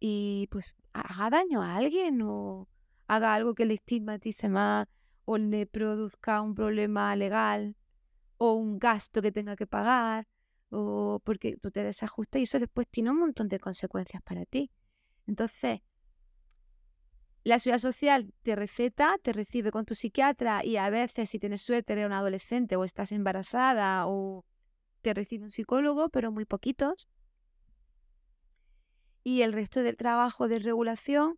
y 0.05 0.47
pues 0.51 0.75
haga 0.91 1.29
daño 1.29 1.61
a 1.61 1.77
alguien 1.77 2.21
o 2.23 2.67
haga 3.07 3.33
algo 3.33 3.55
que 3.55 3.65
le 3.65 3.75
estigmatice 3.75 4.49
más 4.49 4.87
o 5.23 5.37
le 5.37 5.65
produzca 5.65 6.41
un 6.41 6.55
problema 6.55 7.15
legal 7.15 7.77
o 8.37 8.51
un 8.51 8.79
gasto 8.79 9.21
que 9.21 9.31
tenga 9.31 9.55
que 9.55 9.65
pagar 9.65 10.27
o 10.69 11.21
porque 11.23 11.55
tú 11.55 11.71
te 11.71 11.85
desajustas 11.85 12.41
y 12.41 12.43
eso 12.43 12.59
después 12.59 12.85
tiene 12.89 13.11
un 13.11 13.19
montón 13.19 13.47
de 13.47 13.59
consecuencias 13.59 14.21
para 14.23 14.45
ti. 14.45 14.71
Entonces, 15.25 15.79
la 17.43 17.59
seguridad 17.59 17.79
social 17.79 18.33
te 18.41 18.55
receta, 18.55 19.17
te 19.21 19.33
recibe 19.33 19.71
con 19.71 19.85
tu 19.85 19.95
psiquiatra 19.95 20.63
y 20.63 20.77
a 20.77 20.89
veces, 20.89 21.29
si 21.29 21.39
tienes 21.39 21.61
suerte, 21.61 21.93
eres 21.93 22.05
un 22.05 22.13
adolescente 22.13 22.75
o 22.75 22.83
estás 22.83 23.11
embarazada 23.11 24.07
o 24.07 24.45
te 25.01 25.13
recibe 25.13 25.43
un 25.43 25.51
psicólogo, 25.51 26.09
pero 26.09 26.31
muy 26.31 26.45
poquitos. 26.45 27.09
Y 29.23 29.41
el 29.41 29.53
resto 29.53 29.83
del 29.83 29.97
trabajo 29.97 30.47
de 30.47 30.59
regulación, 30.59 31.37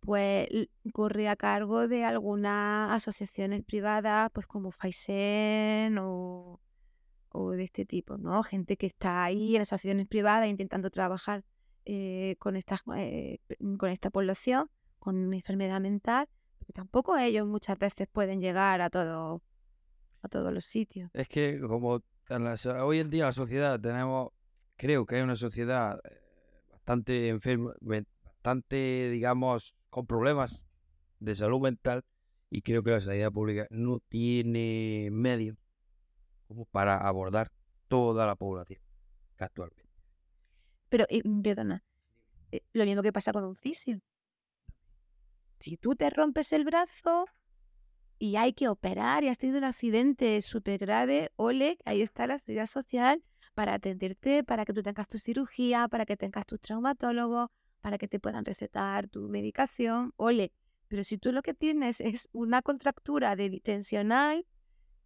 pues 0.00 0.48
corre 0.92 1.28
a 1.28 1.36
cargo 1.36 1.86
de 1.86 2.04
algunas 2.04 2.90
asociaciones 2.90 3.62
privadas, 3.62 4.30
pues 4.32 4.46
como 4.46 4.70
Faisen 4.70 5.98
o, 5.98 6.60
o 7.30 7.50
de 7.50 7.64
este 7.64 7.84
tipo, 7.84 8.16
¿no? 8.16 8.42
Gente 8.42 8.76
que 8.76 8.86
está 8.86 9.24
ahí 9.24 9.56
en 9.56 9.62
asociaciones 9.62 10.06
privadas 10.08 10.48
intentando 10.48 10.90
trabajar 10.90 11.44
eh, 11.84 12.36
con, 12.38 12.56
estas, 12.56 12.82
eh, 12.96 13.38
con 13.78 13.90
esta 13.90 14.10
población, 14.10 14.70
con 15.02 15.16
una 15.16 15.34
enfermedad 15.34 15.80
mental, 15.80 16.28
porque 16.58 16.72
tampoco 16.72 17.16
ellos 17.16 17.44
muchas 17.44 17.76
veces 17.76 18.06
pueden 18.06 18.40
llegar 18.40 18.80
a, 18.80 18.88
todo, 18.88 19.42
a 20.22 20.28
todos 20.28 20.52
los 20.52 20.64
sitios. 20.64 21.10
Es 21.12 21.28
que 21.28 21.60
como 21.60 22.04
en 22.28 22.44
la 22.44 22.54
hoy 22.84 23.00
en 23.00 23.10
día 23.10 23.24
la 23.24 23.32
sociedad 23.32 23.80
tenemos, 23.80 24.30
creo 24.76 25.04
que 25.04 25.16
hay 25.16 25.22
una 25.22 25.34
sociedad 25.34 26.00
eh, 26.04 26.20
bastante 26.70 27.28
enferma, 27.30 27.74
bastante, 27.80 29.10
digamos, 29.10 29.74
con 29.90 30.06
problemas 30.06 30.64
de 31.18 31.34
salud 31.34 31.60
mental 31.60 32.04
y 32.48 32.62
creo 32.62 32.84
que 32.84 32.92
la 32.92 33.00
sanidad 33.00 33.32
pública 33.32 33.66
no 33.70 33.98
tiene 34.08 35.08
medios 35.10 35.56
como 36.46 36.64
para 36.66 36.96
abordar 36.96 37.50
toda 37.88 38.24
la 38.24 38.36
población 38.36 38.80
actualmente. 39.36 39.90
Pero, 40.90 41.06
y, 41.10 41.22
perdona, 41.42 41.82
eh, 42.52 42.60
lo 42.72 42.84
mismo 42.84 43.02
que 43.02 43.12
pasa 43.12 43.32
con 43.32 43.42
un 43.42 43.56
fisio. 43.56 44.00
Si 45.62 45.76
tú 45.76 45.94
te 45.94 46.10
rompes 46.10 46.52
el 46.52 46.64
brazo 46.64 47.26
y 48.18 48.34
hay 48.34 48.52
que 48.52 48.66
operar 48.66 49.22
y 49.22 49.28
has 49.28 49.38
tenido 49.38 49.58
un 49.58 49.64
accidente 49.64 50.42
súper 50.42 50.80
grave, 50.80 51.30
ole, 51.36 51.78
ahí 51.84 52.02
está 52.02 52.26
la 52.26 52.40
seguridad 52.40 52.66
social 52.66 53.22
para 53.54 53.74
atenderte, 53.74 54.42
para 54.42 54.64
que 54.64 54.72
tú 54.72 54.82
tengas 54.82 55.06
tu 55.06 55.18
cirugía, 55.18 55.86
para 55.86 56.04
que 56.04 56.16
tengas 56.16 56.46
tus 56.46 56.58
traumatólogos, 56.58 57.48
para 57.80 57.96
que 57.96 58.08
te 58.08 58.18
puedan 58.18 58.44
recetar 58.44 59.06
tu 59.06 59.28
medicación, 59.28 60.12
ole. 60.16 60.52
Pero 60.88 61.04
si 61.04 61.16
tú 61.16 61.30
lo 61.30 61.42
que 61.42 61.54
tienes 61.54 62.00
es 62.00 62.28
una 62.32 62.60
contractura 62.60 63.36
de 63.36 63.60
tensional, 63.60 64.44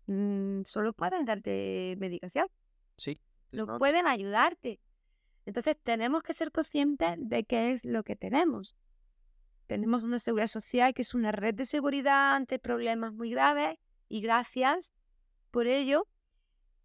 mm, 0.06 0.62
solo 0.64 0.94
pueden 0.94 1.26
darte 1.26 1.96
medicación. 1.98 2.46
Sí. 2.96 3.20
no 3.52 3.78
pueden 3.78 4.06
ayudarte. 4.06 4.80
Entonces 5.44 5.76
tenemos 5.82 6.22
que 6.22 6.32
ser 6.32 6.50
conscientes 6.50 7.14
de 7.18 7.44
qué 7.44 7.72
es 7.72 7.84
lo 7.84 8.04
que 8.04 8.16
tenemos. 8.16 8.74
Tenemos 9.66 10.05
una 10.05 10.18
seguridad 10.18 10.46
social 10.46 10.94
que 10.94 11.02
es 11.02 11.14
una 11.14 11.33
red 11.33 11.55
de 11.55 11.66
seguridad 11.66 12.35
ante 12.35 12.59
problemas 12.59 13.12
muy 13.12 13.31
graves 13.31 13.79
y 14.09 14.20
gracias 14.20 14.92
por 15.50 15.66
ello, 15.66 16.07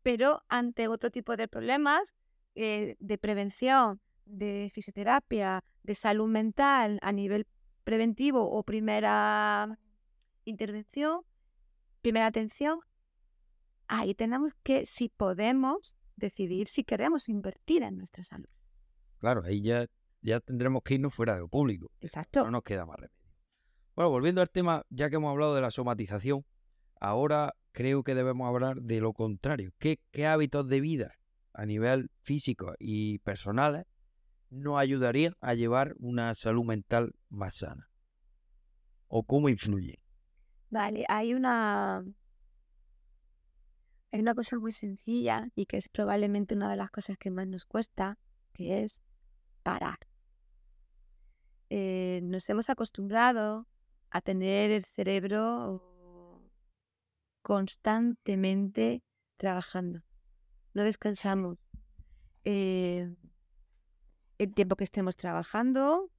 pero 0.02 0.44
ante 0.50 0.88
otro 0.88 1.12
tipo 1.12 1.38
de 1.38 1.48
problemas 1.48 2.16
eh, 2.56 2.96
de 3.00 3.18
prevención, 3.18 4.02
de 4.26 4.72
fisioterapia, 4.74 5.64
de 5.84 5.96
salud 5.96 6.28
mental 6.28 7.00
a 7.02 7.12
nivel 7.12 7.48
preventivo 7.84 8.50
o 8.50 8.64
primera 8.64 9.78
intervención, 10.46 11.22
primera 12.02 12.28
atención, 12.28 12.80
ahí 13.88 14.16
tenemos 14.16 14.54
que, 14.64 14.86
si 14.86 15.10
podemos, 15.10 15.96
decidir 16.16 16.68
si 16.68 16.84
queremos 16.84 17.30
invertir 17.30 17.84
en 17.84 17.98
nuestra 17.98 18.24
salud. 18.24 18.50
Claro, 19.20 19.44
ahí 19.44 19.62
ya, 19.62 19.86
ya 20.22 20.40
tendremos 20.40 20.84
que 20.84 20.96
irnos 20.96 21.14
fuera 21.14 21.36
de 21.36 21.42
lo 21.42 21.48
público. 21.48 21.92
Exacto. 22.00 22.44
No 22.46 22.52
nos 22.52 22.64
queda 22.64 22.86
más 22.86 22.98
remedio. 22.98 23.22
Bueno, 23.96 24.10
volviendo 24.10 24.42
al 24.42 24.50
tema, 24.50 24.86
ya 24.90 25.10
que 25.10 25.18
hemos 25.18 25.32
hablado 25.32 25.56
de 25.56 25.62
la 25.62 25.72
somatización, 25.72 26.46
ahora 27.00 27.54
creo 27.72 28.04
que 28.04 28.16
debemos 28.16 28.48
hablar 28.48 28.82
de 28.82 29.02
lo 29.02 29.14
contrario. 29.14 29.72
¿Qué, 29.80 30.00
qué 30.12 30.28
hábitos 30.28 30.68
de 30.68 30.80
vida 30.80 31.16
a 31.54 31.66
nivel 31.66 32.10
físico 32.22 32.74
y 32.80 33.20
personales 33.20 33.86
nos 34.50 34.80
ayudarían 34.80 35.34
a 35.42 35.54
llevar 35.56 35.96
una 36.00 36.34
salud 36.36 36.64
mental 36.64 37.14
más 37.30 37.56
sana? 37.56 37.90
¿O 39.08 39.24
cómo 39.24 39.50
influye? 39.50 40.02
Vale, 40.70 41.04
hay 41.10 41.34
una, 41.34 42.06
hay 44.12 44.20
una 44.22 44.34
cosa 44.34 44.58
muy 44.58 44.72
sencilla 44.72 45.50
y 45.54 45.66
que 45.66 45.76
es 45.76 45.90
probablemente 45.90 46.56
una 46.56 46.70
de 46.70 46.78
las 46.78 46.92
cosas 46.92 47.18
que 47.18 47.30
más 47.30 47.46
nos 47.46 47.66
cuesta, 47.66 48.18
que 48.54 48.84
es 48.84 49.04
parar. 49.64 50.00
Eh, 51.74 52.20
nos 52.24 52.50
hemos 52.50 52.70
acostumbrado 52.70 53.66
a 54.10 54.20
tener 54.20 54.72
el 54.72 54.84
cerebro 54.84 56.52
constantemente 57.42 59.04
trabajando. 59.38 60.02
No 60.74 60.84
descansamos. 60.84 61.60
Eh, 62.44 63.16
el 64.38 64.54
tiempo 64.54 64.76
que 64.76 64.84
estemos 64.84 65.16
trabajando, 65.16 66.12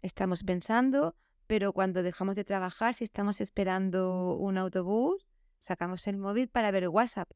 estamos 0.00 0.42
pensando, 0.42 1.14
pero 1.46 1.72
cuando 1.72 2.02
dejamos 2.02 2.34
de 2.34 2.42
trabajar, 2.42 2.94
si 2.94 3.04
estamos 3.04 3.40
esperando 3.40 4.34
un 4.34 4.58
autobús, 4.58 5.28
sacamos 5.60 6.08
el 6.08 6.18
móvil 6.18 6.48
para 6.48 6.72
ver 6.72 6.88
WhatsApp 6.88 7.30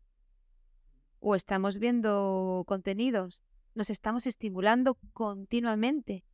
o 1.21 1.37
estamos 1.37 1.79
viendo 1.79 2.65
contenidos, 2.67 3.41
nos 3.77 3.89
estamos 3.89 4.27
estimulando 4.27 4.99
continuamente. 5.13 6.25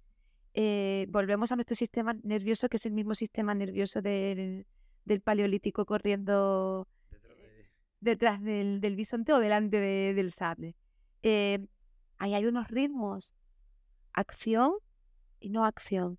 Eh, 0.55 1.07
volvemos 1.09 1.51
a 1.51 1.57
nuestro 1.57 1.75
sistema 1.75 2.15
nervioso, 2.23 2.69
que 2.69 2.77
es 2.77 2.87
el 2.87 2.93
mismo 2.93 3.15
sistema 3.15 3.55
nervioso 3.55 4.03
del, 4.03 4.67
paleolítico 5.25 5.87
corriendo 5.87 6.87
detrás, 8.01 8.43
del, 8.43 8.97
bisonte 8.97 9.33
o 9.33 9.39
delante 9.39 9.79
del 9.79 10.33
sable. 10.33 10.77
Eh, 11.23 11.67
ahí 12.19 12.35
hay 12.35 12.47
unos 12.47 12.69
ritmos, 12.69 13.35
acción 14.13 14.75
y 15.41 15.49
no 15.49 15.65
acción. 15.65 16.19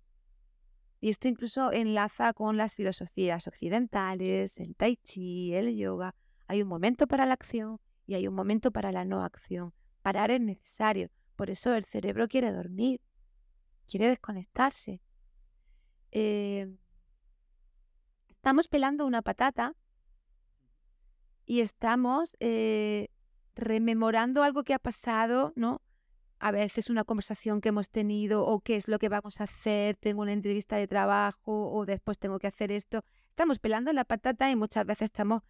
Y 1.00 1.10
esto 1.10 1.28
incluso 1.28 1.70
enlaza 1.70 2.32
con 2.32 2.56
las 2.56 2.74
filosofías 2.74 3.46
occidentales, 3.46 4.58
el 4.58 4.74
tai 4.74 4.96
chi, 4.96 5.54
el 5.54 5.76
yoga. 5.76 6.14
Hay 6.46 6.62
un 6.62 6.68
momento 6.68 7.06
para 7.06 7.26
la 7.26 7.34
acción 7.34 7.78
y 8.06 8.14
hay 8.14 8.26
un 8.26 8.34
momento 8.34 8.70
para 8.70 8.90
la 8.90 9.04
no 9.04 9.22
acción. 9.22 9.74
Parar 10.02 10.30
es 10.30 10.40
necesario. 10.40 11.10
Por 11.36 11.50
eso 11.50 11.74
el 11.74 11.84
cerebro 11.84 12.26
quiere 12.26 12.52
dormir, 12.52 13.00
quiere 13.88 14.08
desconectarse. 14.08 15.00
Eh, 16.12 16.74
estamos 18.28 18.68
pelando 18.68 19.06
una 19.06 19.22
patata 19.22 19.74
y 21.46 21.60
estamos 21.60 22.36
eh, 22.40 23.08
rememorando 23.54 24.42
algo 24.42 24.64
que 24.64 24.74
ha 24.74 24.78
pasado, 24.78 25.52
¿no? 25.56 25.82
a 26.40 26.50
veces 26.50 26.90
una 26.90 27.04
conversación 27.04 27.62
que 27.62 27.70
hemos 27.70 27.88
tenido 27.88 28.44
o 28.44 28.60
qué 28.60 28.76
es 28.76 28.86
lo 28.86 28.98
que 28.98 29.08
vamos 29.08 29.40
a 29.40 29.44
hacer, 29.44 29.96
tengo 29.96 30.20
una 30.20 30.32
entrevista 30.32 30.76
de 30.76 30.86
trabajo 30.86 31.72
o 31.72 31.86
después 31.86 32.18
tengo 32.18 32.38
que 32.38 32.46
hacer 32.46 32.70
esto. 32.70 33.02
Estamos 33.30 33.58
pelando 33.58 33.90
la 33.94 34.04
patata 34.04 34.50
y 34.50 34.56
muchas 34.56 34.84
veces 34.84 35.06
estamos 35.06 35.42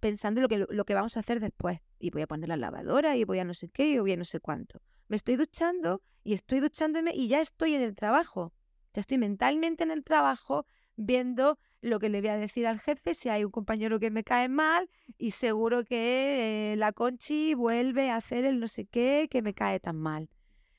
pensando 0.00 0.40
lo 0.40 0.48
que, 0.48 0.66
lo 0.68 0.84
que 0.84 0.94
vamos 0.94 1.16
a 1.16 1.20
hacer 1.20 1.40
después. 1.40 1.80
Y 1.98 2.10
voy 2.10 2.22
a 2.22 2.26
poner 2.26 2.48
la 2.48 2.56
lavadora 2.56 3.16
y 3.16 3.24
voy 3.24 3.38
a 3.38 3.44
no 3.44 3.54
sé 3.54 3.68
qué 3.68 3.90
y 3.90 3.98
voy 3.98 4.12
a 4.12 4.16
no 4.16 4.24
sé 4.24 4.40
cuánto. 4.40 4.80
Me 5.08 5.16
estoy 5.16 5.36
duchando 5.36 6.02
y 6.22 6.34
estoy 6.34 6.60
duchándome 6.60 7.12
y 7.14 7.28
ya 7.28 7.40
estoy 7.40 7.74
en 7.74 7.82
el 7.82 7.94
trabajo. 7.94 8.52
Ya 8.92 9.00
estoy 9.00 9.18
mentalmente 9.18 9.82
en 9.82 9.90
el 9.90 10.04
trabajo 10.04 10.66
viendo 10.96 11.58
lo 11.80 11.98
que 11.98 12.08
le 12.08 12.20
voy 12.20 12.30
a 12.30 12.36
decir 12.36 12.66
al 12.66 12.80
jefe 12.80 13.14
si 13.14 13.28
hay 13.28 13.44
un 13.44 13.50
compañero 13.50 13.98
que 14.00 14.10
me 14.10 14.24
cae 14.24 14.48
mal 14.48 14.90
y 15.16 15.30
seguro 15.30 15.84
que 15.84 16.72
eh, 16.72 16.76
la 16.76 16.92
Conchi 16.92 17.54
vuelve 17.54 18.10
a 18.10 18.16
hacer 18.16 18.44
el 18.44 18.60
no 18.60 18.66
sé 18.66 18.84
qué 18.84 19.28
que 19.30 19.40
me 19.40 19.54
cae 19.54 19.80
tan 19.80 19.96
mal. 19.96 20.28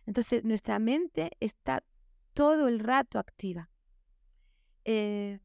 Entonces 0.05 0.43
nuestra 0.43 0.77
mente 0.77 1.31
está 1.39 1.83
todo 2.33 2.67
el 2.67 2.79
rato 2.79 3.17
activa. 3.17 3.69
Eh, 4.85 5.39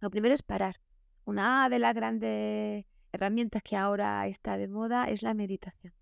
lo 0.00 0.10
primero 0.10 0.34
es 0.34 0.42
parar. 0.42 0.80
Una 1.24 1.68
de 1.68 1.78
las 1.78 1.94
grandes 1.94 2.84
herramientas 3.12 3.62
que 3.62 3.76
ahora 3.76 4.26
está 4.28 4.56
de 4.56 4.68
moda 4.68 5.08
es 5.08 5.22
la 5.22 5.34
meditación. 5.34 5.95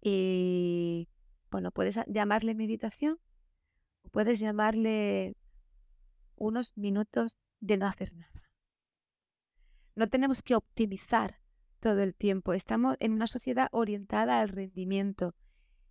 Y 0.00 1.08
bueno, 1.50 1.70
puedes 1.70 1.98
llamarle 2.06 2.54
meditación 2.54 3.18
o 4.02 4.08
puedes 4.10 4.40
llamarle 4.40 5.36
unos 6.36 6.76
minutos 6.76 7.36
de 7.60 7.76
no 7.76 7.86
hacer 7.86 8.12
nada. 8.14 8.50
No 9.96 10.08
tenemos 10.08 10.42
que 10.42 10.54
optimizar 10.54 11.40
todo 11.80 12.02
el 12.02 12.14
tiempo. 12.14 12.52
Estamos 12.52 12.96
en 13.00 13.12
una 13.12 13.26
sociedad 13.26 13.68
orientada 13.72 14.40
al 14.40 14.48
rendimiento. 14.48 15.34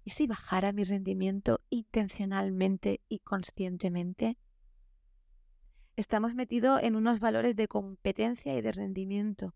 ¿Y 0.03 0.11
si 0.11 0.27
bajara 0.27 0.71
mi 0.71 0.85
rendimiento 0.85 1.59
intencionalmente 1.69 3.01
y 3.09 3.19
conscientemente? 3.19 4.37
Estamos 5.97 6.35
metidos 6.35 6.81
en 6.83 6.95
unos 6.95 7.19
valores 7.19 7.55
de 7.55 7.67
competencia 7.67 8.57
y 8.57 8.61
de 8.61 8.71
rendimiento, 8.71 9.53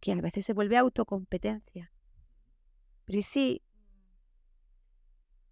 que 0.00 0.12
a 0.12 0.20
veces 0.20 0.44
se 0.44 0.52
vuelve 0.52 0.76
autocompetencia. 0.76 1.93
Pero 3.04 3.18
¿y 3.18 3.22
si 3.22 3.62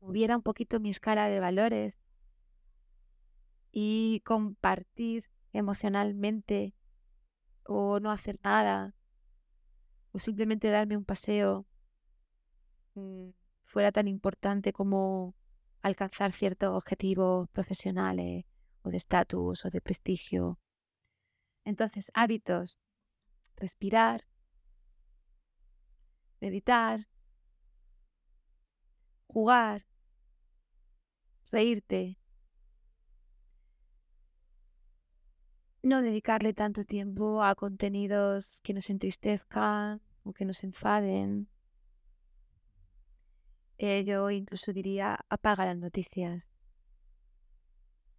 hubiera 0.01 0.37
un 0.37 0.43
poquito 0.43 0.81
mi 0.81 0.91
escala 0.91 1.29
de 1.29 1.41
valores 1.41 1.99
y 3.71 4.21
compartir 4.25 5.31
emocionalmente 5.53 6.75
o 7.65 8.01
no 8.01 8.11
hacer 8.11 8.39
nada 8.43 8.95
o 10.13 10.19
simplemente 10.19 10.69
darme 10.69 10.97
un 10.97 11.05
paseo 11.05 11.67
mm, 12.95 13.31
fuera 13.65 13.93
tan 13.93 14.09
importante 14.09 14.73
como 14.73 15.35
alcanzar 15.81 16.33
ciertos 16.33 16.71
objetivos 16.75 17.49
profesionales 17.51 18.45
o 18.83 18.91
de 18.91 18.97
estatus 18.97 19.65
o 19.65 19.71
de 19.71 19.81
prestigio. 19.81 20.59
Entonces, 21.65 22.11
hábitos, 22.15 22.79
respirar, 23.57 24.27
meditar, 26.41 27.07
jugar, 29.33 29.87
reírte, 31.51 32.19
no 35.83 36.03
dedicarle 36.03 36.53
tanto 36.53 36.85
tiempo 36.85 37.43
a 37.43 37.55
contenidos 37.55 38.61
que 38.63 38.75
nos 38.75 38.91
entristezcan 38.91 40.01
o 40.23 40.33
que 40.33 40.45
nos 40.45 40.63
enfaden. 40.63 41.49
Eh, 43.79 44.05
yo 44.05 44.31
incluso 44.31 44.73
diría 44.73 45.19
apaga 45.29 45.65
las 45.65 45.79
noticias. 45.79 46.47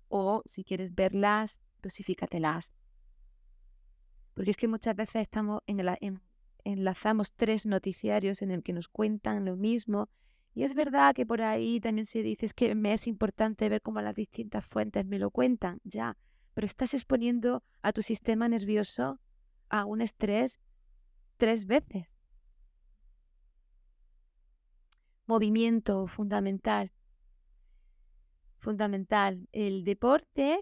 O 0.10 0.42
si 0.46 0.64
quieres 0.64 0.94
verlas, 0.94 1.62
dosifícatelas. 1.82 2.74
Porque 4.34 4.52
es 4.52 4.58
que 4.58 4.68
muchas 4.68 4.96
veces 4.96 5.22
estamos 5.22 5.62
en 5.68 6.22
enlazamos 6.66 7.34
tres 7.34 7.66
noticiarios 7.66 8.42
en 8.42 8.52
el 8.52 8.64
que 8.64 8.74
nos 8.74 8.88
cuentan 8.88 9.46
lo 9.46 9.56
mismo. 9.56 10.10
Y 10.54 10.64
es 10.64 10.76
verdad 10.76 11.16
que 11.16 11.26
por 11.26 11.42
ahí 11.42 11.80
también 11.80 12.06
se 12.06 12.22
dice 12.22 12.48
que 12.56 12.76
me 12.76 12.94
es 12.94 13.08
importante 13.08 13.70
ver 13.70 13.82
cómo 13.82 14.02
las 14.02 14.16
distintas 14.16 14.66
fuentes 14.66 15.06
me 15.06 15.20
lo 15.20 15.32
cuentan, 15.32 15.80
ya 15.84 16.18
pero 16.54 16.68
estás 16.68 16.94
exponiendo 16.94 17.64
a 17.82 17.94
tu 17.94 18.02
sistema 18.02 18.48
nervioso 18.48 19.20
a 19.70 19.86
un 19.86 20.02
estrés 20.02 20.60
tres 21.38 21.66
veces. 21.66 22.20
Movimiento 25.26 26.06
fundamental. 26.08 26.92
Fundamental. 28.60 29.48
El 29.52 29.84
deporte 29.84 30.62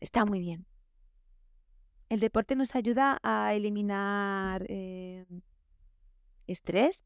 está 0.00 0.24
muy 0.24 0.40
bien. 0.40 0.66
El 2.08 2.20
deporte 2.20 2.56
nos 2.56 2.74
ayuda 2.74 3.18
a 3.22 3.54
eliminar 3.54 4.64
eh, 4.68 5.26
estrés, 6.46 7.04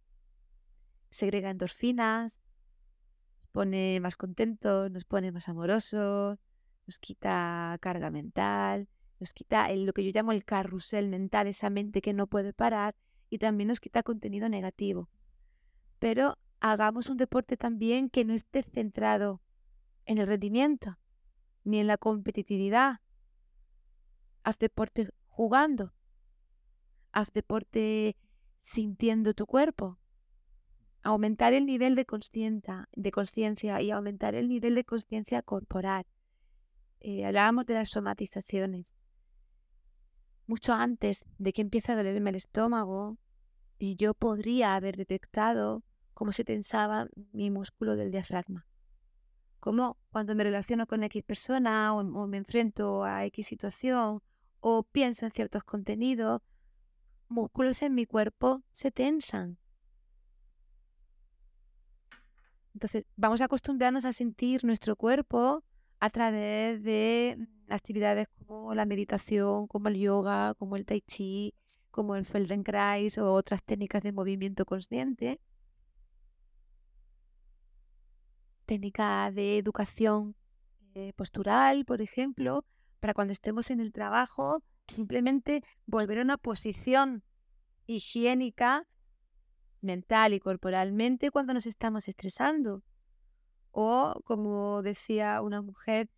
segrega 1.10 1.50
endorfinas, 1.50 2.40
nos 3.38 3.48
pone 3.52 4.00
más 4.00 4.16
contentos, 4.16 4.90
nos 4.90 5.04
pone 5.04 5.32
más 5.32 5.48
amorosos, 5.48 6.38
nos 6.86 6.98
quita 6.98 7.76
carga 7.80 8.10
mental, 8.10 8.88
nos 9.18 9.32
quita 9.32 9.74
lo 9.74 9.92
que 9.92 10.04
yo 10.04 10.10
llamo 10.12 10.32
el 10.32 10.44
carrusel 10.44 11.08
mental, 11.08 11.46
esa 11.46 11.70
mente 11.70 12.02
que 12.02 12.12
no 12.12 12.26
puede 12.26 12.52
parar, 12.52 12.94
y 13.30 13.38
también 13.38 13.68
nos 13.68 13.80
quita 13.80 14.02
contenido 14.02 14.48
negativo. 14.48 15.08
Pero 15.98 16.38
hagamos 16.60 17.08
un 17.08 17.16
deporte 17.16 17.56
también 17.56 18.10
que 18.10 18.24
no 18.24 18.34
esté 18.34 18.62
centrado 18.62 19.40
en 20.04 20.18
el 20.18 20.26
rendimiento 20.26 20.98
ni 21.64 21.78
en 21.78 21.86
la 21.86 21.96
competitividad. 21.96 23.00
Haz 24.44 24.58
deporte 24.58 25.10
jugando. 25.26 25.92
Haz 27.10 27.32
deporte 27.32 28.16
sintiendo 28.58 29.34
tu 29.34 29.46
cuerpo. 29.46 29.98
Aumentar 31.06 31.52
el 31.52 31.66
nivel 31.66 31.94
de 31.94 32.04
conciencia 32.04 33.80
y 33.80 33.90
aumentar 33.92 34.34
el 34.34 34.48
nivel 34.48 34.74
de 34.74 34.82
conciencia 34.82 35.40
corporal. 35.40 36.04
Eh, 36.98 37.24
hablábamos 37.24 37.64
de 37.66 37.74
las 37.74 37.90
somatizaciones. 37.90 38.92
Mucho 40.48 40.72
antes 40.72 41.24
de 41.38 41.52
que 41.52 41.62
empiece 41.62 41.92
a 41.92 41.96
dolerme 41.96 42.30
el 42.30 42.36
estómago, 42.36 43.18
yo 43.78 44.14
podría 44.14 44.74
haber 44.74 44.96
detectado 44.96 45.84
cómo 46.12 46.32
se 46.32 46.42
tensaba 46.42 47.06
mi 47.30 47.50
músculo 47.50 47.94
del 47.94 48.10
diafragma. 48.10 48.66
Como 49.60 49.98
cuando 50.10 50.34
me 50.34 50.42
relaciono 50.42 50.88
con 50.88 51.04
X 51.04 51.22
persona 51.22 51.94
o, 51.94 52.26
me 52.26 52.38
enfrento 52.38 53.04
a 53.04 53.24
X 53.26 53.46
situación 53.46 54.24
o 54.58 54.82
pienso 54.82 55.24
en 55.24 55.30
ciertos 55.30 55.62
contenidos, 55.62 56.42
músculos 57.28 57.82
en 57.82 57.94
mi 57.94 58.06
cuerpo 58.06 58.64
se 58.72 58.90
tensan. 58.90 59.58
Entonces, 62.76 63.06
vamos 63.16 63.40
a 63.40 63.46
acostumbrarnos 63.46 64.04
a 64.04 64.12
sentir 64.12 64.62
nuestro 64.62 64.96
cuerpo 64.96 65.64
a 65.98 66.10
través 66.10 66.82
de 66.82 67.38
actividades 67.70 68.28
como 68.36 68.74
la 68.74 68.84
meditación, 68.84 69.66
como 69.66 69.88
el 69.88 69.96
yoga, 69.98 70.52
como 70.58 70.76
el 70.76 70.84
tai 70.84 71.00
chi, 71.00 71.54
como 71.90 72.16
el 72.16 72.26
Feldenkrais 72.26 73.16
o 73.16 73.32
otras 73.32 73.62
técnicas 73.62 74.02
de 74.02 74.12
movimiento 74.12 74.66
consciente. 74.66 75.40
Técnica 78.66 79.30
de 79.30 79.56
educación 79.56 80.36
eh, 80.94 81.14
postural, 81.16 81.86
por 81.86 82.02
ejemplo, 82.02 82.62
para 83.00 83.14
cuando 83.14 83.32
estemos 83.32 83.70
en 83.70 83.80
el 83.80 83.90
trabajo, 83.90 84.62
simplemente 84.86 85.64
volver 85.86 86.18
a 86.18 86.22
una 86.24 86.36
posición 86.36 87.22
higiénica 87.86 88.86
mental 89.86 90.34
y 90.34 90.40
corporalmente 90.40 91.30
cuando 91.30 91.54
nos 91.54 91.66
estamos 91.66 92.08
estresando. 92.08 92.82
O, 93.70 94.14
como 94.24 94.82
decía 94.82 95.40
una 95.40 95.62
mujer, 95.62 96.10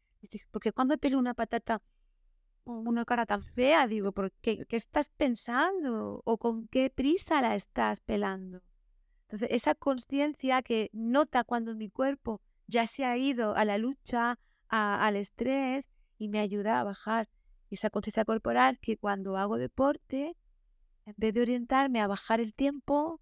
porque 0.51 0.73
cuando 0.73 0.97
te 0.97 1.15
una 1.15 1.35
patata 1.35 1.81
con 2.65 2.87
una 2.89 3.05
cara 3.05 3.27
tan 3.27 3.43
fea, 3.43 3.87
digo, 3.87 4.13
¿por 4.13 4.33
qué, 4.33 4.67
qué 4.67 4.77
estás 4.77 5.09
pensando? 5.11 6.23
¿O 6.25 6.39
con 6.39 6.69
qué 6.69 6.91
prisa 6.91 7.41
la 7.41 7.55
estás 7.55 8.01
pelando? 8.01 8.63
Entonces, 9.23 9.49
esa 9.53 9.75
conciencia 9.75 10.63
que 10.63 10.91
nota 10.93 11.45
cuando 11.45 11.75
mi 11.75 11.89
cuerpo 11.91 12.41
ya 12.67 12.87
se 12.87 13.05
ha 13.05 13.17
ido 13.17 13.55
a 13.55 13.65
la 13.65 13.79
lucha, 13.79 14.39
al 14.69 15.17
estrés 15.17 15.89
y 16.19 16.29
me 16.29 16.41
ayuda 16.41 16.81
a 16.81 16.85
bajar 16.85 17.29
esa 17.71 17.91
conciencia 17.91 18.25
corporal 18.25 18.79
que 18.79 18.97
cuando 18.97 19.37
hago 19.37 19.59
deporte, 19.59 20.37
en 21.07 21.15
vez 21.17 21.35
de 21.35 21.43
orientarme 21.43 22.01
a 22.01 22.07
bajar 22.07 22.41
el 22.41 22.55
tiempo 22.55 23.21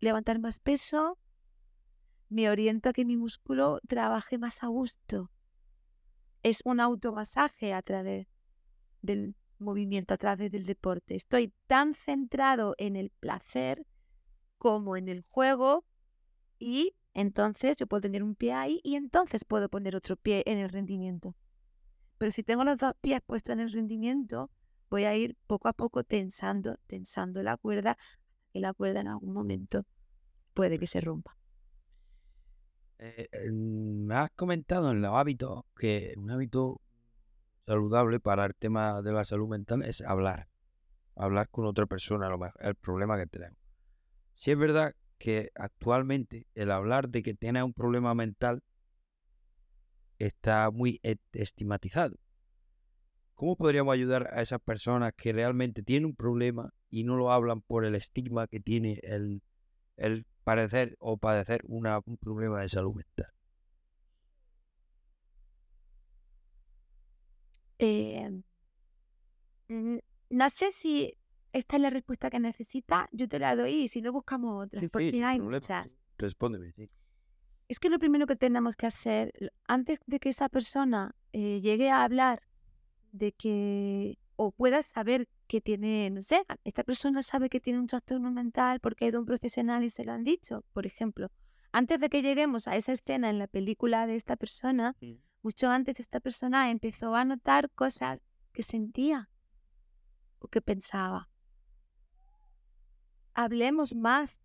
levantar 0.00 0.38
más 0.38 0.58
peso, 0.58 1.18
me 2.28 2.50
oriento 2.50 2.88
a 2.88 2.92
que 2.92 3.04
mi 3.04 3.16
músculo 3.16 3.80
trabaje 3.86 4.38
más 4.38 4.62
a 4.62 4.68
gusto. 4.68 5.30
Es 6.42 6.60
un 6.64 6.80
automasaje 6.80 7.72
a 7.72 7.82
través 7.82 8.26
del 9.02 9.36
movimiento, 9.58 10.14
a 10.14 10.18
través 10.18 10.50
del 10.50 10.64
deporte. 10.64 11.14
Estoy 11.14 11.52
tan 11.66 11.94
centrado 11.94 12.74
en 12.78 12.96
el 12.96 13.10
placer 13.10 13.86
como 14.58 14.96
en 14.96 15.08
el 15.08 15.22
juego 15.22 15.84
y 16.58 16.94
entonces 17.14 17.76
yo 17.76 17.86
puedo 17.86 18.02
tener 18.02 18.22
un 18.22 18.34
pie 18.34 18.52
ahí 18.52 18.80
y 18.82 18.96
entonces 18.96 19.44
puedo 19.44 19.68
poner 19.68 19.96
otro 19.96 20.16
pie 20.16 20.42
en 20.46 20.58
el 20.58 20.68
rendimiento. 20.68 21.34
Pero 22.18 22.32
si 22.32 22.42
tengo 22.42 22.64
los 22.64 22.78
dos 22.78 22.94
pies 23.00 23.20
puestos 23.24 23.52
en 23.52 23.60
el 23.60 23.72
rendimiento, 23.72 24.50
voy 24.90 25.04
a 25.04 25.16
ir 25.16 25.36
poco 25.46 25.68
a 25.68 25.72
poco 25.72 26.04
tensando, 26.04 26.78
tensando 26.86 27.42
la 27.42 27.56
cuerda 27.56 27.96
y 28.56 28.60
la 28.60 28.72
cuerda 28.72 29.00
en 29.00 29.08
algún 29.08 29.34
momento 29.34 29.84
puede 30.54 30.78
que 30.78 30.86
se 30.86 31.00
rompa. 31.02 31.36
Eh, 32.98 33.28
me 33.52 34.14
has 34.14 34.30
comentado 34.30 34.90
en 34.90 35.02
los 35.02 35.14
hábitos 35.14 35.64
que 35.76 36.14
un 36.16 36.30
hábito 36.30 36.80
saludable 37.66 38.18
para 38.18 38.46
el 38.46 38.54
tema 38.54 39.02
de 39.02 39.12
la 39.12 39.26
salud 39.26 39.48
mental 39.48 39.82
es 39.82 40.00
hablar. 40.00 40.48
Hablar 41.14 41.48
con 41.50 41.66
otra 41.66 41.84
persona, 41.86 42.30
lo 42.30 42.38
el 42.60 42.74
problema 42.76 43.18
que 43.18 43.26
tenemos. 43.26 43.58
Si 44.34 44.50
es 44.50 44.58
verdad 44.58 44.94
que 45.18 45.50
actualmente 45.54 46.46
el 46.54 46.70
hablar 46.70 47.10
de 47.10 47.22
que 47.22 47.34
tiene 47.34 47.62
un 47.62 47.74
problema 47.74 48.14
mental 48.14 48.62
está 50.18 50.70
muy 50.70 51.00
estigmatizado. 51.32 52.16
¿Cómo 53.34 53.56
podríamos 53.56 53.92
ayudar 53.92 54.30
a 54.32 54.40
esas 54.40 54.60
personas 54.60 55.12
que 55.14 55.34
realmente 55.34 55.82
tienen 55.82 56.06
un 56.06 56.16
problema 56.16 56.72
y 56.90 57.04
no 57.04 57.16
lo 57.16 57.32
hablan 57.32 57.60
por 57.60 57.84
el 57.84 57.94
estigma 57.94 58.46
que 58.46 58.60
tiene 58.60 59.00
el, 59.02 59.42
el 59.96 60.24
parecer 60.44 60.96
o 60.98 61.16
padecer 61.16 61.62
una, 61.66 62.00
un 62.04 62.16
problema 62.16 62.60
de 62.60 62.68
salud 62.68 62.94
mental? 62.94 63.32
Eh, 67.78 68.42
no 69.68 70.50
sé 70.50 70.70
si 70.70 71.14
esta 71.52 71.76
es 71.76 71.82
la 71.82 71.90
respuesta 71.90 72.30
que 72.30 72.38
necesita, 72.38 73.08
yo 73.12 73.28
te 73.28 73.38
la 73.38 73.56
doy 73.56 73.72
y 73.72 73.88
si 73.88 74.02
no 74.02 74.12
buscamos 74.12 74.66
otra, 74.66 74.80
porque 74.88 75.24
hay 75.24 75.40
muchas. 75.40 75.96
Respóndeme, 76.18 76.72
sí. 76.72 76.90
Es 77.68 77.80
que 77.80 77.90
lo 77.90 77.98
primero 77.98 78.26
que 78.26 78.36
tenemos 78.36 78.76
que 78.76 78.86
hacer, 78.86 79.32
antes 79.66 79.98
de 80.06 80.20
que 80.20 80.28
esa 80.28 80.48
persona 80.48 81.14
eh, 81.32 81.60
llegue 81.60 81.90
a 81.90 82.04
hablar 82.04 82.42
de 83.12 83.32
que, 83.32 84.18
o 84.36 84.52
pueda 84.52 84.82
saber 84.82 85.28
que 85.46 85.60
tiene, 85.60 86.10
no 86.10 86.22
sé, 86.22 86.44
esta 86.64 86.84
persona 86.84 87.22
sabe 87.22 87.48
que 87.48 87.60
tiene 87.60 87.78
un 87.78 87.86
trastorno 87.86 88.30
mental 88.30 88.80
porque 88.80 89.04
ha 89.04 89.08
ido 89.08 89.18
a 89.18 89.20
un 89.20 89.26
profesional 89.26 89.84
y 89.84 89.90
se 89.90 90.04
lo 90.04 90.12
han 90.12 90.24
dicho, 90.24 90.64
por 90.72 90.86
ejemplo. 90.86 91.30
Antes 91.72 92.00
de 92.00 92.08
que 92.08 92.22
lleguemos 92.22 92.68
a 92.68 92.76
esa 92.76 92.92
escena 92.92 93.30
en 93.30 93.38
la 93.38 93.46
película 93.46 94.06
de 94.06 94.16
esta 94.16 94.36
persona, 94.36 94.96
mucho 95.42 95.68
antes 95.68 96.00
esta 96.00 96.20
persona 96.20 96.70
empezó 96.70 97.14
a 97.14 97.24
notar 97.24 97.70
cosas 97.70 98.20
que 98.52 98.62
sentía 98.62 99.28
o 100.38 100.48
que 100.48 100.60
pensaba 100.60 101.28
hablemos 103.36 103.94
más, 103.94 104.40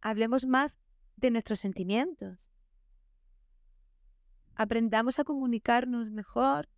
hablemos 0.00 0.46
más 0.46 0.78
de 1.16 1.30
nuestros 1.30 1.60
sentimientos. 1.60 2.50
Aprendamos 4.54 5.18
a 5.18 5.24
comunicarnos 5.24 6.10
mejor 6.10 6.68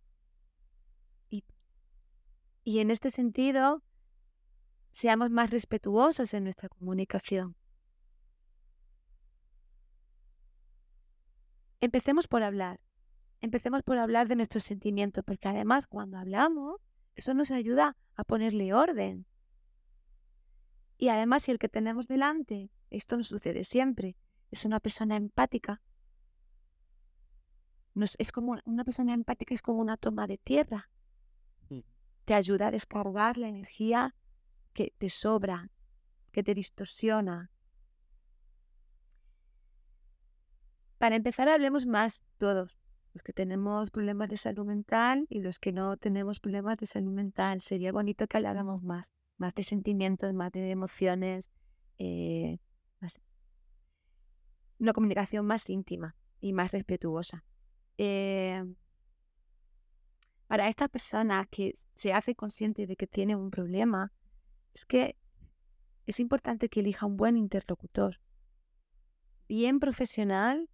y 2.63 2.79
en 2.79 2.91
este 2.91 3.09
sentido 3.09 3.83
seamos 4.91 5.29
más 5.29 5.49
respetuosos 5.49 6.33
en 6.33 6.43
nuestra 6.45 6.69
comunicación. 6.69 7.55
Empecemos 11.81 12.27
por 12.27 12.43
hablar. 12.43 12.79
Empecemos 13.41 13.83
por 13.83 13.97
hablar 13.97 14.27
de 14.27 14.37
nuestros 14.37 14.63
sentimientos, 14.63 15.23
porque 15.25 15.49
además 15.49 15.85
cuando 15.87 16.17
hablamos, 16.17 16.79
eso 17.15 17.33
nos 17.33 17.51
ayuda 17.51 17.97
a 18.15 18.23
ponerle 18.23 18.73
orden 18.73 19.25
y 21.03 21.09
además, 21.09 21.43
si 21.43 21.51
el 21.51 21.59
que 21.59 21.67
tenemos 21.67 22.07
delante, 22.07 22.71
esto 22.89 23.17
no 23.17 23.23
sucede 23.23 23.65
siempre, 23.65 24.15
es 24.51 24.63
una 24.63 24.79
persona 24.79 25.17
empática, 25.17 25.81
es 28.17 28.31
como 28.31 28.57
una 28.63 28.85
persona 28.85 29.13
empática 29.13 29.53
es 29.53 29.61
como 29.61 29.81
una 29.81 29.97
toma 29.97 30.27
de 30.27 30.37
tierra. 30.37 30.89
Te 32.25 32.33
ayuda 32.33 32.67
a 32.67 32.71
descargar 32.71 33.37
la 33.37 33.47
energía 33.47 34.15
que 34.73 34.93
te 34.97 35.09
sobra, 35.09 35.69
que 36.31 36.43
te 36.43 36.53
distorsiona. 36.53 37.51
Para 40.97 41.15
empezar, 41.15 41.49
hablemos 41.49 41.85
más 41.85 42.23
todos, 42.37 42.79
los 43.13 43.23
que 43.23 43.33
tenemos 43.33 43.91
problemas 43.91 44.29
de 44.29 44.37
salud 44.37 44.65
mental 44.65 45.27
y 45.29 45.41
los 45.41 45.59
que 45.59 45.73
no 45.73 45.97
tenemos 45.97 46.39
problemas 46.39 46.77
de 46.77 46.87
salud 46.87 47.11
mental. 47.11 47.61
Sería 47.61 47.91
bonito 47.91 48.25
que 48.27 48.37
habláramos 48.37 48.81
más 48.81 49.11
más 49.37 49.53
de 49.55 49.63
sentimientos, 49.63 50.33
más 50.33 50.51
de 50.51 50.71
emociones, 50.71 51.49
eh, 51.97 52.59
una 54.79 54.93
comunicación 54.93 55.45
más 55.45 55.69
íntima 55.69 56.15
y 56.39 56.53
más 56.53 56.71
respetuosa. 56.71 57.43
Eh, 57.97 58.63
para 60.47 60.69
esta 60.69 60.87
persona 60.87 61.45
que 61.49 61.73
se 61.95 62.13
hace 62.13 62.35
consciente 62.35 62.85
de 62.87 62.95
que 62.95 63.07
tiene 63.07 63.35
un 63.35 63.49
problema, 63.49 64.11
es 64.73 64.85
que 64.85 65.17
es 66.05 66.19
importante 66.19 66.69
que 66.69 66.81
elija 66.81 67.05
un 67.05 67.17
buen 67.17 67.37
interlocutor, 67.37 68.19
bien 69.47 69.79
profesional 69.79 70.69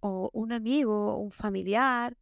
o 0.00 0.30
un 0.32 0.52
amigo 0.52 1.14
o 1.14 1.16
un 1.16 1.30
familiar, 1.30 2.18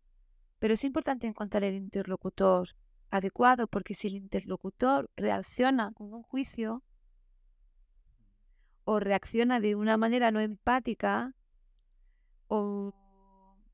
pero 0.58 0.74
es 0.74 0.84
importante 0.84 1.26
encontrar 1.26 1.64
el 1.64 1.74
interlocutor 1.74 2.76
adecuado 3.10 3.66
porque 3.66 3.94
si 3.94 4.08
el 4.08 4.14
interlocutor 4.14 5.10
reacciona 5.16 5.92
con 5.92 6.14
un 6.14 6.22
juicio 6.22 6.82
o 8.84 9.00
reacciona 9.00 9.60
de 9.60 9.74
una 9.74 9.96
manera 9.96 10.30
no 10.30 10.40
empática 10.40 11.34
o 12.46 12.94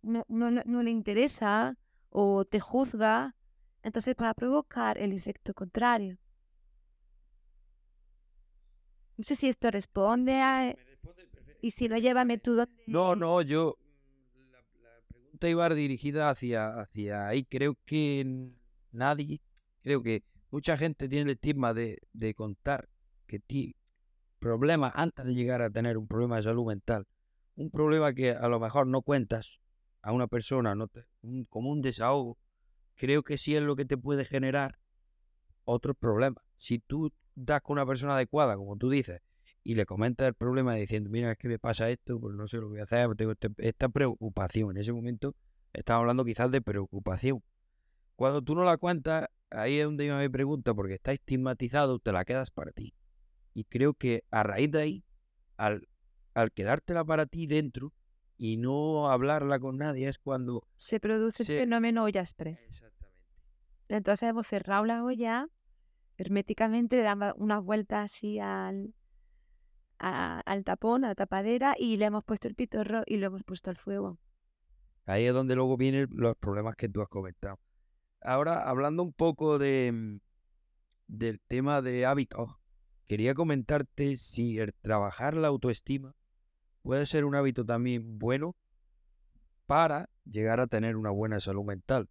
no, 0.02 0.24
no 0.28 0.82
le 0.82 0.90
interesa 0.90 1.76
o 2.10 2.44
te 2.44 2.60
juzga, 2.60 3.36
entonces 3.82 4.14
va 4.20 4.30
a 4.30 4.34
provocar 4.34 4.98
el 4.98 5.12
efecto 5.12 5.54
contrario. 5.54 6.18
No 9.16 9.24
sé 9.24 9.34
si 9.34 9.48
esto 9.48 9.70
responde 9.70 10.40
a... 10.40 10.74
Y 11.60 11.72
si 11.72 11.88
no, 11.88 11.98
llévame 11.98 12.38
tú 12.38 12.54
donde... 12.54 12.72
No, 12.86 13.16
no, 13.16 13.42
yo... 13.42 13.76
Mm, 14.36 14.52
la, 14.52 15.00
pregunta 15.08 15.48
iba 15.48 15.68
dirigida 15.70 16.30
hacia, 16.30 16.80
hacia 16.80 17.26
ahí. 17.26 17.44
Creo 17.44 17.76
que 17.84 18.52
nadie, 18.92 19.40
creo 19.82 20.02
que 20.02 20.22
mucha 20.50 20.76
gente 20.76 21.08
tiene 21.08 21.24
el 21.24 21.36
estigma 21.36 21.74
de, 21.74 21.98
de 22.12 22.34
contar 22.34 22.88
que 23.26 23.40
ti 23.40 23.74
problemas 24.38 24.92
antes 24.94 25.24
de 25.24 25.34
llegar 25.34 25.62
a 25.62 25.70
tener 25.70 25.98
un 25.98 26.06
problema 26.06 26.36
de 26.36 26.42
salud 26.44 26.66
mental. 26.66 27.06
Un 27.56 27.70
problema 27.70 28.12
que 28.12 28.30
a 28.30 28.46
lo 28.46 28.60
mejor 28.60 28.86
no 28.86 29.02
cuentas 29.02 29.58
a 30.08 30.12
una 30.12 30.26
persona 30.26 30.74
no 30.74 30.88
como 31.50 31.68
un 31.68 31.82
desahogo. 31.82 32.38
Creo 32.94 33.22
que 33.22 33.36
sí 33.36 33.54
es 33.54 33.62
lo 33.62 33.76
que 33.76 33.84
te 33.84 33.98
puede 33.98 34.24
generar 34.24 34.78
otros 35.64 35.96
problemas. 35.98 36.42
Si 36.56 36.78
tú 36.78 37.12
das 37.34 37.60
con 37.60 37.74
una 37.74 37.84
persona 37.84 38.14
adecuada, 38.14 38.56
como 38.56 38.78
tú 38.78 38.88
dices, 38.88 39.20
y 39.62 39.74
le 39.74 39.84
comentas 39.84 40.26
el 40.26 40.32
problema 40.32 40.74
diciendo, 40.76 41.10
mira, 41.10 41.32
es 41.32 41.36
que 41.36 41.48
me 41.48 41.58
pasa 41.58 41.90
esto, 41.90 42.18
pues 42.18 42.34
no 42.34 42.46
sé 42.46 42.56
lo 42.56 42.62
que 42.62 42.68
voy 42.68 42.80
a 42.80 42.84
hacer, 42.84 43.14
tengo 43.16 43.32
este, 43.32 43.50
esta 43.58 43.90
preocupación. 43.90 44.70
En 44.70 44.78
ese 44.78 44.94
momento 44.94 45.36
estamos 45.74 46.00
hablando 46.00 46.24
quizás 46.24 46.50
de 46.50 46.62
preocupación. 46.62 47.44
Cuando 48.16 48.40
tú 48.40 48.54
no 48.54 48.64
la 48.64 48.78
cuentas, 48.78 49.28
ahí 49.50 49.78
es 49.78 49.84
donde 49.84 50.06
yo 50.06 50.16
me 50.16 50.30
pregunta, 50.30 50.72
porque 50.72 50.94
está 50.94 51.12
estigmatizado, 51.12 51.98
te 51.98 52.12
la 52.12 52.24
quedas 52.24 52.50
para 52.50 52.72
ti. 52.72 52.94
Y 53.52 53.64
creo 53.64 53.92
que 53.92 54.24
a 54.30 54.42
raíz 54.42 54.70
de 54.70 54.80
ahí, 54.80 55.04
al 55.58 55.82
quedártela 56.54 57.04
para 57.04 57.26
ti 57.26 57.46
dentro 57.46 57.92
y 58.38 58.56
no 58.56 59.10
hablarla 59.10 59.58
con 59.58 59.76
nadie, 59.76 60.08
es 60.08 60.18
cuando... 60.18 60.62
Se 60.76 61.00
produce 61.00 61.42
el 61.42 61.58
fenómeno 61.60 62.04
olla 62.04 62.20
express. 62.20 62.58
Exactamente. 62.60 63.18
Entonces 63.88 64.28
hemos 64.28 64.46
cerrado 64.46 64.84
la 64.84 65.04
olla 65.04 65.48
herméticamente, 66.16 66.96
le 66.96 67.02
damos 67.02 67.34
unas 67.36 67.62
vueltas 67.62 68.12
así 68.12 68.38
al, 68.38 68.94
al 69.98 70.64
tapón, 70.64 71.04
a 71.04 71.08
la 71.08 71.14
tapadera, 71.14 71.74
y 71.78 71.96
le 71.96 72.06
hemos 72.06 72.24
puesto 72.24 72.48
el 72.48 72.54
pitorro 72.54 73.02
y 73.06 73.18
lo 73.18 73.26
hemos 73.26 73.42
puesto 73.44 73.70
al 73.70 73.76
fuego. 73.76 74.18
Ahí 75.04 75.24
es 75.26 75.32
donde 75.32 75.54
luego 75.54 75.76
vienen 75.76 76.08
los 76.10 76.36
problemas 76.36 76.76
que 76.76 76.88
tú 76.88 77.02
has 77.02 77.08
comentado. 77.08 77.58
Ahora, 78.20 78.68
hablando 78.68 79.02
un 79.02 79.12
poco 79.12 79.58
de, 79.58 79.92
mm, 79.92 80.18
del 81.06 81.40
tema 81.40 81.82
de 81.82 82.04
hábitos, 82.04 82.50
quería 83.06 83.34
comentarte 83.34 84.16
si 84.18 84.58
el 84.58 84.74
trabajar 84.74 85.34
la 85.34 85.48
autoestima 85.48 86.14
puede 86.88 87.04
ser 87.04 87.26
un 87.26 87.34
hábito 87.34 87.66
también 87.66 88.18
bueno 88.18 88.56
para 89.66 90.08
llegar 90.24 90.58
a 90.58 90.66
tener 90.66 90.96
una 90.96 91.10
buena 91.10 91.38
salud 91.38 91.62
mental. 91.62 92.08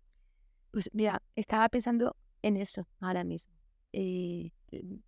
Pues 0.69 0.91
mira, 0.93 1.19
estaba 1.35 1.67
pensando 1.67 2.15
en 2.43 2.57
eso 2.57 2.87
ahora 2.99 3.23
mismo. 3.23 3.51
Eh, 3.91 4.51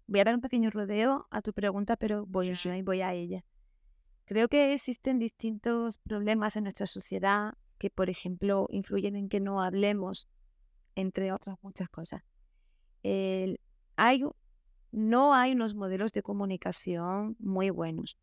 voy 0.07 0.20
a 0.22 0.24
dar 0.24 0.34
un 0.34 0.41
pequeño 0.41 0.72
rodeo 0.72 1.28
a 1.30 1.43
tu 1.43 1.53
pregunta, 1.53 1.97
pero 1.97 2.26
voy 2.26 2.49
a, 2.49 2.84
voy 2.84 3.01
a 3.01 3.13
ella. 3.13 3.45
Creo 4.26 4.47
que 4.47 4.74
existen 4.74 5.20
distintos 5.20 5.99
problemas 5.99 6.55
en 6.55 6.63
nuestra 6.63 6.88
sociedad 6.88 7.53
que, 7.78 7.91
por 7.91 8.09
ejemplo, 8.09 8.65
influyen 8.72 9.15
en 9.15 9.30
que 9.30 9.39
no 9.39 9.61
hablemos, 9.61 10.28
entre 10.95 11.32
otras 11.32 11.57
muchas 11.61 11.89
cosas. 11.89 12.24
hay, 13.03 14.24
no 14.91 15.36
hay 15.36 15.51
unos 15.51 15.76
modelos 15.76 16.11
de 16.11 16.24
comunicación 16.24 17.36
muy 17.38 17.70
buenos. 17.70 18.17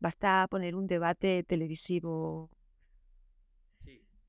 Basta 0.00 0.46
poner 0.48 0.76
un 0.76 0.86
debate 0.86 1.42
televisivo 1.42 2.50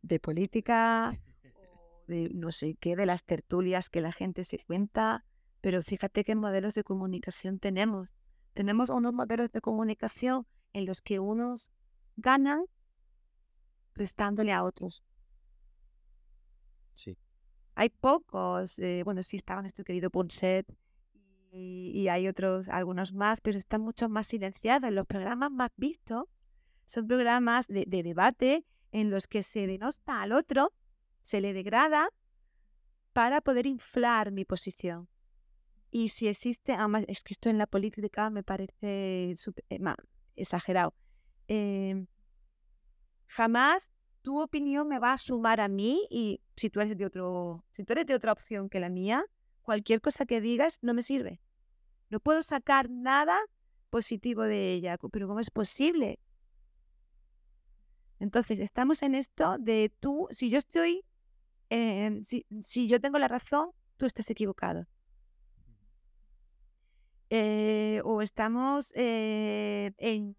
de 0.01 0.19
política 0.19 1.19
de 2.07 2.29
no 2.33 2.51
sé 2.51 2.75
qué, 2.79 2.95
de 2.95 3.05
las 3.05 3.23
tertulias 3.23 3.89
que 3.89 4.01
la 4.01 4.11
gente 4.11 4.43
se 4.43 4.59
cuenta, 4.59 5.25
pero 5.61 5.81
fíjate 5.81 6.23
qué 6.23 6.35
modelos 6.35 6.73
de 6.73 6.83
comunicación 6.83 7.59
tenemos. 7.59 8.15
Tenemos 8.53 8.89
unos 8.89 9.13
modelos 9.13 9.51
de 9.51 9.61
comunicación 9.61 10.47
en 10.73 10.85
los 10.85 11.01
que 11.01 11.19
unos 11.19 11.71
ganan 12.17 12.65
restándole 13.93 14.51
a 14.51 14.63
otros. 14.63 15.03
Sí. 16.95 17.17
Hay 17.75 17.89
pocos, 17.89 18.79
eh, 18.79 19.03
bueno, 19.05 19.21
sí 19.23 19.37
estaba 19.37 19.61
nuestro 19.61 19.85
querido 19.85 20.09
Ponset 20.09 20.65
y, 21.51 22.07
hay 22.07 22.27
otros, 22.27 22.69
algunos 22.69 23.13
más, 23.13 23.41
pero 23.41 23.57
están 23.57 23.81
mucho 23.81 24.09
más 24.09 24.27
silenciados. 24.27 24.91
Los 24.91 25.05
programas 25.05 25.51
más 25.51 25.71
vistos 25.77 26.25
son 26.85 27.07
programas 27.07 27.67
de, 27.67 27.85
de 27.87 28.03
debate 28.03 28.65
en 28.91 29.09
los 29.09 29.27
que 29.27 29.43
se 29.43 29.67
denosta 29.67 30.21
al 30.21 30.31
otro 30.31 30.73
se 31.21 31.41
le 31.41 31.53
degrada 31.53 32.09
para 33.13 33.41
poder 33.41 33.65
inflar 33.65 34.31
mi 34.31 34.45
posición. 34.45 35.07
Y 35.91 36.09
si 36.09 36.27
existe, 36.27 36.73
además 36.73 37.05
es 37.07 37.21
que 37.21 37.33
esto 37.33 37.49
en 37.49 37.57
la 37.57 37.67
política 37.67 38.29
me 38.29 38.43
parece 38.43 39.31
eh, 39.31 39.95
exagerado, 40.35 40.93
em, 41.47 42.07
jamás 43.27 43.91
tu 44.21 44.41
opinión 44.41 44.87
me 44.87 44.99
va 44.99 45.13
a 45.13 45.17
sumar 45.17 45.59
a 45.61 45.67
mí 45.67 46.07
y 46.09 46.41
si 46.55 46.69
tú 46.69 46.81
eres 46.81 46.97
de 46.97 47.05
otro, 47.05 47.63
si 47.71 47.83
tú 47.83 47.93
eres 47.93 48.05
de 48.05 48.13
otra 48.13 48.31
opción 48.31 48.69
que 48.69 48.79
la 48.79 48.89
mía, 48.89 49.25
cualquier 49.69 50.01
cosa 50.01 50.25
que 50.25 50.41
digas 50.41 50.79
no 50.81 50.95
me 50.95 51.03
sirve. 51.03 51.39
No 52.09 52.19
puedo 52.19 52.41
sacar 52.41 52.89
nada 52.89 53.39
positivo 53.91 54.41
de 54.41 54.73
ella, 54.73 54.97
pero 55.11 55.27
¿cómo 55.27 55.39
es 55.39 55.51
posible? 55.51 56.17
Entonces, 58.19 58.59
estamos 58.59 59.03
en 59.03 59.13
esto 59.13 59.57
de 59.59 59.93
tú, 59.99 60.27
si 60.31 60.49
yo 60.49 60.57
estoy 60.57 61.05
si, 62.61 62.87
yo 62.87 62.99
tengo 62.99 63.19
la 63.19 63.27
razón, 63.27 63.69
tú 63.97 64.07
estás 64.07 64.27
equivocado. 64.31 64.87
Eh, 67.29 68.01
o 68.05 68.23
estamos 68.23 68.91
eh, 68.95 69.91
en 69.99 70.35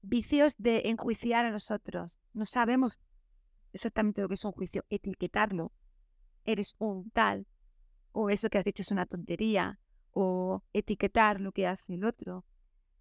vicios 0.00 0.54
de 0.56 0.82
enjuiciar 0.86 1.44
a 1.44 1.50
nosotros. 1.50 2.18
No 2.32 2.46
sabemos 2.46 2.98
exactamente 3.74 4.22
lo 4.22 4.28
que 4.28 4.34
es 4.34 4.44
un 4.46 4.52
juicio, 4.52 4.86
etiquetarlo. 4.88 5.72
Eres 6.46 6.74
un 6.78 7.10
tal, 7.10 7.46
o 8.14 8.30
eso 8.30 8.48
que 8.48 8.58
has 8.58 8.64
dicho 8.64 8.82
es 8.82 8.92
una 8.92 9.06
tontería, 9.06 9.80
o 10.12 10.62
etiquetar 10.72 11.40
lo 11.40 11.50
que 11.52 11.66
hace 11.66 11.94
el 11.94 12.04
otro. 12.04 12.44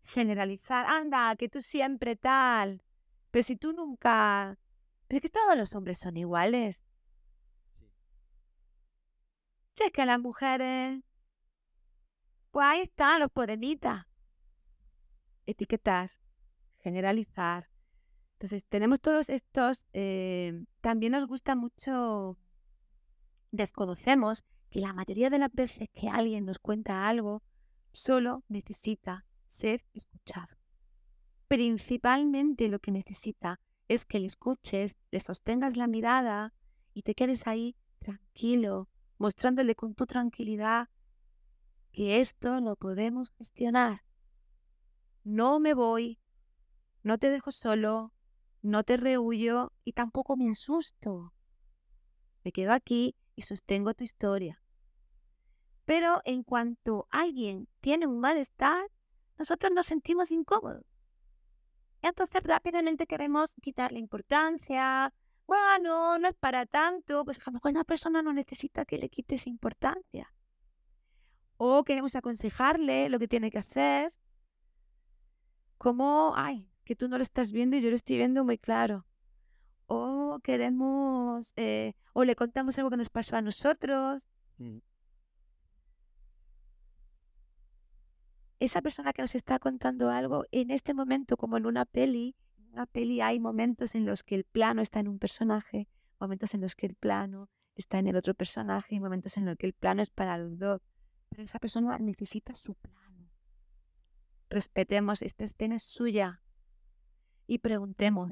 Generalizar, 0.03 0.87
anda, 0.87 1.35
que 1.35 1.47
tú 1.47 1.61
siempre 1.61 2.15
tal, 2.15 2.83
pero 3.31 3.43
si 3.43 3.55
tú 3.55 3.73
nunca... 3.73 4.57
Pero 5.07 5.17
es 5.17 5.21
que 5.21 5.29
todos 5.29 5.55
los 5.55 5.75
hombres 5.75 5.99
son 5.99 6.17
iguales. 6.17 6.83
Si 9.75 9.83
es 9.83 9.91
que 9.91 10.05
las 10.05 10.19
mujeres, 10.19 11.03
pues 12.49 12.65
ahí 12.65 12.81
están 12.81 13.19
los 13.19 13.31
podemitas. 13.31 14.07
Etiquetar, 15.45 16.09
generalizar. 16.79 17.69
Entonces, 18.33 18.65
tenemos 18.65 18.99
todos 18.99 19.29
estos, 19.29 19.85
eh, 19.93 20.65
también 20.81 21.11
nos 21.11 21.27
gusta 21.27 21.55
mucho, 21.55 22.35
desconocemos 23.51 24.43
que 24.73 24.81
la 24.81 24.91
mayoría 24.91 25.29
de 25.29 25.37
las 25.37 25.53
veces 25.53 25.87
que 25.93 26.09
alguien 26.09 26.45
nos 26.45 26.57
cuenta 26.57 27.07
algo, 27.07 27.43
solo 27.91 28.43
necesita 28.47 29.23
ser 29.47 29.85
escuchado. 29.93 30.57
Principalmente 31.47 32.67
lo 32.69 32.79
que 32.79 32.91
necesita 32.91 33.59
es 33.87 34.03
que 34.03 34.19
le 34.19 34.25
escuches, 34.25 34.95
le 35.11 35.19
sostengas 35.19 35.77
la 35.77 35.85
mirada 35.85 36.55
y 36.91 37.03
te 37.03 37.13
quedes 37.13 37.45
ahí 37.45 37.75
tranquilo, 37.99 38.89
mostrándole 39.19 39.75
con 39.75 39.93
tu 39.93 40.07
tranquilidad 40.07 40.89
que 41.91 42.19
esto 42.19 42.59
lo 42.59 42.75
podemos 42.75 43.29
gestionar. 43.37 44.03
No 45.23 45.59
me 45.59 45.75
voy, 45.75 46.19
no 47.03 47.19
te 47.19 47.29
dejo 47.29 47.51
solo, 47.51 48.11
no 48.63 48.83
te 48.83 48.97
rehuyo 48.97 49.71
y 49.83 49.93
tampoco 49.93 50.35
me 50.35 50.49
asusto. 50.49 51.31
Me 52.43 52.51
quedo 52.51 52.73
aquí 52.73 53.15
y 53.35 53.43
sostengo 53.43 53.93
tu 53.93 54.03
historia. 54.03 54.62
Pero 55.85 56.21
en 56.25 56.43
cuanto 56.43 57.07
alguien 57.11 57.67
tiene 57.81 58.07
un 58.07 58.19
malestar, 58.19 58.89
nosotros 59.37 59.71
nos 59.73 59.85
sentimos 59.87 60.31
incómodos. 60.31 60.85
Entonces 62.01 62.43
rápidamente 62.43 63.07
queremos 63.07 63.53
quitarle 63.61 63.99
importancia, 63.99 65.13
bueno, 65.45 66.17
no 66.19 66.27
es 66.27 66.35
para 66.35 66.65
tanto, 66.65 67.25
pues 67.25 67.39
a 67.39 67.51
lo 67.51 67.53
mejor 67.53 67.71
una 67.71 67.83
persona 67.83 68.21
no 68.21 68.33
necesita 68.33 68.85
que 68.85 68.97
le 68.97 69.09
quites 69.09 69.47
importancia. 69.47 70.33
O 71.57 71.83
queremos 71.83 72.15
aconsejarle 72.15 73.09
lo 73.09 73.19
que 73.19 73.27
tiene 73.27 73.51
que 73.51 73.59
hacer, 73.59 74.11
como, 75.77 76.33
ay, 76.35 76.69
que 76.85 76.95
tú 76.95 77.07
no 77.07 77.17
lo 77.17 77.23
estás 77.23 77.51
viendo 77.51 77.75
y 77.75 77.81
yo 77.81 77.89
lo 77.89 77.95
estoy 77.95 78.17
viendo 78.17 78.43
muy 78.43 78.57
claro. 78.57 79.05
O 79.87 80.39
queremos, 80.43 81.53
eh, 81.57 81.93
o 82.13 82.23
le 82.23 82.35
contamos 82.35 82.77
algo 82.77 82.89
que 82.89 82.97
nos 82.97 83.09
pasó 83.09 83.35
a 83.35 83.41
nosotros. 83.41 84.27
Mm. 84.57 84.77
Esa 88.63 88.81
persona 88.81 89.11
que 89.11 89.21
nos 89.21 89.35
está 89.35 89.59
contando 89.59 90.09
algo, 90.09 90.45
en 90.53 90.71
este 90.71 90.93
momento, 90.93 91.35
como 91.35 91.57
en 91.57 91.65
una 91.65 91.83
peli, 91.83 92.33
en 92.55 92.67
una 92.69 92.85
peli 92.85 93.19
hay 93.19 93.37
momentos 93.37 93.93
en 93.93 94.05
los 94.05 94.23
que 94.23 94.35
el 94.35 94.45
plano 94.45 94.81
está 94.81 95.01
en 95.01 95.09
un 95.09 95.19
personaje, 95.19 95.89
momentos 96.17 96.53
en 96.53 96.61
los 96.61 96.73
que 96.73 96.85
el 96.85 96.95
plano 96.95 97.49
está 97.75 97.99
en 97.99 98.07
el 98.07 98.15
otro 98.15 98.33
personaje 98.33 98.97
momentos 99.01 99.35
en 99.35 99.43
los 99.47 99.57
que 99.57 99.65
el 99.65 99.73
plano 99.73 100.01
es 100.01 100.11
para 100.11 100.37
los 100.37 100.57
dos. 100.57 100.79
Pero 101.27 101.43
esa 101.43 101.59
persona 101.59 101.97
necesita 101.99 102.55
su 102.55 102.73
plano. 102.75 103.29
Respetemos, 104.49 105.23
esta 105.23 105.43
escena 105.43 105.75
es 105.75 105.83
suya. 105.83 106.41
Y 107.45 107.57
preguntemos. 107.57 108.31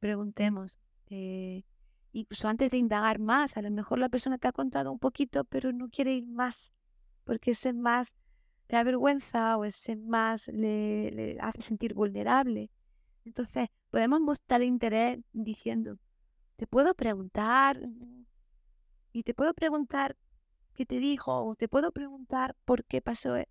Preguntemos. 0.00 0.78
Eh, 1.08 1.62
incluso 2.12 2.48
antes 2.48 2.70
de 2.70 2.78
indagar 2.78 3.18
más, 3.18 3.58
a 3.58 3.60
lo 3.60 3.70
mejor 3.70 3.98
la 3.98 4.08
persona 4.08 4.38
te 4.38 4.48
ha 4.48 4.52
contado 4.52 4.90
un 4.90 4.98
poquito, 4.98 5.44
pero 5.44 5.74
no 5.74 5.90
quiere 5.90 6.14
ir 6.14 6.26
más, 6.26 6.72
porque 7.24 7.50
ese 7.50 7.74
más 7.74 8.16
te 8.68 8.76
da 8.76 8.84
vergüenza 8.84 9.56
o 9.56 9.64
ese 9.64 9.96
más 9.96 10.48
le, 10.48 11.38
hace 11.40 11.62
sentir 11.62 11.94
vulnerable. 11.94 12.70
Entonces, 13.24 13.68
podemos 13.90 14.20
mostrar 14.20 14.62
interés 14.62 15.20
diciendo, 15.32 15.98
te 16.56 16.66
puedo 16.66 16.94
preguntar, 16.94 17.80
y 19.12 19.22
te 19.22 19.34
puedo 19.34 19.54
preguntar 19.54 20.16
qué 20.74 20.84
te 20.84 20.98
dijo, 20.98 21.44
o 21.44 21.56
te 21.56 21.66
puedo 21.66 21.92
preguntar 21.92 22.56
por 22.66 22.84
qué 22.84 23.00
pasó. 23.00 23.36
e-". 23.36 23.48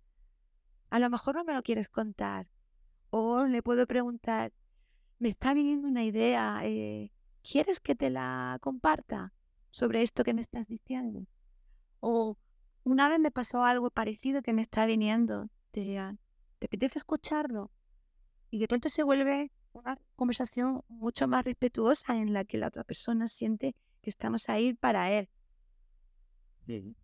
A 0.90 1.00
lo 1.00 1.10
mejor 1.10 1.34
no 1.34 1.44
me 1.44 1.54
lo 1.54 1.62
quieres 1.62 1.88
contar. 1.88 2.48
O 3.10 3.44
le 3.44 3.62
puedo 3.62 3.86
preguntar, 3.86 4.52
me 5.18 5.28
está 5.28 5.52
viniendo 5.52 5.88
una 5.88 6.04
idea, 6.04 6.60
eh, 6.62 7.10
¿quieres 7.42 7.80
que 7.80 7.96
te 7.96 8.10
la 8.10 8.58
comparta 8.60 9.32
sobre 9.70 10.02
esto 10.02 10.22
que 10.22 10.34
me 10.34 10.42
estás 10.42 10.66
diciendo? 10.68 11.26
O 12.00 12.36
una 12.88 13.08
vez 13.08 13.18
me 13.18 13.30
pasó 13.30 13.64
algo 13.64 13.90
parecido 13.90 14.42
que 14.42 14.52
me 14.52 14.62
está 14.62 14.86
viniendo, 14.86 15.48
te, 15.70 15.98
ah, 15.98 16.16
¿te 16.58 16.66
apetece 16.66 16.98
escucharlo? 16.98 17.70
Y 18.50 18.58
de 18.58 18.68
pronto 18.68 18.88
se 18.88 19.02
vuelve 19.02 19.52
una 19.72 19.98
conversación 20.16 20.82
mucho 20.88 21.28
más 21.28 21.44
respetuosa 21.44 22.16
en 22.16 22.32
la 22.32 22.44
que 22.44 22.58
la 22.58 22.68
otra 22.68 22.84
persona 22.84 23.28
siente 23.28 23.74
que 24.00 24.10
estamos 24.10 24.48
ahí 24.48 24.74
para 24.74 25.12
él. 25.12 25.28
Sí. 26.66 26.94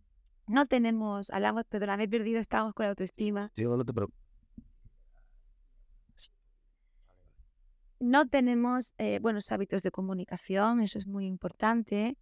No 0.46 0.66
tenemos, 0.66 1.30
hablamos, 1.30 1.64
perdona, 1.64 1.96
me 1.96 2.04
he 2.04 2.08
perdido, 2.08 2.40
estábamos 2.40 2.74
con 2.74 2.84
la 2.84 2.90
autoestima. 2.90 3.50
Sí, 3.54 3.64
no 3.64 3.84
te. 3.84 3.92
No 8.00 8.28
tenemos 8.28 8.92
eh, 8.98 9.18
buenos 9.20 9.50
hábitos 9.52 9.82
de 9.82 9.90
comunicación, 9.90 10.80
eso 10.80 10.98
es 10.98 11.06
muy 11.06 11.26
importante. 11.26 12.16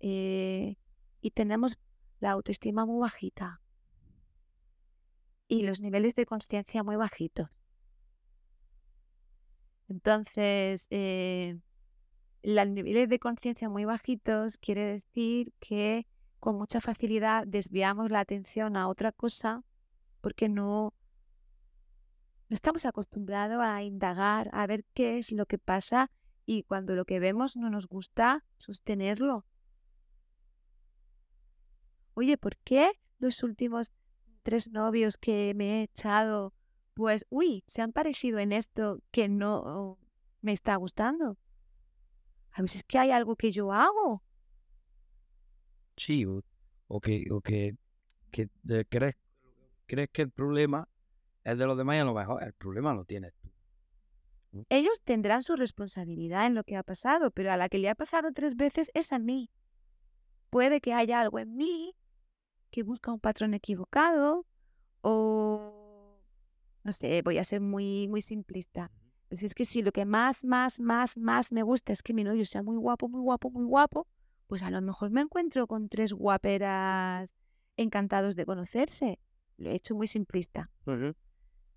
eh, 0.00 0.76
y 1.20 1.30
tenemos 1.32 1.76
la 2.20 2.32
autoestima 2.32 2.86
muy 2.86 3.00
bajita. 3.00 3.60
Y 5.46 5.62
los 5.62 5.80
niveles 5.80 6.14
de 6.14 6.26
conciencia 6.26 6.82
muy 6.82 6.96
bajitos. 6.96 7.48
Entonces, 9.88 10.86
eh, 10.90 11.58
los 12.42 12.68
niveles 12.68 13.08
de 13.08 13.18
conciencia 13.18 13.68
muy 13.68 13.84
bajitos 13.84 14.58
quiere 14.58 14.84
decir 14.84 15.52
que 15.60 16.06
con 16.40 16.56
mucha 16.56 16.80
facilidad 16.80 17.46
desviamos 17.46 18.10
la 18.10 18.20
atención 18.20 18.76
a 18.76 18.88
otra 18.88 19.12
cosa 19.12 19.64
porque 20.20 20.48
no, 20.48 20.92
no 22.48 22.54
estamos 22.54 22.84
acostumbrados 22.84 23.60
a 23.60 23.82
indagar, 23.82 24.50
a 24.52 24.66
ver 24.66 24.84
qué 24.94 25.18
es 25.18 25.32
lo 25.32 25.46
que 25.46 25.58
pasa 25.58 26.10
y 26.44 26.62
cuando 26.62 26.94
lo 26.94 27.04
que 27.04 27.20
vemos 27.20 27.56
no 27.56 27.70
nos 27.70 27.86
gusta, 27.86 28.44
sostenerlo. 28.58 29.44
Oye, 32.18 32.36
¿por 32.36 32.56
qué 32.64 32.90
los 33.20 33.44
últimos 33.44 33.92
tres 34.42 34.72
novios 34.72 35.16
que 35.18 35.52
me 35.54 35.66
he 35.78 35.82
echado, 35.84 36.52
pues, 36.94 37.24
uy, 37.30 37.62
se 37.68 37.80
han 37.80 37.92
parecido 37.92 38.40
en 38.40 38.50
esto 38.50 38.98
que 39.12 39.28
no 39.28 40.00
me 40.40 40.52
está 40.52 40.74
gustando? 40.74 41.38
A 42.50 42.62
veces 42.62 42.82
que 42.82 42.98
hay 42.98 43.12
algo 43.12 43.36
que 43.36 43.52
yo 43.52 43.72
hago. 43.72 44.24
Sí, 45.96 46.26
o, 46.26 46.42
o 46.88 47.00
que, 47.00 47.24
o 47.30 47.40
que, 47.40 47.76
que 48.32 48.48
de- 48.64 48.84
crees, 48.84 49.14
crees 49.86 50.08
que 50.10 50.22
el 50.22 50.32
problema 50.32 50.88
es 51.44 51.56
de 51.56 51.66
los 51.66 51.78
demás 51.78 51.98
y 51.98 52.00
a 52.00 52.04
lo 52.04 52.14
mejor 52.14 52.42
el 52.42 52.52
problema 52.54 52.94
lo 52.94 53.04
tienes 53.04 53.32
tú. 53.40 54.64
Ellos 54.70 55.00
tendrán 55.04 55.44
su 55.44 55.54
responsabilidad 55.54 56.46
en 56.46 56.56
lo 56.56 56.64
que 56.64 56.74
ha 56.74 56.82
pasado, 56.82 57.30
pero 57.30 57.52
a 57.52 57.56
la 57.56 57.68
que 57.68 57.78
le 57.78 57.88
ha 57.88 57.94
pasado 57.94 58.32
tres 58.34 58.56
veces 58.56 58.90
es 58.94 59.12
a 59.12 59.20
mí. 59.20 59.52
Puede 60.50 60.80
que 60.80 60.94
haya 60.94 61.20
algo 61.20 61.38
en 61.38 61.54
mí 61.54 61.94
que 62.70 62.82
busca 62.82 63.12
un 63.12 63.20
patrón 63.20 63.54
equivocado 63.54 64.46
o 65.00 66.18
no 66.84 66.92
sé, 66.92 67.22
voy 67.22 67.38
a 67.38 67.44
ser 67.44 67.60
muy 67.60 68.08
muy 68.08 68.22
simplista. 68.22 68.90
Pues 69.28 69.42
es 69.42 69.54
que 69.54 69.66
si 69.66 69.82
lo 69.82 69.92
que 69.92 70.06
más, 70.06 70.44
más, 70.44 70.80
más, 70.80 71.18
más 71.18 71.52
me 71.52 71.62
gusta 71.62 71.92
es 71.92 72.02
que 72.02 72.14
mi 72.14 72.24
novio 72.24 72.46
sea 72.46 72.62
muy 72.62 72.76
guapo, 72.76 73.08
muy 73.08 73.20
guapo, 73.20 73.50
muy 73.50 73.64
guapo, 73.64 74.06
pues 74.46 74.62
a 74.62 74.70
lo 74.70 74.80
mejor 74.80 75.10
me 75.10 75.20
encuentro 75.20 75.66
con 75.66 75.88
tres 75.88 76.14
guaperas 76.14 77.34
encantados 77.76 78.36
de 78.36 78.46
conocerse. 78.46 79.20
Lo 79.58 79.70
he 79.70 79.74
hecho 79.74 79.94
muy 79.94 80.06
simplista. 80.06 80.70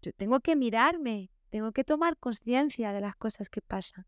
Yo 0.02 0.14
tengo 0.14 0.39
que 0.39 0.56
mirarme, 0.56 1.30
tengo 1.50 1.74
que 1.74 1.84
tomar 1.84 2.18
conciencia 2.18 2.94
de 2.94 3.02
las 3.02 3.16
cosas 3.16 3.50
que 3.50 3.62
pasan. 3.62 4.06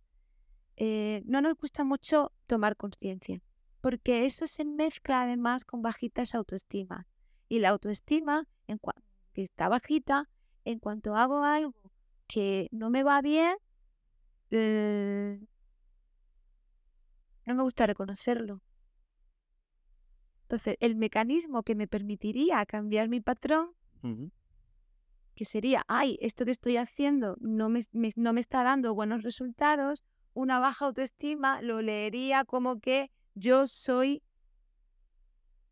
Eh, 0.77 1.21
no 1.25 1.41
nos 1.41 1.55
gusta 1.55 1.84
mucho 1.84 2.31
tomar 2.47 2.77
conciencia, 2.77 3.41
porque 3.84 4.23
eso 4.25 4.47
se 4.47 4.63
mezcla 4.63 5.23
además 5.23 5.65
con 5.65 5.81
bajitas 5.81 6.36
autoestima. 6.36 7.05
Y 7.49 7.59
la 7.59 7.67
autoestima, 7.67 8.47
en 8.65 8.79
que 9.34 9.43
está 9.43 9.67
bajita, 9.67 10.29
en 10.63 10.79
cuanto 10.79 11.17
hago 11.17 11.43
algo 11.43 11.75
que 12.25 12.69
no 12.71 12.89
me 12.89 13.03
va 13.03 13.21
bien, 13.21 13.57
eh, 14.51 15.38
no 17.45 17.55
me 17.55 17.63
gusta 17.63 17.86
reconocerlo. 17.86 18.61
Entonces, 20.43 20.77
el 20.79 20.95
mecanismo 20.95 21.63
que 21.63 21.75
me 21.75 21.88
permitiría 21.88 22.65
cambiar 22.65 23.09
mi 23.09 23.19
patrón 23.19 23.71
que 25.36 25.43
sería, 25.43 25.84
ay, 25.89 26.17
esto 26.21 26.45
que 26.45 26.51
estoy 26.51 26.77
haciendo 26.77 27.36
no 27.41 27.67
me, 27.67 27.81
me- 27.91 28.11
no 28.15 28.31
me 28.31 28.39
está 28.39 28.63
dando 28.63 28.93
buenos 28.93 29.23
resultados, 29.23 30.05
una 30.34 30.59
baja 30.59 30.86
autoestima 30.86 31.61
lo 31.61 31.81
leería 31.81 32.45
como 32.45 32.79
que 32.79 33.11
yo 33.36 33.67
soy 33.67 34.23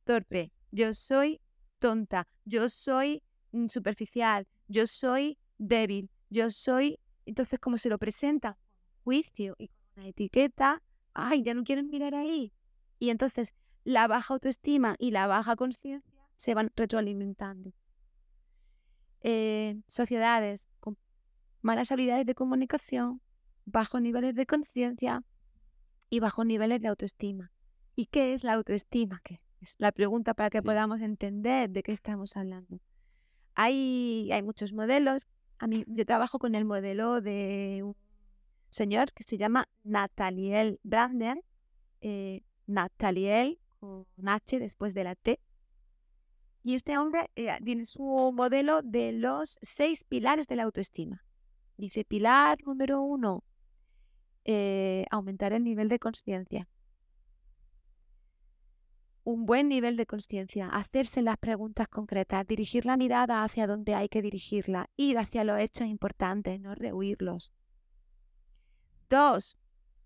torpe, 0.04 0.52
yo 0.72 0.94
soy 0.94 1.42
tonta, 1.80 2.28
yo 2.46 2.70
soy 2.70 3.24
mm, 3.52 3.68
superficial, 3.68 4.48
yo 4.68 4.88
soy 4.88 5.38
débil, 5.58 6.10
yo 6.30 6.50
soy... 6.50 7.00
Entonces, 7.26 7.60
como 7.60 7.78
se 7.78 7.90
lo 7.90 7.98
presenta 7.98 8.54
con 8.54 9.04
juicio 9.04 9.56
y 9.58 9.68
con 9.68 9.78
una 9.98 10.08
etiqueta, 10.08 10.82
ay, 11.14 11.44
ya 11.44 11.54
no 11.54 11.64
quieren 11.64 11.90
mirar 11.90 12.16
ahí. 12.16 12.52
Y 13.00 13.10
entonces 13.10 13.54
la 13.84 14.08
baja 14.08 14.34
autoestima 14.34 14.96
y 15.00 15.12
la 15.12 15.28
baja 15.28 15.56
conciencia 15.56 16.02
se 16.36 16.54
van 16.54 16.72
retroalimentando 16.76 17.74
eh, 19.22 19.80
sociedades 19.88 20.68
con 20.80 20.98
malas 21.62 21.92
habilidades 21.92 22.26
de 22.26 22.36
comunicación, 22.36 23.22
bajos 23.66 24.02
niveles 24.02 24.34
de 24.36 24.46
conciencia 24.46 25.24
y 26.12 26.20
bajos 26.20 26.46
niveles 26.46 26.82
de 26.82 26.90
autoestima. 26.90 27.52
¿Y 27.96 28.06
qué 28.08 28.34
es 28.34 28.44
la 28.44 28.54
autoestima? 28.54 29.22
¿Qué 29.24 29.40
es 29.62 29.76
la 29.80 29.92
pregunta 29.92 30.34
para 30.34 30.50
que 30.50 30.60
Sí. 30.60 30.64
podamos 30.66 31.02
entender 31.02 31.70
de 31.70 31.82
qué 31.82 31.94
estamos 31.94 32.36
hablando. 32.38 32.80
Hay, 33.56 34.30
hay 34.32 34.44
muchos 34.44 34.74
modelos. 34.74 35.28
A 35.58 35.68
mí, 35.68 35.84
yo 35.88 36.06
trabajo 36.06 36.38
con 36.38 36.54
el 36.54 36.66
modelo 36.66 37.22
de 37.22 37.82
un 37.84 37.96
señor 38.70 39.12
que 39.14 39.24
se 39.24 39.38
llama 39.38 39.68
Nathaniel 39.84 40.80
Branden. 40.84 41.42
eh, 42.02 42.42
Nathaniel 42.68 43.60
con 43.80 44.06
H 44.26 44.60
después 44.60 44.94
de 44.94 45.04
la 45.04 45.16
T. 45.16 45.40
Y 46.64 46.74
este 46.76 46.98
hombre 46.98 47.30
eh, 47.36 47.58
tiene 47.64 47.86
su 47.86 48.04
modelo 48.34 48.82
de 48.82 49.12
los 49.14 49.60
seis 49.62 50.04
pilares 50.04 50.48
de 50.48 50.56
la 50.56 50.64
autoestima. 50.64 51.24
Dice, 51.78 52.04
pilar 52.04 52.58
número 52.66 53.02
uno, 53.02 53.44
eh, 54.46 55.06
aumentar 55.12 55.54
el 55.54 55.64
nivel 55.64 55.90
de 55.90 56.00
conciencia. 56.00 56.68
Un 59.24 59.46
buen 59.46 59.70
nivel 59.70 59.98
de 59.98 60.08
conciencia, 60.08 60.68
hacerse 60.68 61.22
las 61.22 61.38
preguntas 61.38 61.88
concretas, 61.88 62.48
dirigir 62.48 62.86
la 62.86 62.98
mirada 62.98 63.44
hacia 63.44 63.68
donde 63.68 63.94
hay 63.94 64.10
que 64.10 64.22
dirigirla, 64.22 64.90
ir 64.98 65.20
hacia 65.20 65.44
los 65.44 65.60
hechos 65.60 65.88
importantes, 65.88 66.60
no 66.60 66.74
rehuirlos. 66.74 67.54
Dos, 69.10 69.58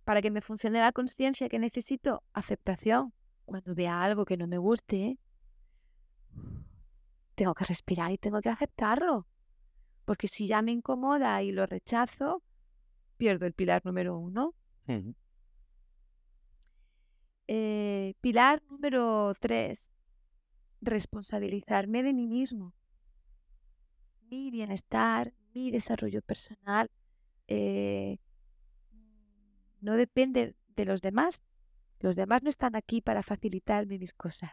para 0.03 0.21
que 0.21 0.31
me 0.31 0.41
funcione 0.41 0.79
la 0.79 0.91
conciencia 0.91 1.47
que 1.47 1.59
necesito, 1.59 2.23
aceptación. 2.33 3.13
Cuando 3.45 3.75
vea 3.75 4.01
algo 4.01 4.25
que 4.25 4.37
no 4.37 4.47
me 4.47 4.57
guste, 4.57 5.17
tengo 7.35 7.53
que 7.53 7.65
respirar 7.65 8.11
y 8.11 8.17
tengo 8.17 8.41
que 8.41 8.49
aceptarlo. 8.49 9.27
Porque 10.05 10.27
si 10.27 10.47
ya 10.47 10.61
me 10.61 10.71
incomoda 10.71 11.41
y 11.43 11.51
lo 11.51 11.65
rechazo, 11.65 12.43
pierdo 13.15 13.45
el 13.45 13.53
pilar 13.53 13.85
número 13.85 14.17
uno. 14.17 14.53
Eh, 17.47 18.13
pilar 18.21 18.63
número 18.69 19.33
tres, 19.39 19.91
responsabilizarme 20.81 22.03
de 22.03 22.13
mí 22.13 22.27
mismo. 22.27 22.73
Mi 24.29 24.51
bienestar, 24.51 25.33
mi 25.53 25.71
desarrollo 25.71 26.21
personal, 26.21 26.89
eh, 27.47 28.17
no 29.81 29.93
depende 29.93 30.55
de 30.75 30.85
los 30.85 31.01
demás. 31.01 31.41
Los 31.99 32.15
demás 32.15 32.43
no 32.43 32.49
están 32.49 32.75
aquí 32.75 33.01
para 33.01 33.23
facilitarme 33.23 33.99
mis 33.99 34.13
cosas. 34.13 34.51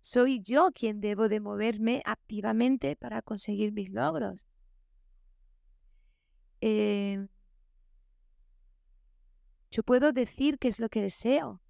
Soy 0.00 0.40
yo 0.42 0.70
quien 0.72 1.00
debo 1.00 1.28
de 1.28 1.40
moverme 1.40 2.02
activamente 2.04 2.94
para 2.94 3.22
conseguir 3.22 3.72
mis 3.72 3.90
logros. 3.90 4.46
Eh, 6.60 7.26
yo 9.74 9.82
puedo 9.82 10.12
decir 10.12 10.60
qué 10.60 10.68
es 10.68 10.78
lo 10.78 10.88
que 10.88 11.02
deseo. 11.02 11.60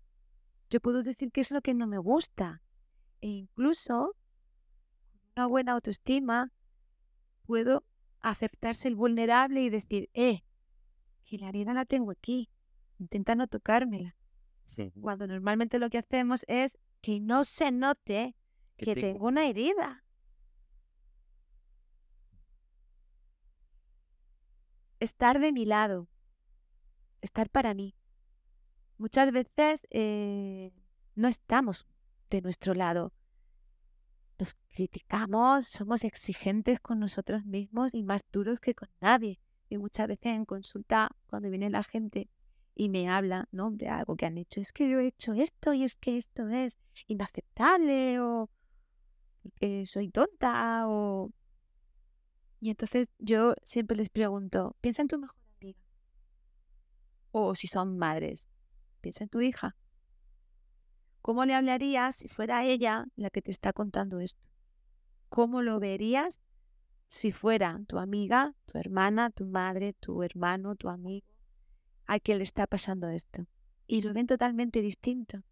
Yo 0.69 0.79
puedo 0.81 1.03
decir 1.03 1.33
qué 1.33 1.41
es 1.41 1.51
lo 1.51 1.63
que 1.63 1.73
no 1.73 1.87
me 1.87 1.97
gusta. 1.97 2.61
E 3.23 3.29
incluso, 3.29 4.15
con 5.09 5.23
una 5.37 5.47
buena 5.47 5.73
autoestima, 5.73 6.53
puedo 7.47 7.83
aceptarse 8.21 8.89
el 8.89 8.95
vulnerable 8.95 9.63
y 9.63 9.71
decir, 9.71 10.11
eh, 10.13 10.45
que 11.25 11.39
la 11.39 11.49
herida 11.49 11.73
la 11.73 11.87
tengo 11.87 12.11
aquí. 12.11 12.51
Intenta 12.99 13.35
no 13.37 13.47
tocármela. 13.47 14.15
Cuando 15.01 15.27
normalmente 15.27 15.79
lo 15.79 15.89
que 15.89 15.97
hacemos 15.97 16.45
es 16.47 16.77
que 17.01 17.21
no 17.21 17.45
se 17.45 17.71
note 17.71 18.37
que, 18.77 18.95
tengo 18.95 19.29
una 19.29 19.47
herida. 19.47 20.05
Estar 25.01 25.41
de 25.41 25.53
mi 25.53 25.65
lado, 25.65 26.11
estar 27.25 27.51
para 27.51 27.75
mí. 27.75 27.95
Muchas 28.99 29.33
veces 29.33 29.87
eh, 29.91 30.73
no 31.15 31.29
estamos 31.29 31.87
de 32.31 32.43
nuestro 32.43 32.75
lado. 32.75 33.13
Nos 34.39 34.55
criticamos, 34.71 35.67
somos 35.67 36.05
exigentes 36.05 36.81
con 36.81 36.99
nosotros 37.01 37.45
mismos 37.45 37.95
y 37.95 38.03
más 38.03 38.23
duros 38.33 38.61
que 38.61 38.75
con 38.75 38.89
nadie. 39.01 39.39
Y 39.69 39.79
muchas 39.79 40.09
veces 40.09 40.27
en 40.27 40.45
consulta, 40.45 41.11
cuando 41.27 41.51
viene 41.51 41.71
la 41.71 41.83
gente 41.83 42.29
y 42.75 42.89
me 42.89 43.09
habla 43.09 43.49
¿no? 43.53 43.71
de 43.71 43.89
algo 43.89 44.17
que 44.17 44.27
han 44.27 44.39
hecho, 44.39 44.61
es 44.61 44.73
que 44.73 44.89
yo 44.89 44.99
he 44.99 45.07
hecho 45.07 45.33
esto 45.33 45.73
y 45.73 45.85
es 45.85 45.97
que 45.97 46.17
esto 46.17 46.49
es 46.49 46.79
inaceptable 47.07 48.21
o 48.21 48.51
soy 49.85 50.09
tonta 50.11 50.89
o... 50.89 51.31
Y 52.61 52.71
entonces 52.71 53.09
yo 53.19 53.55
siempre 53.63 53.97
les 53.97 54.09
pregunto, 54.09 54.77
piensa 54.81 55.03
en 55.03 55.09
tu 55.09 55.19
mejor. 55.19 55.44
O 57.37 57.57
si 57.57 57.67
son 57.67 57.99
madres, 57.99 58.49
piensa 59.01 59.25
en 59.25 59.29
tu 59.29 59.41
hija. 59.41 59.75
¿Cómo 61.21 61.45
le 61.45 61.55
hablarías 61.57 62.15
si 62.15 62.29
fuera 62.29 62.65
ella 62.65 63.07
la 63.17 63.29
que 63.29 63.43
te 63.43 63.51
está 63.51 63.73
contando 63.73 64.21
esto? 64.21 64.41
¿Cómo 65.31 65.61
lo 65.61 65.81
verías 65.81 66.41
si 67.09 67.33
fuera 67.33 67.81
tu 67.89 67.99
amiga, 67.99 68.55
tu 68.67 68.79
hermana, 68.79 69.31
tu 69.31 69.47
madre, 69.47 69.95
tu 69.95 70.23
hermano, 70.23 70.77
tu 70.77 70.89
amigo, 70.89 71.27
a 72.07 72.21
quien 72.21 72.39
le 72.39 72.45
está 72.45 72.69
pasando 72.69 73.09
esto? 73.09 73.47
Y 73.89 74.03
lo 74.03 74.15
ven 74.15 74.29
totalmente 74.29 74.81
distinto. 74.81 75.43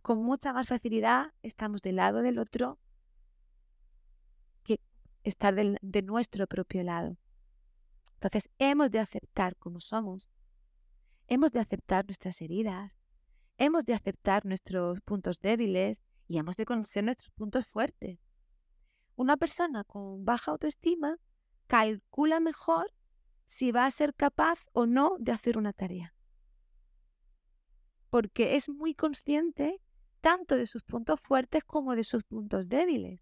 Con 0.00 0.22
mucha 0.22 0.54
más 0.54 0.68
facilidad 0.68 1.34
estamos 1.42 1.82
del 1.82 1.96
lado 1.96 2.22
del 2.22 2.38
otro 2.38 2.78
que 4.64 4.80
estar 5.24 5.54
de 5.54 6.02
nuestro 6.02 6.46
propio 6.46 6.82
lado. 6.84 7.18
Entonces 8.14 8.48
hemos 8.58 8.90
de 8.90 9.00
aceptar 9.00 9.56
como 9.56 9.80
somos 9.80 10.26
Hemos 11.30 11.52
de 11.52 11.60
aceptar 11.60 12.06
nuestras 12.06 12.40
heridas, 12.40 12.90
hemos 13.58 13.84
de 13.84 13.92
aceptar 13.92 14.46
nuestros 14.46 15.02
puntos 15.02 15.38
débiles 15.40 15.98
y 16.26 16.38
hemos 16.38 16.56
de 16.56 16.64
conocer 16.64 17.04
nuestros 17.04 17.30
puntos 17.32 17.66
fuertes. 17.66 18.18
Una 19.14 19.36
persona 19.36 19.84
con 19.84 20.24
baja 20.24 20.52
autoestima 20.52 21.18
calcula 21.66 22.40
mejor 22.40 22.94
si 23.44 23.72
va 23.72 23.84
a 23.84 23.90
ser 23.90 24.14
capaz 24.14 24.68
o 24.72 24.86
no 24.86 25.16
de 25.18 25.32
hacer 25.32 25.58
una 25.58 25.74
tarea. 25.74 26.14
Porque 28.08 28.56
es 28.56 28.70
muy 28.70 28.94
consciente 28.94 29.82
tanto 30.22 30.56
de 30.56 30.64
sus 30.64 30.82
puntos 30.82 31.20
fuertes 31.20 31.62
como 31.62 31.94
de 31.94 32.04
sus 32.04 32.24
puntos 32.24 32.70
débiles. 32.70 33.20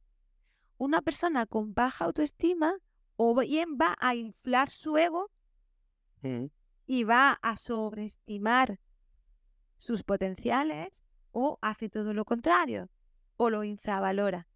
Una 0.78 1.02
persona 1.02 1.44
con 1.44 1.74
baja 1.74 2.04
autoestima 2.04 2.76
o 3.16 3.34
bien 3.34 3.76
va 3.76 3.96
a 3.98 4.14
inflar 4.14 4.70
su 4.70 4.96
ego 4.96 5.28
mm 6.22 6.46
y 6.87 7.05
va 7.05 7.32
a 7.43 7.57
sobreestimar 7.57 8.80
sus 9.76 10.03
potenciales 10.05 11.03
o 11.32 11.59
hace 11.61 11.89
todo 11.89 12.14
lo 12.14 12.24
contrario 12.24 12.89
o 13.37 13.51
lo 13.51 13.64
infravalora. 13.64 14.49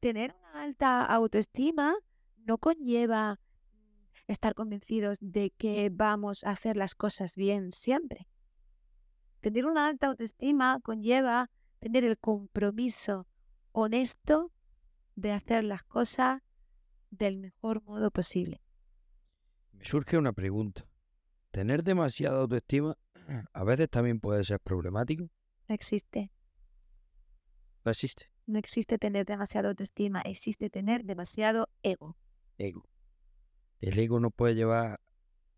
Tener 0.00 0.34
una 0.34 0.62
alta 0.62 1.04
autoestima 1.04 1.94
no 2.38 2.58
conlleva 2.58 3.38
estar 4.26 4.54
convencidos 4.54 5.18
de 5.20 5.50
que 5.50 5.90
vamos 5.92 6.42
a 6.44 6.50
hacer 6.50 6.76
las 6.76 6.94
cosas 6.94 7.36
bien 7.36 7.70
siempre. 7.70 8.26
Tener 9.40 9.66
una 9.66 9.86
alta 9.86 10.08
autoestima 10.08 10.80
conlleva 10.80 11.50
tener 11.78 12.04
el 12.04 12.18
compromiso 12.18 13.26
honesto 13.72 14.50
de 15.16 15.32
hacer 15.32 15.64
las 15.64 15.82
cosas 15.84 16.42
del 17.10 17.38
mejor 17.38 17.82
modo 17.84 18.10
posible 18.10 18.63
surge 19.84 20.16
una 20.16 20.32
pregunta. 20.32 20.86
¿Tener 21.50 21.84
demasiada 21.84 22.40
autoestima 22.40 22.96
a 23.52 23.64
veces 23.64 23.88
también 23.90 24.20
puede 24.20 24.44
ser 24.44 24.58
problemático? 24.60 25.30
No 25.68 25.74
existe. 25.74 26.30
No 27.84 27.90
existe. 27.90 28.30
No 28.46 28.58
existe 28.58 28.98
tener 28.98 29.24
demasiada 29.24 29.68
autoestima, 29.68 30.20
existe 30.22 30.68
tener 30.68 31.04
demasiado 31.04 31.68
ego. 31.82 32.16
Ego. 32.58 32.84
El 33.80 33.98
ego 33.98 34.20
nos 34.20 34.32
puede 34.32 34.54
llevar 34.54 35.00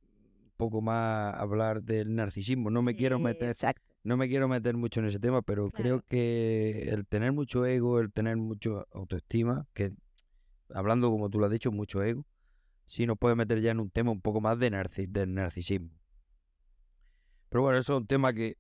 un 0.02 0.52
poco 0.56 0.80
más 0.80 1.34
a 1.34 1.40
hablar 1.40 1.82
del 1.82 2.14
narcisismo. 2.14 2.70
No 2.70 2.82
me 2.82 2.94
quiero 2.94 3.18
meter. 3.18 3.54
No 4.02 4.16
me 4.16 4.28
quiero 4.28 4.46
meter 4.46 4.76
mucho 4.76 5.00
en 5.00 5.06
ese 5.06 5.18
tema, 5.18 5.42
pero 5.42 5.70
creo 5.70 6.02
que 6.02 6.90
el 6.90 7.06
tener 7.06 7.32
mucho 7.32 7.66
ego, 7.66 7.98
el 7.98 8.12
tener 8.12 8.36
mucho 8.36 8.86
autoestima, 8.92 9.66
que 9.74 9.92
hablando 10.72 11.10
como 11.10 11.28
tú 11.28 11.40
lo 11.40 11.46
has 11.46 11.52
dicho, 11.52 11.72
mucho 11.72 12.02
ego, 12.04 12.24
sí 12.86 13.06
nos 13.06 13.18
puede 13.18 13.34
meter 13.34 13.60
ya 13.60 13.72
en 13.72 13.80
un 13.80 13.90
tema 13.90 14.10
un 14.10 14.20
poco 14.20 14.40
más 14.40 14.58
de 14.58 14.70
del 15.08 15.34
narcisismo. 15.34 15.90
Pero 17.48 17.62
bueno, 17.62 17.78
eso 17.78 17.94
es 17.94 18.00
un 18.00 18.06
tema 18.06 18.32
que 18.32 18.56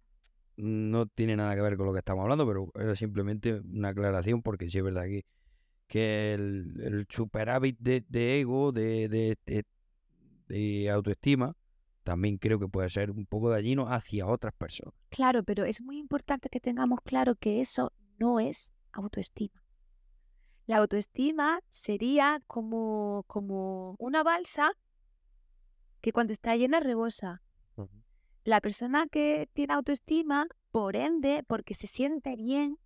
no 0.56 1.06
tiene 1.06 1.36
nada 1.36 1.54
que 1.54 1.60
ver 1.60 1.76
con 1.76 1.86
lo 1.86 1.92
que 1.92 1.98
estamos 1.98 2.22
hablando, 2.22 2.46
pero 2.46 2.70
era 2.74 2.96
simplemente 2.96 3.60
una 3.60 3.88
aclaración 3.88 4.42
porque 4.42 4.70
sí 4.70 4.78
es 4.78 4.84
verdad 4.84 5.04
que, 5.04 5.24
que 5.86 6.34
el, 6.34 6.80
el 6.82 7.06
superávit 7.08 7.78
de, 7.78 8.40
ego, 8.40 8.72
de, 8.72 9.08
de, 9.08 9.64
de, 10.48 10.90
autoestima, 10.90 11.54
también 12.04 12.38
creo 12.38 12.58
que 12.58 12.68
puede 12.68 12.88
ser 12.88 13.10
un 13.10 13.26
poco 13.26 13.50
dañino 13.50 13.92
hacia 13.92 14.26
otras 14.26 14.54
personas. 14.54 14.94
Claro, 15.10 15.42
pero 15.42 15.64
es 15.64 15.82
muy 15.82 15.98
importante 15.98 16.48
que 16.48 16.60
tengamos 16.60 17.00
claro 17.04 17.34
que 17.34 17.60
eso 17.60 17.92
no 18.18 18.40
es 18.40 18.72
autoestima. 18.92 19.65
La 20.66 20.78
autoestima 20.78 21.60
sería 21.68 22.42
como, 22.48 23.24
como 23.28 23.94
una 23.98 24.24
balsa 24.24 24.72
que 26.00 26.12
cuando 26.12 26.32
está 26.32 26.56
llena 26.56 26.80
rebosa. 26.80 27.42
La 28.44 28.60
persona 28.60 29.06
que 29.06 29.48
tiene 29.52 29.74
autoestima, 29.74 30.46
por 30.70 30.94
ende, 30.94 31.44
porque 31.46 31.74
se 31.74 31.86
siente 31.86 32.36
bien, 32.36 32.78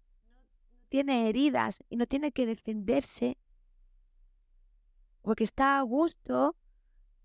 no 0.72 0.78
tiene 0.88 1.28
heridas 1.28 1.82
y 1.90 1.96
no 1.96 2.06
tiene 2.06 2.32
que 2.32 2.46
defenderse, 2.46 3.36
porque 5.22 5.44
está 5.44 5.78
a 5.78 5.82
gusto, 5.82 6.56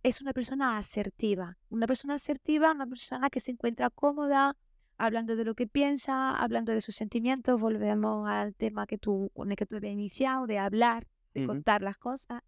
es 0.03 0.21
una 0.21 0.33
persona 0.33 0.77
asertiva. 0.77 1.57
Una 1.69 1.87
persona 1.87 2.15
asertiva, 2.15 2.71
una 2.71 2.87
persona 2.87 3.29
que 3.29 3.39
se 3.39 3.51
encuentra 3.51 3.89
cómoda, 3.89 4.57
hablando 4.97 5.35
de 5.35 5.43
lo 5.43 5.55
que 5.55 5.67
piensa, 5.67 6.35
hablando 6.35 6.71
de 6.71 6.81
sus 6.81 6.95
sentimientos, 6.95 7.59
volvemos 7.59 8.27
al 8.27 8.55
tema 8.55 8.87
que 8.87 8.97
tú, 8.97 9.31
con 9.33 9.51
el 9.51 9.57
que 9.57 9.65
tú 9.65 9.75
habías 9.75 9.93
iniciado, 9.93 10.47
de 10.47 10.57
hablar, 10.57 11.07
de 11.33 11.45
contar 11.45 11.81
las 11.81 11.97
cosas, 11.97 12.41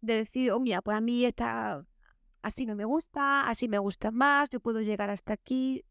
de 0.00 0.14
decir, 0.14 0.52
oh, 0.52 0.60
mira, 0.60 0.80
pues 0.80 0.96
a 0.96 1.00
mí 1.00 1.24
está, 1.24 1.84
así 2.42 2.64
no 2.64 2.76
me 2.76 2.84
gusta, 2.84 3.48
así 3.48 3.68
me 3.68 3.78
gusta 3.78 4.10
más, 4.10 4.48
yo 4.48 4.60
puedo 4.60 4.80
llegar 4.80 5.10
hasta 5.10 5.34
aquí, 5.34 5.84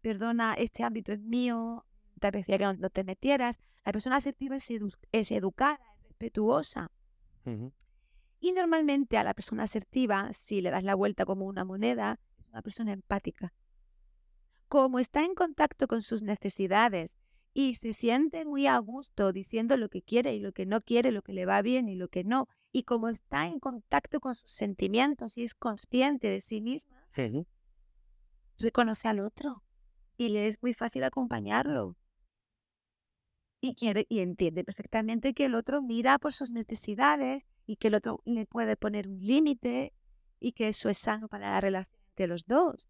perdona, 0.00 0.54
este 0.54 0.82
ámbito 0.82 1.12
es 1.12 1.20
mío, 1.20 1.86
te 2.18 2.26
agradecería 2.26 2.72
que 2.72 2.78
no, 2.78 2.90
te 2.90 3.04
metieras. 3.04 3.58
La 3.84 3.92
persona 3.92 4.16
asertiva 4.16 4.56
es, 4.56 4.70
educada, 5.30 5.80
es 5.96 6.08
respetuosa. 6.08 6.90
Y 8.40 8.52
normalmente 8.52 9.16
a 9.16 9.24
la 9.24 9.34
persona 9.34 9.64
asertiva, 9.64 10.32
si 10.32 10.60
le 10.60 10.70
das 10.70 10.84
la 10.84 10.94
vuelta 10.94 11.24
como 11.24 11.46
una 11.46 11.64
moneda, 11.64 12.18
es 12.38 12.48
una 12.48 12.62
persona 12.62 12.92
empática 12.92 13.52
como 14.70 15.00
está 15.00 15.24
en 15.24 15.34
contacto 15.34 15.88
con 15.88 16.00
sus 16.00 16.22
necesidades 16.22 17.12
y 17.52 17.74
se 17.74 17.92
siente 17.92 18.44
muy 18.44 18.68
a 18.68 18.78
gusto 18.78 19.32
diciendo 19.32 19.76
lo 19.76 19.88
que 19.88 20.00
quiere 20.00 20.36
y 20.36 20.38
lo 20.38 20.52
que 20.52 20.64
no 20.64 20.80
quiere, 20.80 21.10
lo 21.10 21.22
que 21.22 21.32
le 21.32 21.44
va 21.44 21.60
bien 21.60 21.88
y 21.88 21.96
lo 21.96 22.06
que 22.06 22.22
no, 22.22 22.46
Y 22.70 22.84
como 22.84 23.08
está 23.08 23.48
en 23.48 23.58
contacto 23.58 24.20
con 24.20 24.36
sus 24.36 24.52
sentimientos 24.52 25.36
y 25.36 25.42
es 25.42 25.56
consciente 25.56 26.28
de 26.28 26.40
sí 26.40 26.60
misma, 26.60 27.04
reconoce 28.60 29.08
al 29.08 29.18
otro 29.18 29.64
y 30.16 30.28
le 30.28 30.46
es 30.46 30.62
muy 30.62 30.72
fácil 30.72 31.02
acompañarlo. 31.02 31.96
Y, 33.60 33.74
quiere, 33.74 34.06
y 34.08 34.20
entiende 34.20 34.62
perfectamente 34.62 35.34
que 35.34 35.46
el 35.46 35.56
otro 35.56 35.82
mira 35.82 36.20
por 36.20 36.32
sus 36.32 36.52
necesidades 36.52 37.42
y 37.66 37.74
que 37.74 37.88
el 37.88 37.96
otro 37.96 38.22
le 38.24 38.46
puede 38.46 38.76
poner 38.76 39.08
un 39.08 39.18
límite 39.18 39.92
y 40.38 40.52
que 40.52 40.68
eso 40.68 40.88
es 40.88 40.98
sano 40.98 41.26
para 41.26 41.50
la 41.50 41.60
relación 41.60 42.00
entre 42.10 42.28
los 42.28 42.46
dos. 42.46 42.88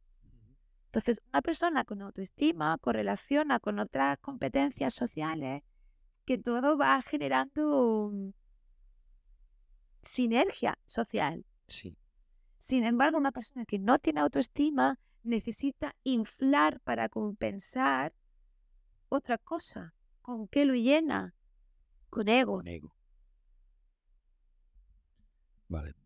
Entonces, 0.91 1.23
una 1.29 1.41
persona 1.41 1.85
con 1.85 2.03
autoestima 2.03 2.77
correlaciona 2.79 3.61
con 3.61 3.79
otras 3.79 4.19
competencias 4.19 4.93
sociales 4.93 5.63
que 6.25 6.37
todo 6.37 6.77
va 6.77 7.01
generando 7.01 8.13
sinergia 10.03 10.77
social. 10.87 11.47
Sí. 11.69 11.97
Sin 12.59 12.83
embargo, 12.83 13.19
una 13.19 13.31
persona 13.31 13.65
que 13.67 13.79
no 13.79 14.01
tiene 14.01 14.19
autoestima 14.19 14.99
necesita 15.23 15.95
inflar 16.03 16.81
para 16.81 17.09
compensar 17.09 18.13
otra 19.11 19.39
cosa. 19.39 19.95
¿Con 20.23 20.49
qué 20.49 20.65
lo 20.65 20.75
llena? 20.75 21.37
Con 22.09 22.29
ego. 22.29 22.57
Con 22.57 22.67
ego. 22.67 22.97
Vale. 25.69 26.00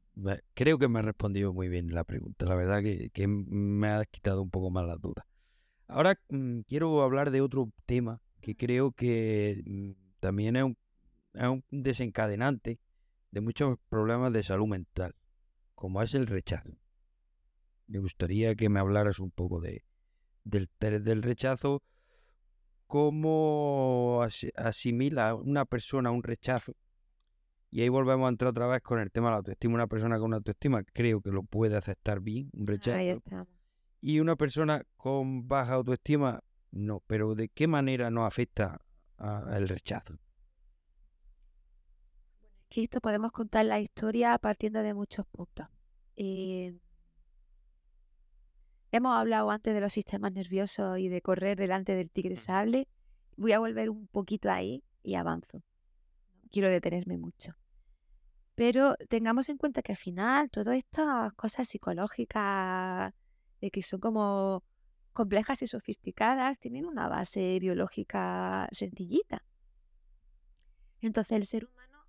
Creo 0.55 0.79
que 0.79 0.89
me 0.89 1.01
ha 1.01 1.03
respondido 1.03 1.53
muy 1.53 1.69
bien 1.69 1.93
la 1.93 2.05
pregunta. 2.05 2.47
La 2.47 2.55
verdad 2.55 2.83
que, 2.83 3.27
me 3.27 3.89
ha 3.89 4.05
quitado 4.05 4.43
un 4.43 4.51
poco 4.51 4.71
más 4.71 4.87
las 4.87 5.01
dudas. 5.01 5.27
Ahora 5.87 6.19
mm, 6.29 6.61
quiero 6.61 7.03
hablar 7.03 7.31
de 7.31 7.41
otro 7.41 7.71
tema 7.87 8.21
que 8.41 8.57
creo 8.57 8.93
que 8.93 9.63
mm, 9.67 9.91
también 10.21 10.57
es 10.57 10.65
un, 10.65 10.79
es 11.35 11.49
un 11.49 11.65
desencadenante 11.71 12.79
de 13.31 13.41
muchos 13.41 13.79
problemas 13.89 14.33
de 14.33 14.43
salud 14.43 14.69
mental, 14.69 15.15
como 15.75 16.01
es 16.03 16.15
el 16.15 16.27
rechazo. 16.27 16.79
Me 17.87 17.99
gustaría 17.99 18.55
que 18.55 18.69
me 18.69 18.81
hablaras 18.81 19.19
un 19.19 19.31
poco 19.31 19.61
de, 19.61 19.85
del, 20.45 20.71
del 20.79 21.23
rechazo, 21.23 21.83
cómo 22.87 24.25
asimila 24.55 25.35
una 25.35 25.65
persona 25.65 26.11
un 26.11 26.23
rechazo. 26.23 26.77
Y 27.75 27.83
ahí 27.83 27.89
volvemos 27.89 28.27
a 28.27 28.29
entrar 28.29 28.51
otra 28.51 28.69
vez 28.69 28.83
con 28.83 29.01
el 29.01 29.11
tema 29.11 29.27
de 29.27 29.31
la 29.33 29.37
autoestima. 29.39 29.75
Una 29.75 29.89
persona 29.89 30.17
con 30.21 30.33
autoestima 30.33 30.85
creo 30.85 31.21
que 31.21 31.33
lo 31.33 31.43
puede 31.43 31.77
aceptar 31.77 32.21
bien, 32.21 32.49
un 32.53 32.69
rechazo. 32.69 33.21
Y 34.01 34.21
una 34.21 34.37
persona 34.37 34.87
con 34.97 35.49
baja 35.49 35.73
autoestima, 35.73 36.41
no. 36.71 37.01
Pero 37.09 37.35
¿de 37.35 37.49
qué 37.49 37.67
manera 37.67 38.13
nos 38.13 38.29
afecta 38.29 38.81
el 39.51 39.69
rechazo? 39.69 40.21
Que 42.69 42.85
esto 42.85 43.01
podemos 43.01 43.33
contar 43.33 43.67
la 43.67 43.81
historia 43.81 44.39
partiendo 44.39 44.81
de 44.81 44.95
muchos 44.95 45.27
puntos. 45.27 45.67
Eh, 46.15 46.79
Hemos 48.93 49.17
hablado 49.17 49.51
antes 49.51 49.75
de 49.75 49.81
los 49.81 49.93
sistemas 49.93 50.31
nerviosos 50.31 51.01
y 51.01 51.09
de 51.09 51.23
correr 51.23 51.59
delante 51.59 51.97
del 51.97 52.13
tigre 52.13 52.37
sable. 52.37 52.87
Voy 53.37 53.51
a 53.51 53.59
volver 53.59 53.91
un 53.91 54.07
poquito 54.07 54.49
ahí 54.49 54.85
y 55.03 55.17
avanzo. 55.17 55.59
No 56.41 56.49
quiero 56.53 56.71
detenerme 56.71 57.19
mucho. 57.19 57.57
Pero 58.55 58.95
tengamos 59.09 59.49
en 59.49 59.59
cuenta 59.59 59.83
que 59.83 59.93
al 59.93 59.99
final 59.99 60.51
todas 60.51 60.77
estas 60.77 61.33
cosas 61.35 61.69
psicológicas, 61.69 63.13
de 63.61 63.71
que 63.71 63.83
son 63.83 64.01
como 64.01 64.63
complejas 65.13 65.63
y 65.63 65.67
sofisticadas, 65.67 66.59
tienen 66.59 66.87
una 66.87 67.09
base 67.09 67.59
biológica 67.59 68.69
sencillita. 68.73 69.45
Entonces 71.01 71.37
el 71.37 71.47
ser 71.47 71.65
humano, 71.65 72.07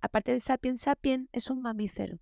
aparte 0.00 0.32
de 0.32 0.40
sapiens 0.40 0.80
sapiens, 0.80 1.28
es 1.32 1.50
un 1.50 1.62
mamífero. 1.62 2.18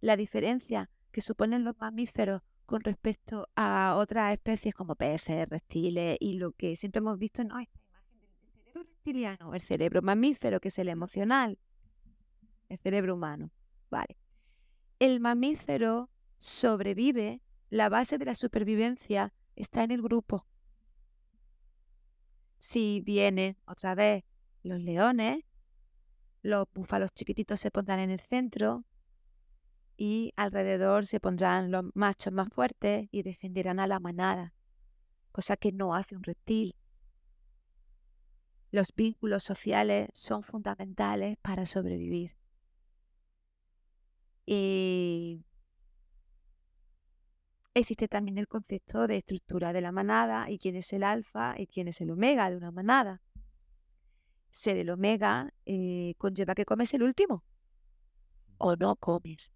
La 0.00 0.16
diferencia 0.16 0.90
que 1.12 1.20
suponen 1.20 1.64
los 1.64 1.76
mamíferos 1.78 2.42
con 2.64 2.82
respecto 2.82 3.48
a 3.56 3.96
otras 3.96 4.32
especies 4.32 4.74
como 4.74 4.94
peces, 4.94 5.48
reptiles 5.48 6.16
y 6.20 6.38
lo 6.38 6.52
que 6.52 6.76
siempre 6.76 7.00
hemos 7.00 7.18
visto, 7.18 7.42
no, 7.42 7.58
esta 7.58 7.80
imagen 7.80 8.20
del 8.20 8.30
cerebro 8.40 8.82
reptiliano, 8.84 9.54
el 9.54 9.60
cerebro 9.60 10.02
mamífero, 10.02 10.60
que 10.60 10.68
es 10.68 10.78
el 10.78 10.88
emocional, 10.88 11.58
el 12.70 12.78
cerebro 12.78 13.14
humano. 13.14 13.50
Vale. 13.90 14.16
El 14.98 15.20
mamífero 15.20 16.08
sobrevive, 16.38 17.42
la 17.68 17.90
base 17.90 18.16
de 18.16 18.24
la 18.24 18.34
supervivencia 18.34 19.34
está 19.56 19.82
en 19.82 19.90
el 19.90 20.00
grupo. 20.00 20.46
Si 22.58 23.02
vienen 23.04 23.58
otra 23.66 23.94
vez 23.94 24.24
los 24.62 24.80
leones, 24.80 25.44
los 26.42 26.66
búfalos 26.72 27.12
chiquititos 27.12 27.60
se 27.60 27.70
pondrán 27.70 27.98
en 27.98 28.10
el 28.10 28.20
centro, 28.20 28.84
y 30.00 30.32
alrededor 30.36 31.04
se 31.04 31.20
pondrán 31.20 31.70
los 31.70 31.84
machos 31.94 32.32
más 32.32 32.48
fuertes 32.48 33.06
y 33.12 33.22
defenderán 33.22 33.78
a 33.80 33.86
la 33.86 34.00
manada, 34.00 34.54
cosa 35.30 35.58
que 35.58 35.72
no 35.72 35.94
hace 35.94 36.16
un 36.16 36.22
reptil. 36.22 36.74
Los 38.70 38.94
vínculos 38.94 39.42
sociales 39.42 40.08
son 40.14 40.42
fundamentales 40.42 41.36
para 41.42 41.66
sobrevivir. 41.66 42.39
Y 44.52 45.44
existe 47.72 48.08
también 48.08 48.36
el 48.36 48.48
concepto 48.48 49.06
de 49.06 49.18
estructura 49.18 49.72
de 49.72 49.80
la 49.80 49.92
manada 49.92 50.50
y 50.50 50.58
quién 50.58 50.74
es 50.74 50.92
el 50.92 51.04
alfa 51.04 51.54
y 51.56 51.68
quién 51.68 51.86
es 51.86 52.00
el 52.00 52.10
omega 52.10 52.50
de 52.50 52.56
una 52.56 52.72
manada. 52.72 53.22
Ser 54.50 54.76
el 54.78 54.90
omega 54.90 55.54
eh, 55.66 56.14
conlleva 56.18 56.56
que 56.56 56.64
comes 56.64 56.92
el 56.94 57.04
último 57.04 57.44
o 58.58 58.74
no 58.74 58.96
comes. 58.96 59.52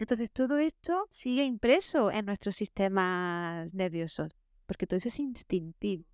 Entonces 0.00 0.32
todo 0.32 0.58
esto 0.58 1.06
sigue 1.08 1.44
impreso 1.44 2.10
en 2.10 2.26
nuestros 2.26 2.56
sistemas 2.56 3.72
nerviosos, 3.72 4.32
porque 4.66 4.88
todo 4.88 4.98
eso 4.98 5.06
es 5.06 5.20
instintivo. 5.20 6.04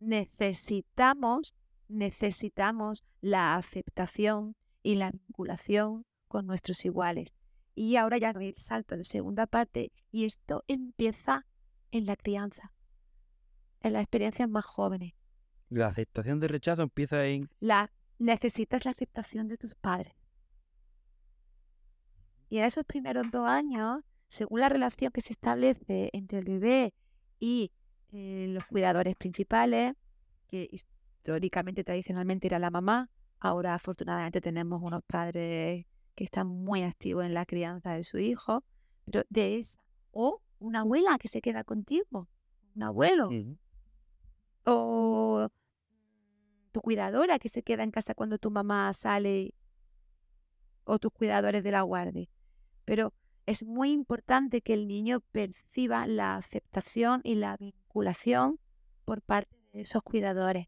Necesitamos, 0.00 1.54
necesitamos 1.88 3.04
la 3.20 3.54
aceptación 3.56 4.56
y 4.82 4.94
la 4.94 5.10
vinculación 5.10 6.06
con 6.28 6.46
nuestros 6.46 6.84
iguales. 6.84 7.32
Y 7.74 7.96
ahora 7.96 8.18
ya 8.18 8.32
doy 8.32 8.46
el 8.46 8.54
salto 8.54 8.94
en 8.94 9.00
la 9.00 9.04
segunda 9.04 9.46
parte 9.46 9.92
y 10.10 10.24
esto 10.24 10.64
empieza 10.68 11.46
en 11.90 12.06
la 12.06 12.16
crianza, 12.16 12.72
en 13.80 13.92
las 13.92 14.02
experiencias 14.02 14.48
más 14.48 14.64
jóvenes. 14.64 15.14
La 15.70 15.88
aceptación 15.88 16.40
de 16.40 16.48
rechazo 16.48 16.82
empieza 16.82 17.24
en... 17.26 17.48
La, 17.60 17.90
necesitas 18.18 18.84
la 18.84 18.92
aceptación 18.92 19.48
de 19.48 19.56
tus 19.56 19.74
padres. 19.74 20.14
Y 22.48 22.58
en 22.58 22.64
esos 22.64 22.84
primeros 22.84 23.30
dos 23.30 23.46
años, 23.46 24.02
según 24.26 24.60
la 24.60 24.68
relación 24.68 25.12
que 25.12 25.20
se 25.20 25.32
establece 25.32 26.10
entre 26.12 26.38
el 26.38 26.44
bebé 26.46 26.94
y 27.38 27.70
eh, 28.12 28.46
los 28.48 28.64
cuidadores 28.66 29.16
principales, 29.16 29.94
que 30.48 30.68
históricamente, 30.72 31.84
tradicionalmente 31.84 32.46
era 32.46 32.58
la 32.58 32.70
mamá, 32.70 33.10
ahora 33.38 33.74
afortunadamente 33.74 34.40
tenemos 34.40 34.82
unos 34.82 35.02
padres 35.04 35.86
que 36.18 36.24
están 36.24 36.48
muy 36.48 36.82
activos 36.82 37.24
en 37.24 37.32
la 37.32 37.46
crianza 37.46 37.92
de 37.92 38.02
su 38.02 38.18
hijo, 38.18 38.64
pero 39.04 39.22
de 39.28 39.58
esa, 39.58 39.78
o 40.10 40.42
una 40.58 40.80
abuela 40.80 41.16
que 41.16 41.28
se 41.28 41.40
queda 41.40 41.62
contigo, 41.62 42.28
un 42.74 42.82
abuelo, 42.82 43.30
o 44.64 45.48
tu 46.72 46.80
cuidadora 46.80 47.38
que 47.38 47.48
se 47.48 47.62
queda 47.62 47.84
en 47.84 47.92
casa 47.92 48.16
cuando 48.16 48.36
tu 48.36 48.50
mamá 48.50 48.92
sale, 48.94 49.54
o 50.82 50.98
tus 50.98 51.12
cuidadores 51.12 51.62
de 51.62 51.70
la 51.70 51.82
guardia. 51.82 52.28
Pero 52.84 53.14
es 53.46 53.62
muy 53.62 53.92
importante 53.92 54.60
que 54.60 54.74
el 54.74 54.88
niño 54.88 55.20
perciba 55.20 56.04
la 56.08 56.34
aceptación 56.34 57.20
y 57.22 57.36
la 57.36 57.56
vinculación 57.56 58.58
por 59.04 59.22
parte 59.22 59.56
de 59.72 59.82
esos 59.82 60.02
cuidadores. 60.02 60.66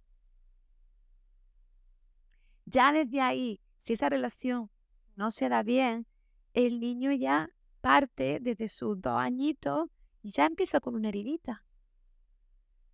Ya 2.67 2.93
desde 2.93 3.21
ahí, 3.21 3.61
si 3.79 3.95
esa 3.95 4.09
relación 4.09 4.71
no 5.17 5.31
se 5.31 5.49
da 5.49 5.63
bien, 5.63 6.07
el 6.55 6.81
niño 6.81 7.13
ya 7.13 7.51
parte 7.81 8.39
desde 8.41 8.69
sus 8.69 9.01
dos 9.01 9.19
añitos 9.19 9.89
y 10.23 10.31
ya 10.31 10.47
empieza 10.47 10.81
con 10.81 10.95
una 10.95 11.09
heridita. 11.09 11.65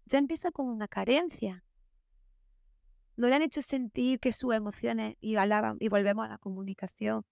Ya 0.07 0.19
empieza 0.19 0.53
con 0.53 0.69
una 0.69 0.87
carencia. 0.87 1.65
No 3.17 3.29
le 3.29 3.35
han 3.35 3.43
hecho 3.43 3.63
sentir 3.63 4.21
que 4.21 4.33
sus 4.33 4.55
emociones, 4.55 5.17
y, 5.21 5.37
y 5.81 5.89
volvemos 5.89 6.27
a 6.27 6.29
la 6.29 6.39
comunicación, 6.39 7.25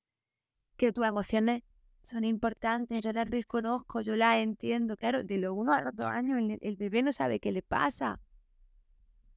que 0.76 0.93
tus 0.93 1.07
emociones 1.07 1.62
son 2.05 2.24
importantes, 2.24 3.03
yo 3.03 3.12
las 3.12 3.28
reconozco, 3.28 4.01
yo 4.01 4.16
las 4.16 4.39
entiendo. 4.39 4.97
Claro, 4.97 5.24
de 5.24 5.39
los 5.39 5.53
uno 5.55 5.72
a 5.72 5.82
los 5.82 5.95
dos 5.95 6.07
años 6.07 6.39
el, 6.61 6.76
bebé 6.76 7.03
no 7.03 7.12
sabe 7.12 7.41
qué 7.41 7.53
le 7.53 7.62
pasa. 7.62 8.20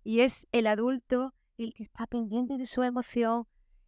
Y 0.04 0.22
es 0.22 0.48
el 0.52 0.68
adulto 0.68 1.34
el 1.58 1.74
que 1.74 1.84
está 1.84 2.08
pendiente 2.08 2.58
de 2.58 2.66
su 2.66 2.84
emoción 2.84 3.48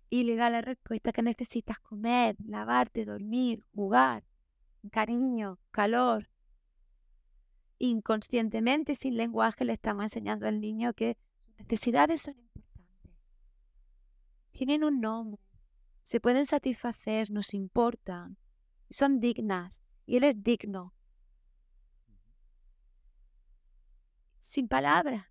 y 0.10 0.24
le 0.24 0.36
da 0.36 0.50
la 0.50 0.62
respuesta 0.62 1.12
que 1.12 1.22
necesitas 1.22 1.80
comer, 1.80 2.36
lavarte, 2.44 3.06
dormir, 3.06 3.64
jugar, 3.76 4.24
cariño, 4.92 5.60
calor. 5.72 6.30
Inconscientemente, 7.78 8.96
sin 8.96 9.16
lenguaje, 9.16 9.66
le 9.66 9.74
estamos 9.74 10.04
enseñando 10.04 10.48
al 10.48 10.60
niño 10.60 10.94
que 10.94 11.18
sus 11.46 11.58
necesidades 11.58 12.22
son 12.22 12.36
importantes. 12.38 12.60
tienen 14.52 14.84
un 14.84 15.00
nombre, 15.00 15.42
se 16.04 16.20
pueden 16.20 16.46
satisfacer, 16.46 17.32
nos 17.32 17.54
importan, 17.54 18.38
son 18.90 19.20
dignas 19.20 19.82
y 20.06 20.18
él 20.18 20.24
es 20.24 20.44
digno. 20.44 20.94
Sin 24.42 24.68
palabras. 24.68 25.28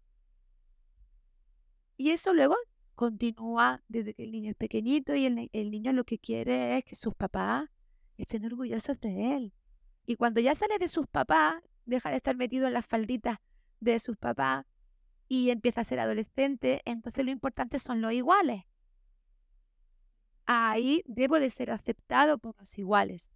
Y 1.97 2.11
eso 2.11 2.33
luego 2.33 2.55
continúa 2.99 3.81
desde 3.87 4.13
que 4.13 4.25
el 4.25 4.33
niño 4.33 4.51
es 4.51 4.57
pequeñito 4.57 5.15
y 5.15 5.25
el, 5.25 5.49
el 5.53 5.71
niño 5.71 5.93
lo 5.93 6.03
que 6.03 6.19
quiere 6.19 6.77
es 6.77 6.85
que 6.85 6.97
sus 6.97 7.15
papás 7.15 7.71
estén 8.17 8.45
orgullosos 8.45 8.99
de 8.99 9.37
él. 9.37 9.55
Y 10.05 10.17
cuando 10.17 10.41
ya 10.41 10.57
sale 10.57 10.79
de 10.81 10.89
sus 10.89 11.07
papás, 11.07 11.63
deja 11.85 12.11
de 12.11 12.17
estar 12.17 12.35
metido 12.37 12.67
en 12.67 12.73
las 12.73 12.85
falditas 12.85 13.39
de 13.79 14.01
sus 14.01 14.17
papás 14.17 14.67
y 15.29 15.51
empieza 15.51 15.83
a 15.83 15.85
ser 15.85 16.01
adolescente, 16.01 16.83
entonces 16.87 17.25
lo 17.25 17.31
importante 17.31 17.79
son 17.79 18.01
los 18.01 18.13
iguales. 18.13 18.65
Ahí 20.47 21.05
debo 21.07 21.39
de 21.39 21.51
ser 21.51 21.71
aceptado 21.71 22.39
por 22.39 22.59
los 22.59 22.77
iguales. 22.79 23.31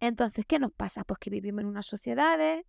Entonces, 0.00 0.44
¿qué 0.48 0.58
nos 0.58 0.72
pasa? 0.72 1.04
Pues 1.04 1.20
que 1.20 1.30
vivimos 1.30 1.60
en 1.60 1.68
unas 1.68 1.86
sociedades 1.86 2.64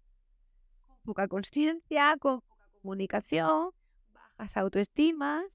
con 0.85 0.97
poca 1.01 1.27
conciencia, 1.27 2.15
con 2.19 2.41
poca 2.41 2.69
comunicación, 2.79 3.71
bajas 4.39 4.57
autoestimas, 4.57 5.45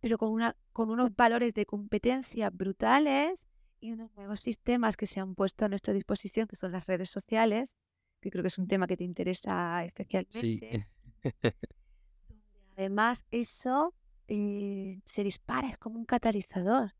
pero 0.00 0.18
con, 0.18 0.30
una, 0.30 0.56
con 0.72 0.90
unos 0.90 1.14
valores 1.16 1.54
de 1.54 1.64
competencia 1.64 2.50
brutales 2.50 3.46
y 3.80 3.92
unos 3.92 4.12
nuevos 4.14 4.40
sistemas 4.40 4.96
que 4.96 5.06
se 5.06 5.20
han 5.20 5.34
puesto 5.34 5.64
a 5.64 5.68
nuestra 5.68 5.94
disposición, 5.94 6.46
que 6.46 6.56
son 6.56 6.72
las 6.72 6.86
redes 6.86 7.08
sociales, 7.08 7.76
que 8.20 8.30
creo 8.30 8.42
que 8.42 8.48
es 8.48 8.58
un 8.58 8.66
tema 8.66 8.86
que 8.86 8.96
te 8.96 9.04
interesa 9.04 9.84
especialmente. 9.84 10.88
además 12.76 13.24
eso 13.30 13.94
eh, 14.26 15.00
se 15.04 15.22
dispara, 15.22 15.68
es 15.68 15.78
como 15.78 15.98
un 15.98 16.04
catalizador. 16.04 16.94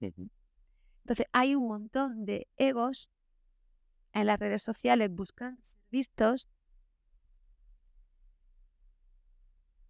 Entonces 0.00 1.26
hay 1.32 1.54
un 1.54 1.68
montón 1.68 2.26
de 2.26 2.46
egos 2.58 3.08
en 4.12 4.26
las 4.26 4.38
redes 4.38 4.62
sociales 4.62 5.10
buscando 5.10 5.62
ser 5.62 5.78
vistos. 5.90 6.48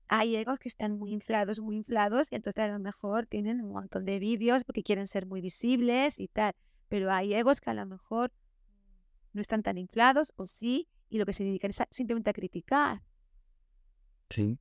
Hay 0.08 0.36
egos 0.36 0.58
que 0.58 0.68
están 0.68 0.98
muy 0.98 1.12
inflados, 1.12 1.60
muy 1.60 1.76
inflados, 1.76 2.30
y 2.30 2.36
entonces 2.36 2.64
a 2.64 2.68
lo 2.68 2.78
mejor 2.78 3.26
tienen 3.26 3.60
un 3.62 3.72
montón 3.72 4.04
de 4.04 4.18
vídeos 4.18 4.64
porque 4.64 4.82
quieren 4.82 5.06
ser 5.06 5.26
muy 5.26 5.40
visibles 5.40 6.20
y 6.20 6.28
tal. 6.28 6.54
Pero 6.88 7.12
hay 7.12 7.34
egos 7.34 7.60
que 7.60 7.70
a 7.70 7.74
lo 7.74 7.86
mejor 7.86 8.32
no 9.32 9.40
están 9.40 9.62
tan 9.62 9.78
inflados, 9.78 10.32
o 10.36 10.46
sí, 10.46 10.88
y 11.08 11.18
lo 11.18 11.26
que 11.26 11.32
se 11.32 11.44
dedican 11.44 11.70
es 11.70 11.82
simplemente 11.90 12.30
a 12.30 12.32
criticar. 12.32 13.02
Sí. 14.30 14.58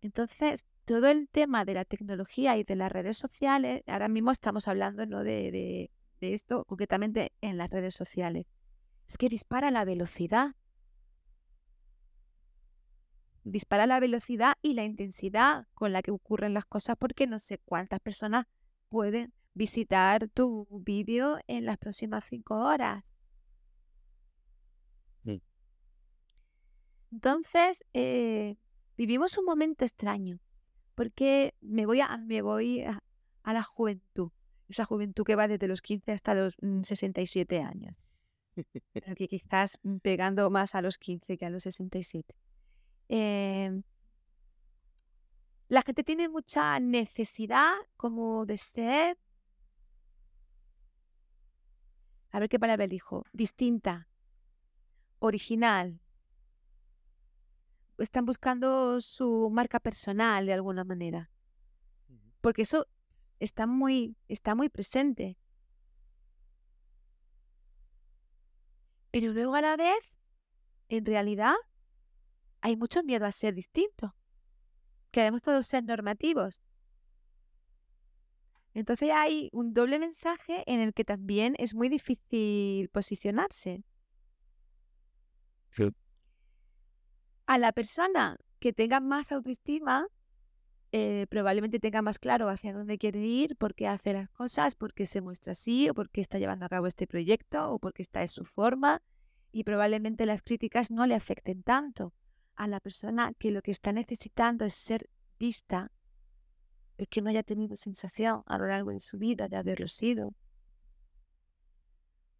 Entonces, 0.00 0.64
todo 0.84 1.08
el 1.08 1.28
tema 1.28 1.64
de 1.64 1.74
la 1.74 1.84
tecnología 1.84 2.56
y 2.56 2.64
de 2.64 2.76
las 2.76 2.90
redes 2.90 3.18
sociales, 3.18 3.82
ahora 3.86 4.08
mismo 4.08 4.30
estamos 4.30 4.68
hablando 4.68 5.04
¿no? 5.04 5.24
de, 5.24 5.50
de, 5.50 5.90
esto 6.20 6.64
concretamente 6.64 7.32
en 7.40 7.58
las 7.58 7.70
redes 7.70 7.94
sociales, 7.94 8.46
es 9.08 9.18
que 9.18 9.28
dispara 9.28 9.70
la 9.70 9.84
velocidad. 9.84 10.54
Dispara 13.48 13.86
la 13.86 14.00
velocidad 14.00 14.54
y 14.60 14.74
la 14.74 14.84
intensidad 14.84 15.68
con 15.74 15.92
la 15.92 16.02
que 16.02 16.10
ocurren 16.10 16.52
las 16.52 16.64
cosas 16.66 16.96
porque 16.98 17.28
no 17.28 17.38
sé 17.38 17.58
cuántas 17.58 18.00
personas 18.00 18.46
pueden 18.88 19.32
visitar 19.54 20.28
tu 20.28 20.66
vídeo 20.70 21.38
en 21.46 21.64
las 21.64 21.78
próximas 21.78 22.24
cinco 22.24 22.56
horas. 22.56 23.04
Entonces, 27.12 27.84
eh, 27.94 28.56
vivimos 28.96 29.38
un 29.38 29.44
momento 29.44 29.84
extraño 29.84 30.40
porque 30.96 31.54
me 31.60 31.86
voy 31.86 32.00
a, 32.00 32.16
me 32.18 32.42
voy 32.42 32.82
a, 32.82 33.00
la 33.44 33.62
juventud, 33.62 34.32
esa 34.68 34.84
juventud 34.84 35.22
que 35.22 35.36
va 35.36 35.46
desde 35.46 35.68
los 35.68 35.82
15 35.82 36.10
hasta 36.10 36.34
los 36.34 36.56
67 36.82 37.60
mm, 37.60 37.64
años, 37.64 37.96
pero 38.92 39.14
que 39.14 39.28
quizás 39.28 39.78
mm, 39.84 39.98
pegando 39.98 40.50
más 40.50 40.74
a 40.74 40.82
los 40.82 40.98
15 40.98 41.38
que 41.38 41.46
a 41.46 41.50
los 41.50 41.62
67. 41.62 42.34
Em, 43.08 43.82
la 45.68 45.82
gente 45.82 46.04
tiene 46.04 46.28
mucha 46.28 46.78
necesidad 46.80 47.74
como 47.96 48.46
de 48.46 48.58
ser, 48.58 49.18
a 52.30 52.38
ver 52.38 52.48
qué 52.48 52.58
palabra 52.58 52.84
elijo, 52.84 53.24
distinta, 53.32 54.08
original, 55.18 56.00
están 57.98 58.26
buscando 58.26 59.00
su 59.00 59.48
marca 59.50 59.80
personal 59.80 60.46
de 60.46 60.52
alguna 60.52 60.84
manera. 60.84 61.30
Porque 62.40 62.62
eso 62.62 62.86
está 63.40 63.66
muy, 63.66 64.16
está 64.28 64.54
muy 64.54 64.68
presente. 64.68 65.38
Pero 69.10 69.32
luego 69.32 69.54
a 69.54 69.62
la 69.62 69.76
vez, 69.76 70.16
en 70.88 71.06
realidad, 71.06 71.54
hay 72.66 72.76
mucho 72.76 73.04
miedo 73.04 73.26
a 73.26 73.30
ser 73.30 73.54
distinto. 73.54 74.16
Queremos 75.12 75.40
todos 75.40 75.68
ser 75.68 75.84
normativos. 75.84 76.60
Entonces 78.74 79.10
hay 79.14 79.50
un 79.52 79.72
doble 79.72 80.00
mensaje 80.00 80.64
en 80.66 80.80
el 80.80 80.92
que 80.92 81.04
también 81.04 81.54
es 81.58 81.74
muy 81.74 81.88
difícil 81.88 82.88
posicionarse 82.88 83.84
a 87.46 87.58
la 87.58 87.70
persona 87.70 88.36
que 88.58 88.72
tenga 88.72 88.98
más 88.98 89.30
autoestima, 89.30 90.08
eh, 90.90 91.26
probablemente 91.30 91.78
tenga 91.78 92.02
más 92.02 92.18
claro 92.18 92.48
hacia 92.48 92.72
dónde 92.72 92.98
quiere 92.98 93.20
ir, 93.20 93.56
por 93.56 93.76
qué 93.76 93.86
hace 93.86 94.12
las 94.12 94.28
cosas, 94.30 94.74
por 94.74 94.92
qué 94.92 95.06
se 95.06 95.20
muestra 95.20 95.52
así, 95.52 95.88
o 95.88 95.94
por 95.94 96.10
qué 96.10 96.20
está 96.20 96.40
llevando 96.40 96.66
a 96.66 96.68
cabo 96.68 96.88
este 96.88 97.06
proyecto, 97.06 97.70
o 97.70 97.78
por 97.78 97.92
qué 97.92 98.02
está 98.02 98.22
en 98.22 98.28
su 98.28 98.44
forma, 98.44 99.02
y 99.52 99.62
probablemente 99.62 100.26
las 100.26 100.42
críticas 100.42 100.90
no 100.90 101.06
le 101.06 101.14
afecten 101.14 101.62
tanto 101.62 102.12
a 102.56 102.66
la 102.68 102.80
persona 102.80 103.32
que 103.38 103.50
lo 103.50 103.62
que 103.62 103.70
está 103.70 103.92
necesitando 103.92 104.64
es 104.64 104.74
ser 104.74 105.08
vista, 105.38 105.92
que 107.10 107.20
no 107.20 107.30
haya 107.30 107.42
tenido 107.42 107.76
sensación 107.76 108.42
a 108.46 108.58
lo 108.58 108.66
largo 108.66 108.90
de 108.90 109.00
su 109.00 109.18
vida 109.18 109.48
de 109.48 109.56
haberlo 109.56 109.88
sido, 109.88 110.34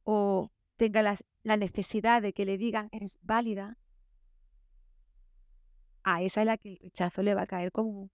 o 0.04 0.50
tenga 0.76 1.02
la 1.02 1.56
necesidad 1.56 2.22
de 2.22 2.32
que 2.32 2.46
le 2.46 2.58
digan 2.58 2.88
eres 2.92 3.18
válida, 3.22 3.76
a 6.06 6.22
esa 6.22 6.40
es 6.40 6.46
la 6.46 6.56
que 6.56 6.70
el 6.70 6.78
rechazo 6.80 7.22
le 7.22 7.34
va 7.34 7.42
a 7.42 7.46
caer 7.46 7.72
como, 7.72 8.10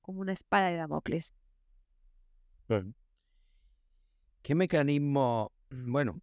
como 0.00 0.20
una 0.20 0.32
espada 0.32 0.70
de 0.70 0.76
Damocles. 0.76 1.34
¿Qué 4.42 4.54
mecanismo, 4.54 5.52
bueno, 5.70 6.22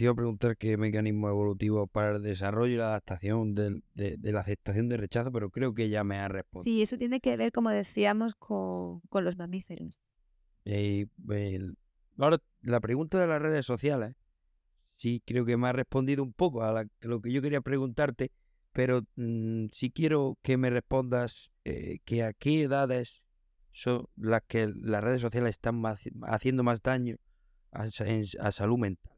te 0.00 0.04
iba 0.04 0.12
a 0.12 0.16
preguntar 0.16 0.56
qué 0.56 0.78
mecanismo 0.78 1.28
evolutivo 1.28 1.86
para 1.86 2.16
el 2.16 2.22
desarrollo 2.22 2.72
y 2.72 2.78
la 2.78 2.86
adaptación 2.86 3.54
de, 3.54 3.82
la 4.22 4.40
aceptación 4.40 4.88
de 4.88 4.96
rechazo, 4.96 5.30
pero 5.30 5.50
creo 5.50 5.74
que 5.74 5.90
ya 5.90 6.04
me 6.04 6.16
ha 6.16 6.26
respondido. 6.26 6.74
Sí, 6.74 6.80
eso 6.80 6.96
tiene 6.96 7.20
que 7.20 7.36
ver, 7.36 7.52
como 7.52 7.68
decíamos, 7.68 8.34
con, 8.34 9.02
los 9.12 9.36
mamíferos. 9.36 10.00
ahora, 12.16 12.38
la 12.62 12.80
pregunta 12.80 13.20
de 13.20 13.26
las 13.26 13.42
redes 13.42 13.66
sociales, 13.66 14.16
sí 14.96 15.22
creo 15.26 15.44
que 15.44 15.58
me 15.58 15.68
ha 15.68 15.72
respondido 15.72 16.22
un 16.22 16.32
poco 16.32 16.62
a 16.62 16.86
lo 17.00 17.20
que 17.20 17.30
yo 17.30 17.42
quería 17.42 17.60
preguntarte, 17.60 18.32
pero 18.72 19.02
mm, 19.16 19.66
si 19.70 19.90
quiero 19.90 20.38
que 20.40 20.56
me 20.56 20.70
respondas 20.70 21.50
eh, 21.66 21.98
que 22.06 22.24
a 22.24 22.32
qué 22.32 22.62
edades 22.62 23.22
son 23.70 24.06
las 24.16 24.40
que 24.48 24.72
las 24.74 25.04
redes 25.04 25.20
sociales 25.20 25.50
están 25.56 25.82
haciendo 26.22 26.62
más 26.62 26.80
daño 26.80 27.16
a, 27.70 27.90
salud 28.50 28.78
mental. 28.78 29.09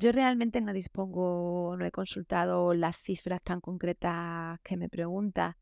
Yo 0.00 0.12
realmente 0.12 0.60
no 0.60 0.72
dispongo, 0.72 1.76
no 1.76 1.84
he 1.84 1.90
consultado 1.90 2.72
las 2.72 2.96
cifras 2.96 3.42
tan 3.42 3.60
concretas 3.60 4.60
que 4.62 4.76
me 4.76 4.88
pregunta, 4.88 5.58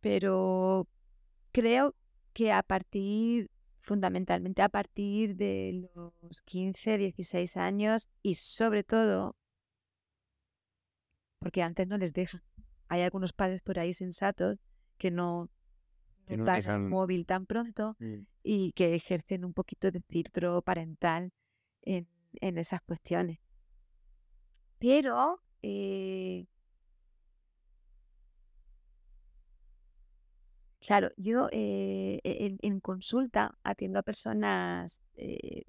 pero 0.00 0.86
creo 1.50 1.96
que 2.32 2.52
a 2.52 2.62
partir, 2.62 3.50
fundamentalmente 3.80 4.62
a 4.62 4.68
partir 4.68 5.34
de 5.34 5.90
los 5.94 6.42
15, 6.42 6.96
16 6.96 7.56
años 7.56 8.08
y 8.22 8.36
sobre 8.36 8.84
todo 8.84 9.34
porque 11.40 11.62
antes 11.62 11.88
no 11.88 11.98
les 11.98 12.12
dejan. 12.12 12.42
Hay 12.88 13.02
algunos 13.02 13.32
padres 13.32 13.62
por 13.62 13.80
ahí 13.80 13.94
sensatos 13.94 14.58
que 14.96 15.10
no, 15.10 15.50
no, 16.28 16.44
dan 16.44 16.62
el 16.64 16.80
móvil 16.88 17.26
tan 17.26 17.46
pronto 17.46 17.96
mm. 17.98 18.26
y 18.44 18.72
que 18.72 18.94
ejercen 18.94 19.44
un 19.44 19.52
poquito 19.52 19.90
de 19.90 20.00
filtro 20.02 20.62
parental 20.62 21.32
en, 21.82 22.08
esas 22.40 22.82
cuestiones. 22.82 23.38
Pero 24.78 25.40
eh, 25.62 26.46
claro, 30.80 31.10
yo 31.16 31.48
eh, 31.52 32.20
e, 32.22 32.56
en, 32.60 32.80
consulta 32.80 33.56
atiendo 33.62 33.98
a 33.98 34.02
personas 34.02 35.00
eh, 35.14 35.64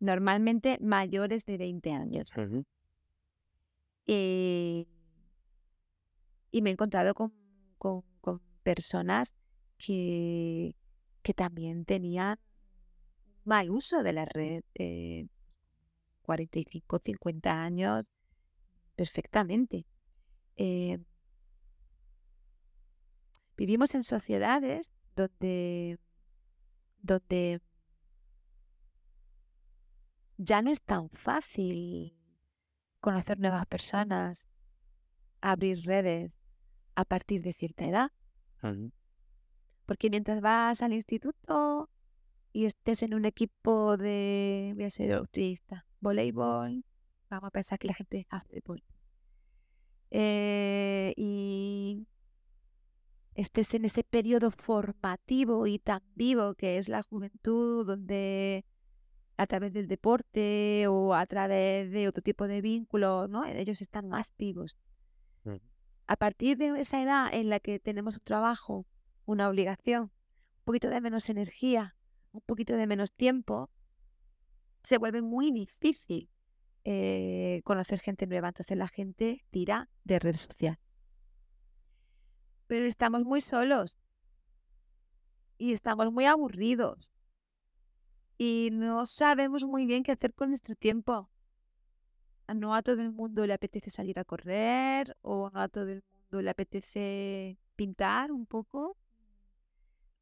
normalmente 0.00 0.78
mayores 0.80 1.44
de 1.44 1.58
20 1.58 1.92
años. 1.92 2.30
y, 4.06 4.86
y 6.50 6.62
me 6.62 6.70
he 6.70 6.72
encontrado 6.72 7.14
con, 7.14 7.32
con, 7.78 8.02
con 8.20 8.40
personas 8.62 9.34
que, 9.76 10.76
que 11.22 11.34
también 11.34 11.84
tenían 11.84 12.38
mal 13.44 13.70
uso 13.70 14.02
de 14.02 14.12
la 14.12 14.24
red. 14.24 14.62
Eh, 16.26 16.46
45, 16.46 16.98
50 16.98 17.62
años 17.62 18.04
perfectamente. 18.96 19.86
Eh, 20.56 20.98
vivimos 23.56 23.94
en 23.94 24.02
sociedades 24.02 24.92
donde, 25.14 25.98
donde 26.98 27.60
ya 30.36 30.62
no 30.62 30.70
es 30.70 30.82
tan 30.82 31.10
fácil 31.10 32.18
conocer 33.00 33.38
nuevas 33.38 33.66
personas, 33.66 34.48
abrir 35.40 35.84
redes 35.84 36.32
a 36.96 37.04
partir 37.04 37.42
de 37.42 37.52
cierta 37.52 37.86
edad. 37.86 38.10
Porque 39.84 40.10
mientras 40.10 40.40
vas 40.40 40.82
al 40.82 40.92
instituto 40.92 41.88
y 42.52 42.64
estés 42.64 43.04
en 43.04 43.14
un 43.14 43.26
equipo 43.26 43.96
de, 43.96 44.72
voy 44.74 44.84
a 44.84 44.90
ser 44.90 45.14
optimista, 45.14 45.85
voleibol, 46.00 46.84
vamos 47.30 47.48
a 47.48 47.50
pensar 47.50 47.78
que 47.78 47.88
la 47.88 47.94
gente 47.94 48.26
hace 48.30 48.54
deporte. 48.54 48.86
Eh, 50.10 51.12
y 51.16 52.06
estés 53.34 53.74
en 53.74 53.84
ese 53.84 54.04
periodo 54.04 54.50
formativo 54.50 55.66
y 55.66 55.78
tan 55.78 56.02
vivo 56.14 56.54
que 56.54 56.78
es 56.78 56.88
la 56.88 57.02
juventud, 57.02 57.86
donde 57.86 58.64
a 59.36 59.46
través 59.46 59.72
del 59.72 59.86
deporte 59.86 60.86
o 60.88 61.14
a 61.14 61.26
través 61.26 61.90
de 61.90 62.08
otro 62.08 62.22
tipo 62.22 62.48
de 62.48 62.60
vínculos, 62.60 63.28
¿no? 63.28 63.44
Ellos 63.44 63.80
están 63.82 64.08
más 64.08 64.32
vivos. 64.36 64.76
A 66.08 66.16
partir 66.16 66.56
de 66.56 66.68
esa 66.80 67.02
edad 67.02 67.34
en 67.34 67.50
la 67.50 67.58
que 67.58 67.80
tenemos 67.80 68.14
un 68.14 68.22
trabajo, 68.22 68.86
una 69.24 69.48
obligación, 69.48 70.02
un 70.04 70.64
poquito 70.64 70.88
de 70.88 71.00
menos 71.00 71.28
energía, 71.28 71.96
un 72.32 72.42
poquito 72.42 72.76
de 72.76 72.86
menos 72.86 73.12
tiempo, 73.12 73.70
se 74.86 74.98
vuelve 74.98 75.20
muy 75.20 75.50
difícil 75.50 76.30
eh, 76.84 77.60
conocer 77.64 77.98
gente 77.98 78.28
nueva. 78.28 78.48
Entonces 78.48 78.78
la 78.78 78.86
gente 78.86 79.44
tira 79.50 79.90
de 80.04 80.20
red 80.20 80.36
social. 80.36 80.78
Pero 82.68 82.84
estamos 82.84 83.24
muy 83.24 83.40
solos 83.40 83.98
y 85.58 85.72
estamos 85.72 86.12
muy 86.12 86.26
aburridos 86.26 87.12
y 88.38 88.68
no 88.70 89.06
sabemos 89.06 89.64
muy 89.64 89.86
bien 89.86 90.04
qué 90.04 90.12
hacer 90.12 90.32
con 90.34 90.50
nuestro 90.50 90.76
tiempo. 90.76 91.28
No 92.54 92.72
a 92.72 92.82
todo 92.82 93.02
el 93.02 93.10
mundo 93.10 93.44
le 93.44 93.54
apetece 93.54 93.90
salir 93.90 94.20
a 94.20 94.24
correr 94.24 95.16
o 95.22 95.50
no 95.50 95.60
a 95.60 95.66
todo 95.66 95.88
el 95.88 96.04
mundo 96.12 96.42
le 96.42 96.50
apetece 96.50 97.58
pintar 97.74 98.30
un 98.30 98.46
poco 98.46 98.96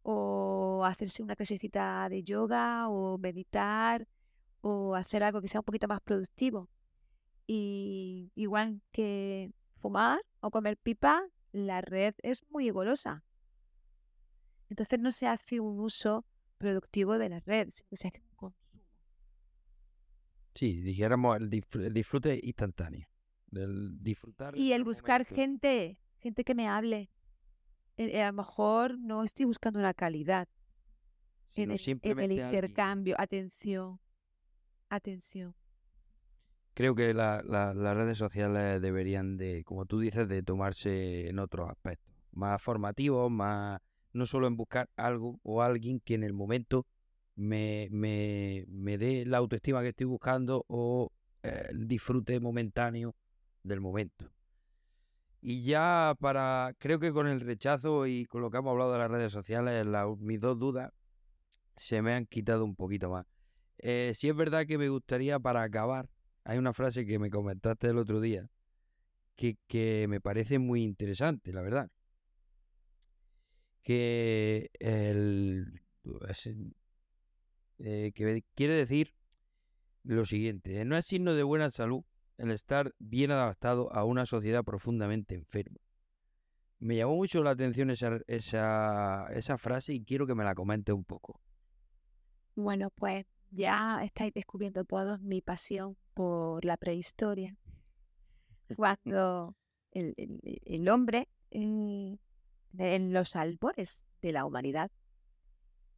o 0.01 0.87
hacerse 0.87 1.23
una 1.23 1.37
clasecita 1.37 2.09
de 2.09 2.23
yoga 2.23 2.89
o 2.89 3.19
meditar 3.19 4.09
o 4.67 4.95
hacer 4.95 5.23
algo 5.23 5.43
que 5.43 5.49
sea 5.49 5.61
un 5.61 5.65
poquito 5.65 5.87
más 5.87 6.01
productivo. 6.01 6.71
Y 7.47 8.33
igual 8.35 8.81
que 8.93 9.53
fumar 9.77 10.21
o 10.41 10.51
comer 10.51 10.79
pipa, 10.79 11.23
la 11.53 11.83
red 11.83 12.15
es 12.23 12.43
muy 12.49 12.71
golosa. 12.71 13.23
Entonces 14.71 14.99
no 14.99 15.11
se 15.11 15.27
hace 15.27 15.61
un 15.61 15.79
uso 15.79 16.25
productivo 16.57 17.19
de 17.19 17.29
la 17.29 17.41
red, 17.41 17.69
sino 17.69 17.89
se 17.93 18.09
hace 18.09 18.23
un 18.23 18.37
consumo. 18.37 18.83
Sí, 20.55 20.81
dijéramos 20.81 21.37
el, 21.37 21.51
disfrute 21.51 22.41
instantáneo. 22.43 23.07
Del 23.49 24.03
disfrutar. 24.03 24.57
Y 24.57 24.73
el 24.73 24.83
buscar 24.83 25.27
gente, 25.27 25.99
gente 26.21 26.43
que 26.43 26.55
me 26.55 26.69
hable. 26.69 27.11
Eh, 27.99 28.23
a 28.23 28.29
lo 28.29 28.33
mejor 28.33 28.99
no 28.99 29.23
estoy 29.23 29.45
buscando 29.45 29.79
una 29.79 29.93
calidad 29.93 30.49
en 31.53 31.71
el, 31.71 32.33
intercambio. 32.33 33.15
Atención, 33.19 34.01
atención. 34.95 35.55
Creo 36.74 36.95
que 36.95 37.14
las 37.14 37.45
redes 37.76 38.18
sociales 38.18 38.82
deberían 38.82 39.36
de, 39.36 39.62
como 39.64 39.86
tú 39.86 40.01
dices, 40.01 40.28
de 40.28 40.42
tomarse 40.42 41.28
en 41.28 41.38
otros 41.38 41.70
aspectos, 41.70 42.12
más 42.32 42.61
formativos, 42.61 43.30
más 43.30 43.80
no 44.12 44.26
solo 44.26 44.47
en 44.47 44.57
buscar 44.57 44.88
algo 44.97 45.38
o 45.42 45.62
alguien 45.62 46.01
que 46.01 46.14
en 46.14 46.24
el 46.24 46.32
momento 46.32 46.86
me, 47.36 47.88
me, 47.90 48.64
me 48.68 48.99
dé 48.99 49.24
la 49.26 49.38
autoestima 49.38 49.82
que 49.82 49.88
estoy 49.88 50.07
buscando 50.07 50.64
o 50.68 51.12
eh, 51.42 51.66
el 51.70 51.86
disfrute 51.86 52.40
momentáneo 52.40 53.14
del 53.62 53.80
momento. 53.80 54.30
Y 55.40 55.62
ya 55.62 56.16
para, 56.20 56.72
creo 56.78 56.99
que 56.99 57.12
con 57.12 57.26
el 57.26 57.40
rechazo 57.40 58.07
y 58.07 58.24
con 58.24 58.40
lo 58.40 58.51
que 58.51 58.59
hemos 58.59 58.70
hablado 58.70 58.92
de 58.92 58.99
las 58.99 59.11
redes 59.11 59.32
sociales, 59.32 59.86
mis 60.18 60.40
dos 60.40 60.59
dudas 60.59 60.90
se 61.76 62.01
me 62.01 62.14
han 62.14 62.26
quitado 62.26 62.64
un 62.64 62.74
poquito 62.74 63.11
más. 63.11 63.26
Eh, 63.79 64.12
si 64.14 64.29
es 64.29 64.37
verdad 64.37 64.66
que 64.66 64.79
me 64.79 64.89
gustaría 64.89 65.39
para 65.39 65.62
acabar, 65.62 66.09
hay 66.45 66.59
una 66.59 66.72
frase 66.72 67.07
que 67.07 67.18
me 67.18 67.31
comentaste 67.31 67.89
el 67.89 67.99
otro 67.99 68.20
día 68.20 68.49
que, 69.37 69.57
que 69.66 70.07
me 70.09 70.20
parece 70.20 70.59
muy 70.59 70.83
interesante, 70.83 71.53
la 71.53 71.62
verdad. 71.62 71.91
Que 73.83 74.70
el, 74.79 75.83
eh, 77.79 78.12
que 78.14 78.45
quiere 78.55 78.75
decir 78.75 79.14
lo 80.03 80.25
siguiente, 80.25 80.85
no 80.85 80.97
es 80.97 81.07
signo 81.07 81.35
de 81.35 81.43
buena 81.43 81.70
salud 81.70 82.05
el 82.37 82.51
estar 82.51 82.95
bien 82.99 83.31
adaptado 83.31 83.93
a 83.93 84.05
una 84.05 84.27
sociedad 84.27 84.64
profundamente 84.64 85.35
enferma. 85.35 85.79
Me 86.79 86.97
llamó 86.97 87.16
mucho 87.16 87.43
la 87.43 87.51
atención 87.51 87.91
esa, 87.91 88.20
esa, 88.27 89.27
esa 89.33 89.57
frase 89.57 89.95
y 89.95 90.05
quiero 90.05 90.27
que 90.27 90.35
me 90.35 90.45
la 90.45 90.55
comente 90.55 90.93
un 90.93 91.05
poco. 91.05 91.41
Bueno, 92.57 92.91
pues 92.91 93.25
ya 93.55 94.03
estáis 94.05 94.33
descubriendo 94.35 94.85
todos 94.85 95.21
mi 95.21 95.41
pasión 95.41 95.97
por 96.15 96.65
la 96.65 96.77
prehistoria. 96.77 97.57
Cuando 98.77 99.57
el, 99.93 100.15
el, 100.65 100.89
hombre 100.89 101.29
en, 101.51 102.19
en, 102.79 103.13
los 103.13 103.37
albores 103.37 104.05
de 104.23 104.33
la 104.33 104.45
humanidad, 104.45 104.91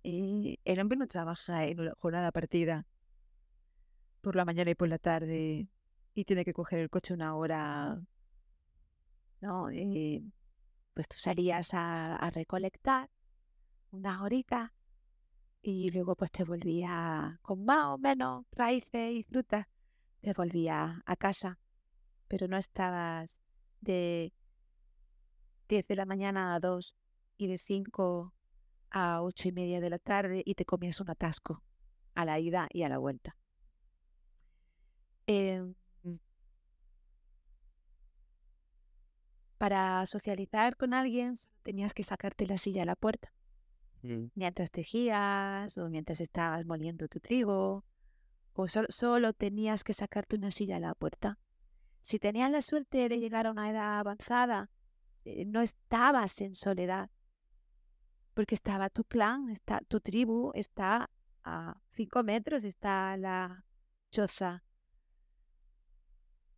eh, 0.05 0.59
el 0.65 0.81
hombre 0.81 0.99
no 0.99 1.07
trabaja 1.07 1.65
en 1.65 1.81
una 1.81 1.95
jornada 1.99 2.31
partida 2.33 2.87
por 4.21 4.37
la 4.37 4.45
mañana 4.45 4.71
y 4.71 4.75
por 4.75 4.89
la 4.89 4.99
tarde 4.99 5.69
y 6.15 6.25
tiene 6.25 6.45
que 6.45 6.53
coger 6.53 6.81
el 6.81 6.91
coche 6.91 7.15
una 7.15 7.37
hora, 7.37 8.01
¿no? 9.41 9.71
Eh, 9.71 10.23
pues 10.95 11.09
tú 11.09 11.17
salías 11.19 11.71
a, 11.75 12.31
recolectar 12.33 13.11
una 13.91 14.23
horica 14.23 14.73
y 15.67 15.91
luego 15.91 16.15
pues 16.15 16.31
te 16.31 16.45
volvía 16.45 17.41
con 17.43 17.65
más 17.65 17.87
o 17.87 17.99
menos 17.99 18.47
raíces 18.53 19.13
y 19.13 19.25
frutas, 19.25 19.67
te 20.21 20.33
volvía 20.33 21.03
a 21.05 21.17
casa, 21.17 21.59
pero 22.29 22.47
no 22.47 22.57
estabas 22.57 23.37
de 23.81 24.33
10 25.69 25.85
de 25.89 25.97
la 25.97 26.07
mañana 26.07 26.55
a 26.55 26.61
2 26.61 26.95
y 27.37 27.49
de 27.49 27.59
5 27.59 28.33
a 28.91 29.23
8 29.23 29.49
y 29.49 29.53
media 29.53 29.81
de 29.81 29.91
la 29.91 29.99
tarde 29.99 30.41
y 30.47 30.55
te 30.55 30.65
comías 30.65 31.01
un 31.01 31.11
atasco 31.11 31.65
a 32.15 32.25
la 32.25 32.39
ida 32.39 32.69
y 32.73 32.85
a 32.85 32.89
la 32.89 32.99
vuelta. 32.99 33.37
Eh, 35.27 35.75
para 39.59 40.07
socializar 40.07 40.77
con 40.77 40.95
alguien 40.95 41.35
tenías 41.65 41.93
que 41.93 42.05
sacarte 42.05 42.47
la 42.47 42.59
silla 42.59 42.83
a 42.83 42.87
la 42.87 42.95
puerta. 42.95 43.33
Mientras 44.35 44.71
tejías 44.71 45.77
o 45.79 45.89
mientras 45.89 46.21
estabas 46.21 46.65
moliendo 46.67 47.09
tu 47.09 47.21
trigo. 47.21 47.85
O 48.53 48.67
solo 48.69 49.33
tenías 49.33 49.85
que 49.85 49.93
sacarte 49.93 50.37
una 50.37 50.51
silla 50.51 50.77
a 50.77 50.81
la 50.81 50.95
puerta. 50.95 51.39
Si 52.01 52.19
tenías 52.19 52.51
la 52.51 52.63
suerte 52.63 53.09
de 53.09 53.19
llegar 53.19 53.47
a 53.47 53.51
una 53.51 53.71
edad 53.71 53.99
avanzada, 53.99 54.71
eh, 55.25 55.45
no 55.45 55.61
estabas 55.61 56.41
en 56.41 56.55
soledad. 56.55 57.11
Porque 58.33 58.55
estaba 58.55 58.91
tu 58.91 59.05
clan, 59.05 59.51
está, 59.51 59.81
tu 59.89 60.01
tribu 60.01 60.53
está 60.55 61.11
a 61.43 61.81
cinco 61.93 62.23
metros, 62.23 62.65
está 62.65 63.17
la 63.17 63.65
choza 64.11 64.63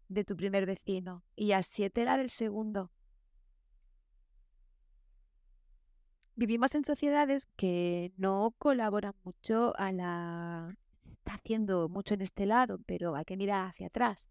de 0.09 0.25
tu 0.25 0.37
primer 0.37 0.67
vecino 0.67 1.25
y 1.37 1.53
a 1.53 1.63
siete 1.63 2.05
la 2.05 2.17
del 2.17 2.31
segundo. 2.31 2.91
Vivimos 6.39 6.73
en 6.77 6.85
sociedades 6.85 7.49
que 7.57 8.13
no 8.17 8.55
colaboran 8.59 9.13
mucho 9.25 9.77
a 9.77 9.91
la... 9.91 10.73
Se 11.03 11.11
está 11.11 11.35
haciendo 11.35 11.89
mucho 11.89 12.15
en 12.15 12.21
este 12.21 12.47
lado, 12.47 12.79
pero 12.87 13.17
hay 13.17 13.25
que 13.25 13.37
mirar 13.37 13.67
hacia 13.67 13.89
atrás. 13.89 14.31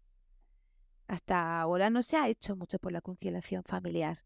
Hasta 1.06 1.60
ahora 1.60 1.90
no 1.90 2.00
se 2.00 2.16
ha 2.16 2.26
hecho 2.26 2.56
mucho 2.56 2.78
por 2.78 2.92
la 2.92 3.02
conciliación 3.02 3.62
familiar. 3.62 4.24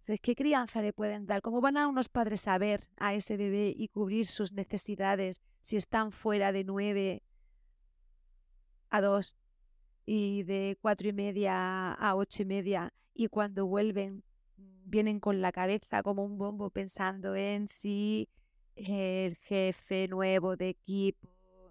Entonces, 0.00 0.20
¿qué 0.22 0.34
crianza 0.34 0.82
le 0.82 0.92
pueden 0.92 1.24
dar? 1.24 1.40
¿Cómo 1.40 1.60
van 1.60 1.76
a 1.76 1.86
unos 1.86 2.08
padres 2.08 2.48
a 2.48 2.58
ver 2.58 2.88
a 2.96 3.14
ese 3.14 3.36
bebé 3.36 3.72
y 3.76 3.86
cubrir 3.86 4.26
sus 4.26 4.52
necesidades 4.52 5.40
si 5.60 5.76
están 5.76 6.10
fuera 6.10 6.50
de 6.50 6.64
nueve 6.64 7.22
a 8.90 9.00
dos 9.00 9.36
y 10.04 10.42
de 10.42 10.76
cuatro 10.82 11.06
y 11.06 11.12
media 11.12 11.92
a 11.92 12.16
ocho 12.16 12.42
y 12.42 12.46
media 12.46 12.92
y 13.14 13.28
cuando 13.28 13.66
vuelven 13.66 14.24
vienen 14.84 15.20
con 15.20 15.40
la 15.40 15.52
cabeza 15.52 16.02
como 16.02 16.24
un 16.24 16.38
bombo 16.38 16.70
pensando 16.70 17.34
en 17.34 17.68
si 17.68 18.28
el 18.76 19.36
jefe 19.36 20.08
nuevo 20.08 20.56
de 20.56 20.70
equipo 20.70 21.28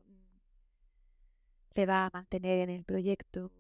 mm, 0.08 1.76
le 1.76 1.86
va 1.86 2.06
a 2.06 2.10
mantener 2.14 2.60
en 2.60 2.70
el 2.70 2.84
proyecto. 2.84 3.52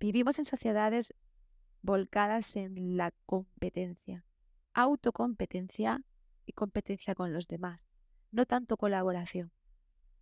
Vivimos 0.00 0.38
en 0.38 0.44
sociedades 0.44 1.14
volcadas 1.82 2.56
en 2.56 2.96
la 2.96 3.12
competencia, 3.26 4.24
autocompetencia 4.74 6.04
y 6.46 6.52
competencia 6.52 7.14
con 7.14 7.32
los 7.32 7.48
demás, 7.48 7.80
no 8.30 8.46
tanto 8.46 8.76
colaboración, 8.76 9.52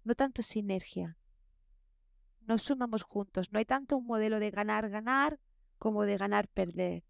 no 0.05 0.15
tanto 0.15 0.43
sinergia. 0.43 1.19
Nos 2.41 2.63
sumamos 2.63 3.03
juntos, 3.03 3.53
no 3.53 3.59
hay 3.59 3.65
tanto 3.65 3.97
un 3.97 4.07
modelo 4.07 4.39
de 4.41 4.51
ganar-ganar 4.51 5.41
como 5.79 6.05
de 6.05 6.17
ganar-perder. 6.17 7.05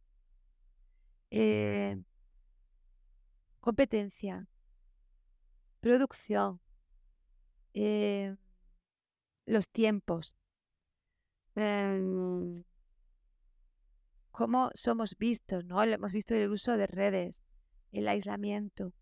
Eh, 1.31 1.97
competencia, 3.61 4.47
producción, 5.81 6.61
eh, 7.75 8.37
los 9.45 9.69
tiempos, 9.69 10.35
em, 11.57 12.63
cómo 14.31 14.71
somos 14.75 15.17
vistos, 15.19 15.65
¿no? 15.65 15.83
Hemos 15.83 16.13
visto 16.13 16.35
el 16.35 16.51
uso 16.51 16.77
de 16.77 16.87
redes, 16.87 17.43
el 17.93 18.07
aislamiento, 18.07 18.93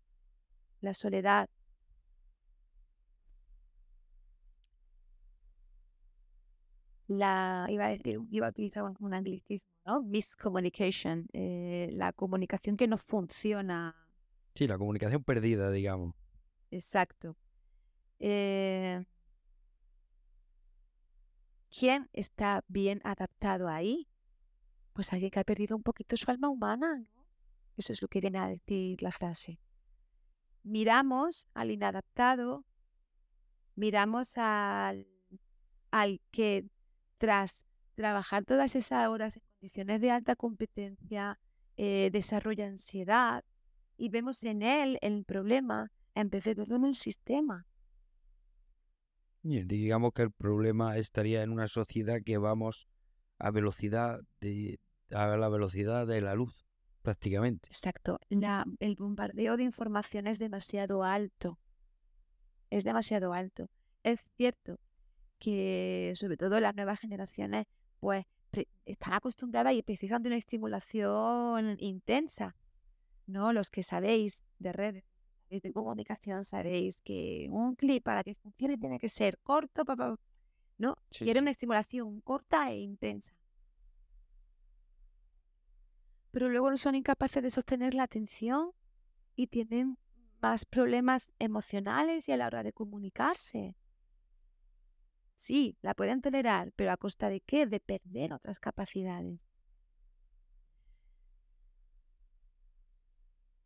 la 0.81 0.93
soledad. 0.93 1.49
La, 7.07 7.67
iba 7.69 7.85
a 7.85 7.89
decir, 7.89 8.19
iba 8.31 8.47
a 8.47 8.49
utilizar 8.49 8.83
un 8.99 9.13
anglicismo, 9.13 9.71
¿no? 9.85 10.01
Miscommunication, 10.01 11.27
eh, 11.33 11.89
la 11.91 12.13
comunicación 12.13 12.77
que 12.77 12.87
no 12.87 12.97
funciona. 12.97 13.95
Sí, 14.55 14.67
la 14.67 14.77
comunicación 14.77 15.23
perdida, 15.23 15.69
digamos. 15.69 16.15
Exacto. 16.71 17.37
Eh, 18.19 19.05
¿Quién 21.69 22.09
está 22.13 22.63
bien 22.67 23.01
adaptado 23.03 23.67
ahí? 23.67 24.07
Pues 24.93 25.11
alguien 25.11 25.29
que 25.29 25.39
ha 25.39 25.43
perdido 25.43 25.75
un 25.75 25.83
poquito 25.83 26.15
su 26.17 26.31
alma 26.31 26.49
humana, 26.49 26.97
¿no? 26.97 27.25
Eso 27.77 27.91
es 27.91 28.01
lo 28.01 28.07
que 28.07 28.21
viene 28.21 28.39
a 28.39 28.47
decir 28.47 29.01
la 29.01 29.11
frase. 29.11 29.59
Miramos 30.63 31.47
al 31.53 31.71
inadaptado, 31.71 32.65
miramos 33.75 34.37
al, 34.37 35.07
al 35.91 36.21
que 36.31 36.65
tras 37.17 37.65
trabajar 37.95 38.45
todas 38.45 38.75
esas 38.75 39.07
horas 39.07 39.37
en 39.37 39.43
condiciones 39.53 40.01
de 40.01 40.11
alta 40.11 40.35
competencia, 40.35 41.39
eh, 41.77 42.09
desarrolla 42.11 42.67
ansiedad 42.67 43.43
y 43.97 44.09
vemos 44.09 44.43
en 44.43 44.61
él 44.61 44.97
el 45.01 45.25
problema 45.25 45.91
en 46.13 46.29
vez 46.29 46.43
de 46.43 46.53
verlo 46.53 46.75
en 46.75 46.85
el 46.85 46.95
sistema. 46.95 47.65
Y 49.43 49.63
digamos 49.63 50.11
que 50.13 50.23
el 50.23 50.31
problema 50.31 50.97
estaría 50.97 51.43
en 51.43 51.51
una 51.51 51.67
sociedad 51.67 52.19
que 52.25 52.37
vamos 52.37 52.87
a 53.37 53.51
velocidad 53.51 54.19
de 54.39 54.79
a 55.11 55.37
la 55.37 55.49
velocidad 55.49 56.07
de 56.07 56.19
la 56.19 56.33
luz, 56.33 56.65
prácticamente. 57.03 57.69
Exacto. 57.69 58.19
el 58.29 58.95
bombardeo 58.95 59.55
de 59.55 59.63
información 59.63 60.25
es 60.25 60.39
demasiado 60.39 61.03
alto. 61.03 61.59
Es 62.71 62.83
demasiado 62.83 63.33
alto. 63.33 63.69
Es 64.03 64.21
cierto 64.35 64.79
que 65.39 66.13
sobre 66.15 66.37
todo 66.37 66.59
las 66.59 66.75
nuevas 66.75 66.99
generaciones 66.99 67.65
pues 67.99 68.25
están 68.85 69.13
acostumbradas 69.13 69.73
y 69.73 69.81
precisan 69.81 70.23
de 70.23 70.29
una 70.29 70.37
estimulación 70.37 71.77
intensa. 71.79 72.55
¿No? 73.27 73.53
Los 73.53 73.69
que 73.69 73.81
sabéis 73.81 74.43
de 74.59 74.71
redes, 74.71 75.03
sabéis 75.45 75.63
de 75.63 75.73
comunicación, 75.73 76.45
sabéis 76.45 77.01
que 77.01 77.47
un 77.49 77.75
clip 77.75 78.03
para 78.03 78.23
que 78.23 78.35
funcione 78.35 78.77
tiene 78.77 78.99
que 78.99 79.09
ser 79.09 79.39
corto, 79.39 79.83
papá. 79.83 80.15
¿no? 80.77 80.95
Quiere 81.09 81.39
una 81.39 81.51
estimulación 81.51 82.21
corta 82.21 82.71
e 82.71 82.79
intensa 82.79 83.33
pero 86.35 86.49
luego 86.49 86.69
no 86.69 86.75
son 86.75 86.95
incapaces 86.95 87.41
de 87.41 87.49
sostener 87.49 87.93
la 87.93 88.03
atención 88.03 88.71
y 89.37 89.47
tienen 89.47 89.97
más 90.41 90.65
problemas 90.65 91.31
emocionales 91.39 92.27
y 92.27 92.33
a 92.33 92.35
la 92.35 92.47
hora 92.47 92.61
de 92.61 92.73
comunicarse. 92.73 93.77
Sí, 95.35 95.77
la 95.81 95.93
pueden 95.93 96.21
tolerar, 96.21 96.71
pero 96.75 96.91
¿a 96.91 96.97
costa 96.97 97.29
de 97.29 97.41
qué? 97.41 97.65
De 97.65 97.79
perder 97.79 98.33
otras 98.33 98.59
capacidades. 98.59 99.39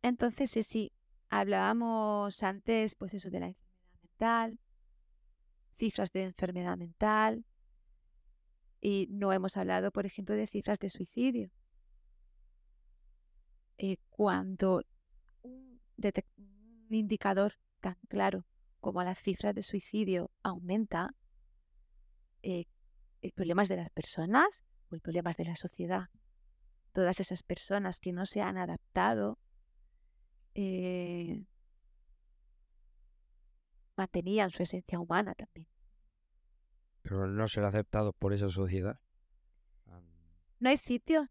Entonces, 0.02 0.50
sí, 0.50 0.62
sí, 0.62 0.92
hablábamos 1.28 2.42
antes, 2.42 2.94
pues 2.96 3.14
eso, 3.14 3.30
de 3.30 3.40
la 3.40 3.46
enfermedad 3.46 4.00
mental, 4.02 4.58
cifras 5.76 6.12
de 6.12 6.24
enfermedad 6.24 6.76
mental, 6.76 7.44
y 8.80 9.08
no 9.10 9.32
hemos 9.32 9.56
hablado, 9.56 9.90
por 9.90 10.06
ejemplo, 10.06 10.34
de 10.34 10.46
cifras 10.46 10.78
de 10.78 10.88
suicidio. 10.88 11.50
Eh, 13.76 13.96
cuando 14.08 14.82
un, 15.42 15.80
indicador 16.90 17.54
tan 17.80 17.96
claro 18.08 18.46
como 18.80 19.02
las 19.02 19.18
cifras 19.18 19.54
de 19.54 19.62
suicidio 19.62 20.30
aumenta, 20.42 21.14
eh, 22.42 22.66
el 23.22 23.32
problema 23.32 23.62
es 23.62 23.68
de 23.68 23.76
las 23.76 23.90
personas 23.90 24.64
o 24.90 24.94
el 24.94 25.00
problema 25.00 25.30
es 25.30 25.36
de 25.36 25.44
la 25.44 25.56
sociedad. 25.56 26.08
Todas 26.92 27.20
esas 27.20 27.42
personas 27.42 28.00
que 28.00 28.12
no 28.12 28.26
se 28.26 28.42
han 28.42 28.58
adaptado 28.58 29.38
eh, 30.54 31.44
mantenían 33.96 34.50
su 34.50 34.62
esencia 34.62 34.98
humana 34.98 35.34
también. 35.34 35.68
Pero 37.02 37.26
no 37.26 37.48
ser 37.48 37.64
aceptados 37.64 38.14
por 38.18 38.32
esa 38.32 38.48
sociedad. 38.48 39.00
No 40.58 40.68
hay 40.68 40.76
sitio 40.76 41.28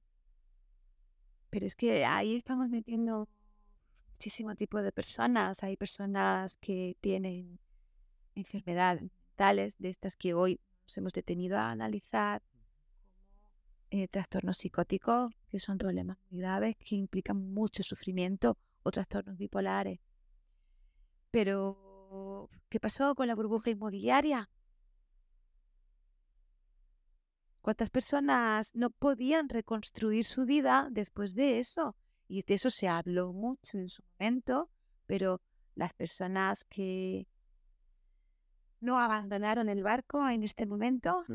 pero 1.50 1.66
es 1.66 1.76
que 1.76 2.06
ahí 2.06 2.36
estamos 2.36 2.70
metiendo 2.70 3.28
muchísimo 4.14 4.56
tipo 4.56 4.82
de 4.82 4.92
personas. 4.92 5.64
Hay 5.64 5.78
personas 5.78 6.58
que 6.58 6.96
tienen 7.02 7.60
enfermedades 8.36 9.02
mentales, 9.02 9.78
de 9.78 9.90
estas 9.90 10.16
que 10.16 10.34
hoy 10.34 10.60
nos 10.90 10.98
hemos 10.98 11.14
detenido 11.14 11.56
a 11.60 11.70
analizar, 11.70 12.42
eh, 13.92 14.08
trastornos 14.08 14.58
psicóticos, 14.58 15.32
que 15.48 15.60
son 15.60 15.78
problemas 15.78 16.18
muy 16.32 16.40
graves, 16.40 16.78
que 16.78 16.96
implican 16.96 17.38
mucho 17.54 17.84
sufrimiento, 17.84 18.58
o 18.82 18.90
trastornos 18.90 19.38
bipolares. 19.38 20.00
Pero, 21.30 22.50
¿qué 22.70 22.80
pasó 22.80 23.14
con 23.14 23.28
la 23.28 23.36
burbuja 23.36 23.70
inmobiliaria? 23.70 24.50
¿Cuántas 27.62 27.92
personas 27.92 28.74
no 28.74 28.90
podían 28.90 29.48
reconstruir 29.48 30.26
su 30.26 30.46
vida 30.46 30.88
después 30.90 31.36
de 31.36 31.60
eso? 31.60 31.96
Y 32.28 32.42
de 32.42 32.56
eso 32.56 32.72
se 32.72 32.88
habló 32.88 33.32
mucho 33.32 33.78
en 33.78 33.90
su 33.90 34.02
momento, 34.18 34.72
pero 35.06 35.40
las 35.76 35.94
personas 35.94 36.64
que 36.66 37.28
no 38.80 39.00
abandonaron 39.00 39.70
el 39.70 39.84
barco 39.84 40.28
en 40.30 40.44
este 40.44 40.66
momento 40.66 41.26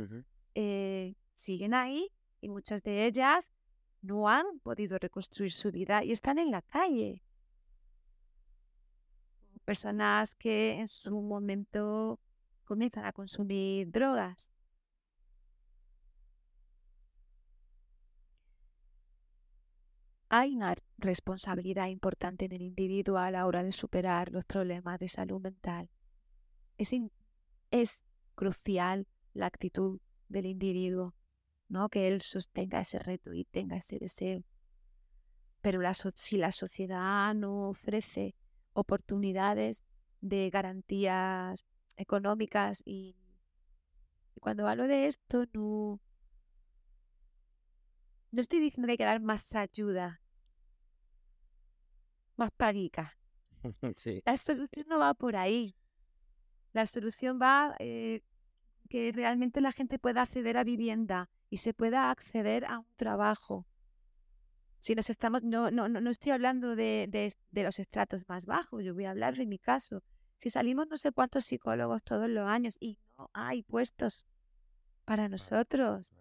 eh, 0.54 1.14
siguen 1.34 1.74
ahí 1.74 2.10
y 2.40 2.48
muchas 2.48 2.82
de 2.82 3.06
ellas 3.06 3.52
no 4.02 4.28
han 4.28 4.58
podido 4.60 4.98
reconstruir 4.98 5.52
su 5.52 5.70
vida 5.70 6.04
y 6.04 6.12
están 6.12 6.38
en 6.38 6.50
la 6.50 6.62
calle. 6.62 7.22
Personas 9.64 10.34
que 10.34 10.78
en 10.78 10.88
su 10.88 11.20
momento 11.22 12.20
comienzan 12.64 13.06
a 13.06 13.12
consumir 13.12 13.90
drogas 13.90 14.50
hay 20.36 20.56
una 20.56 20.74
responsabilidad 20.98 21.86
importante 21.86 22.46
en 22.46 22.52
el 22.52 22.62
individuo 22.62 23.18
a 23.18 23.30
la 23.30 23.46
hora 23.46 23.62
de 23.62 23.70
superar 23.70 24.32
los 24.32 24.44
problemas 24.44 24.98
de 24.98 25.06
salud 25.06 25.40
mental. 25.40 25.88
Es, 26.76 26.92
es 27.74 28.04
crucial 28.36 29.08
la 29.32 29.46
actitud 29.46 30.00
del 30.28 30.46
individuo, 30.46 31.12
¿no? 31.68 31.88
que 31.88 32.06
él 32.06 32.22
sostenga 32.22 32.80
ese 32.80 33.00
reto 33.00 33.34
y 33.34 33.44
tenga 33.44 33.76
ese 33.76 33.98
deseo. 33.98 34.44
Pero 35.60 35.80
si 36.14 36.36
la 36.36 36.52
sociedad 36.52 37.34
no 37.34 37.68
ofrece 37.68 38.36
oportunidades 38.74 39.84
de 40.20 40.50
garantías 40.50 41.66
económicas 41.96 42.80
y, 42.84 43.16
y 44.36 44.40
cuando 44.40 44.68
hablo 44.68 44.86
de 44.86 45.08
esto 45.08 45.46
no, 45.52 46.00
no 48.30 48.40
estoy 48.40 48.60
diciendo 48.60 48.86
que 48.86 48.92
hay 48.92 48.98
que 48.98 49.04
dar 49.04 49.20
más 49.20 49.52
ayuda, 49.56 50.20
más 52.36 52.52
paguica. 52.52 53.18
La 54.26 54.36
solución 54.36 54.86
no 54.88 55.00
va 55.00 55.14
por 55.14 55.34
ahí. 55.34 55.74
La 56.74 56.86
solución 56.86 57.38
va, 57.40 57.76
eh, 57.78 58.20
que 58.90 59.12
realmente 59.12 59.60
la 59.60 59.70
gente 59.70 59.98
pueda 59.98 60.22
acceder 60.22 60.56
a 60.56 60.64
vivienda 60.64 61.30
y 61.48 61.58
se 61.58 61.72
pueda 61.72 62.10
acceder 62.10 62.64
a 62.64 62.80
un 62.80 62.94
trabajo. 62.96 63.64
Si 64.80 64.96
nos 64.96 65.08
estamos, 65.08 65.44
no, 65.44 65.70
no, 65.70 65.88
no 65.88 66.10
estoy 66.10 66.32
hablando 66.32 66.74
de, 66.74 67.08
de, 67.50 67.62
los 67.62 67.78
estratos 67.78 68.28
más 68.28 68.44
bajos, 68.44 68.84
yo 68.84 68.92
voy 68.92 69.04
a 69.04 69.12
hablar 69.12 69.36
de 69.36 69.46
mi 69.46 69.58
caso. 69.58 70.02
Si 70.36 70.50
salimos 70.50 70.88
no 70.88 70.96
sé 70.96 71.12
cuántos 71.12 71.44
psicólogos 71.44 72.02
todos 72.02 72.28
los 72.28 72.46
años 72.46 72.76
y 72.80 72.98
no 73.16 73.30
hay 73.32 73.62
puestos 73.62 74.24
para 75.04 75.28
nosotros. 75.28 76.12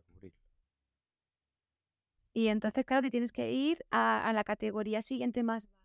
Y 2.32 2.48
entonces, 2.48 2.86
claro, 2.86 3.02
te 3.02 3.12
tienes 3.12 3.32
que 3.32 3.52
ir 3.52 3.84
a, 3.90 4.30
a 4.30 4.34
la 4.34 4.44
categoría 4.44 5.02
siguiente 5.02 5.42
más 5.42 5.66
baja. 5.66 5.84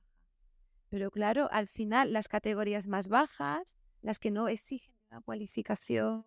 Pero 0.90 1.10
claro, 1.10 1.48
al 1.50 1.68
final 1.68 2.12
las 2.12 2.28
categorías 2.28 2.86
más 2.86 3.08
bajas, 3.08 3.78
las 4.02 4.18
que 4.18 4.30
no 4.30 4.48
exigen 4.48 4.94
una 5.10 5.20
cualificación, 5.20 6.26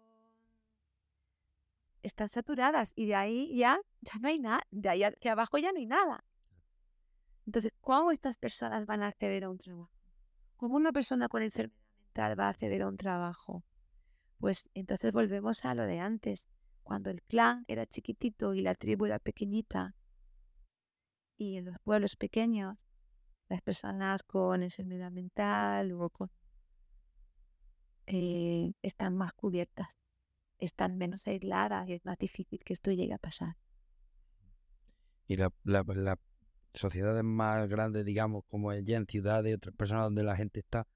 están 2.04 2.30
saturadas 2.30 2.94
y 2.96 3.06
de 3.06 3.16
ahí 3.16 3.56
ya, 3.56 3.80
ya 4.02 4.14
no 4.20 4.28
hay 4.28 4.40
nada, 4.40 4.62
de 4.72 4.90
ahí 4.90 5.04
hacia 5.04 5.34
abajo 5.34 5.58
ya 5.58 5.72
no 5.72 5.80
hay 5.80 5.86
nada. 5.86 6.24
Entonces, 7.46 7.74
¿cómo 7.82 8.12
estas 8.12 8.38
personas 8.38 8.86
van 8.86 9.04
a 9.04 9.08
acceder 9.08 9.44
a 9.44 9.50
un 9.50 9.58
trabajo? 9.58 9.92
¿Cómo 10.58 10.76
una 10.76 10.92
persona 10.92 11.28
con 11.28 11.42
enfermedad 11.42 11.82
mental 11.98 12.40
va 12.40 12.46
a 12.46 12.50
acceder 12.50 12.84
a 12.84 12.88
un 12.88 12.98
trabajo? 12.98 13.64
Pues 14.38 14.70
entonces 14.74 15.12
volvemos 15.12 15.66
a 15.66 15.76
lo 15.76 15.84
de 15.84 16.00
antes, 16.00 16.48
cuando 16.84 17.10
el 17.10 17.22
clan 17.22 17.66
era 17.68 17.86
chiquitito 17.86 18.54
y 18.54 18.62
la 18.62 18.76
tribu 18.76 19.06
era 19.06 19.20
pequeñita, 19.20 19.96
y 21.38 21.58
en 21.58 21.66
los 21.66 21.80
pueblos 21.80 22.16
pequeños, 22.16 22.88
las 23.50 23.62
personas 23.62 24.22
con 24.22 24.62
enfermedad 24.62 25.12
mental 25.12 25.92
o 25.94 26.10
con, 26.10 26.30
eh, 28.08 28.74
están 28.82 29.16
más 29.16 29.34
cubiertas, 29.34 29.98
están 30.60 30.98
menos 30.98 31.28
aisladas 31.28 31.88
y 31.90 31.94
es 31.94 32.06
más 32.06 32.18
difícil 32.18 32.60
que 32.64 32.74
esto 32.74 32.92
llegue 32.92 33.14
a 33.14 33.18
pasar. 33.18 33.56
Y 35.28 35.38
la, 35.38 35.54
la, 35.64 35.84
la 35.88 36.20
sociedades 36.74 37.24
más 37.24 37.68
grandes, 37.68 38.06
digamos, 38.06 38.44
como 38.48 38.74
ya 38.74 38.98
en 38.98 39.06
ciudades, 39.08 39.56
otras 39.56 39.76
personas 39.76 40.06
donde 40.06 40.24
la 40.24 40.36
gente 40.36 40.60
está 40.60 40.88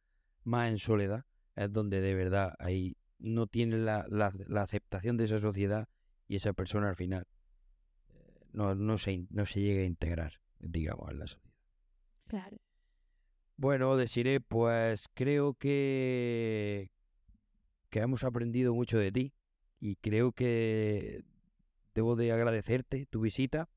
más 0.44 0.70
en 0.70 0.80
soledad, 0.80 1.26
es 1.56 1.72
donde 1.72 2.02
de 2.02 2.16
verdad 2.16 2.54
ahí 2.60 2.98
no 3.20 3.48
tiene 3.48 3.78
la, 3.78 4.06
la, 4.10 4.62
aceptación 4.62 5.18
de 5.18 5.26
esa 5.26 5.40
sociedad 5.40 5.88
y 6.28 6.36
esa 6.36 6.54
persona 6.54 6.90
al 6.90 6.96
final 6.96 7.28
eh, 8.10 8.46
no, 8.52 8.76
no, 8.76 8.98
se, 8.98 9.26
no 9.30 9.46
se 9.46 9.62
llega 9.62 9.82
a 9.82 9.86
integrar, 9.86 10.34
digamos, 10.60 11.10
en 11.12 11.20
la 11.20 11.28
sociedad. 11.28 11.56
Claro. 12.28 12.58
Bueno, 13.58 13.96
deciré, 13.96 14.42
pues 14.42 15.08
creo 15.14 15.54
que, 15.54 16.92
que 17.96 18.02
hemos 18.02 18.26
aprendido 18.26 18.74
mucho 18.74 18.98
de 18.98 19.10
ti 19.10 19.34
y 19.80 19.96
creo 19.96 20.34
que 20.34 21.24
debo 21.94 22.18
de 22.18 22.34
agradecerte 22.34 23.06
tu 23.06 23.22
visita 23.22 23.70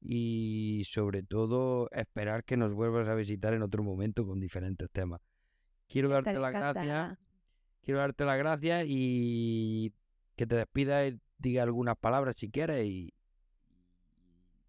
y 0.00 0.84
sobre 0.86 1.24
todo 1.24 1.90
esperar 1.90 2.44
que 2.44 2.56
nos 2.56 2.72
vuelvas 2.72 3.08
a 3.08 3.16
visitar 3.16 3.54
en 3.54 3.62
otro 3.62 3.82
momento 3.82 4.24
con 4.24 4.38
diferentes 4.38 4.88
temas. 4.92 5.20
Quiero 5.88 6.08
darte 6.10 6.38
las 6.38 6.52
gracias. 6.52 7.18
Quiero 7.82 7.98
darte 7.98 8.24
las 8.24 8.38
gracias 8.38 8.84
y 8.86 9.92
que 10.36 10.46
te 10.46 10.54
despidas 10.54 11.10
y 11.10 11.20
diga 11.38 11.64
algunas 11.64 11.96
palabras 11.96 12.36
si 12.36 12.48
quieres 12.48 12.84
y 12.84 13.14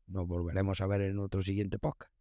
nos 0.07 0.27
volveremos 0.27 0.81
a 0.81 0.87
ver 0.87 1.01
en 1.01 1.19
otro 1.19 1.43
siguiente 1.43 1.77
podcast. 1.77 2.11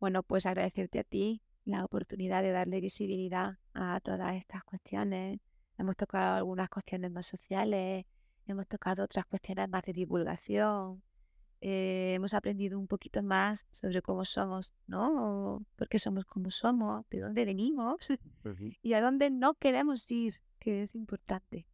Bueno, 0.00 0.22
pues 0.22 0.46
agradecerte 0.46 1.00
a 1.00 1.04
ti 1.04 1.42
la 1.66 1.84
oportunidad 1.84 2.42
de 2.42 2.52
darle 2.52 2.80
visibilidad 2.80 3.58
a 3.74 4.00
todas 4.00 4.36
estas 4.36 4.64
cuestiones. 4.64 5.40
Hemos 5.78 5.96
tocado 5.96 6.36
algunas 6.36 6.68
cuestiones 6.68 7.10
más 7.10 7.26
sociales, 7.26 8.04
hemos 8.46 8.66
tocado 8.66 9.04
otras 9.04 9.26
cuestiones 9.26 9.68
más 9.68 9.82
de 9.82 9.92
divulgación, 9.92 11.02
eh, 11.60 12.12
hemos 12.14 12.34
aprendido 12.34 12.78
un 12.78 12.86
poquito 12.86 13.22
más 13.22 13.66
sobre 13.70 14.02
cómo 14.02 14.26
somos, 14.26 14.74
¿no? 14.86 15.64
¿Por 15.76 15.88
qué 15.88 15.98
somos 15.98 16.26
como 16.26 16.50
somos? 16.50 17.08
¿De 17.08 17.20
dónde 17.20 17.46
venimos? 17.46 18.06
y 18.82 18.92
a 18.92 19.00
dónde 19.00 19.30
no 19.30 19.54
queremos 19.54 20.10
ir, 20.10 20.34
que 20.58 20.82
es 20.82 20.94
importante. 20.94 21.66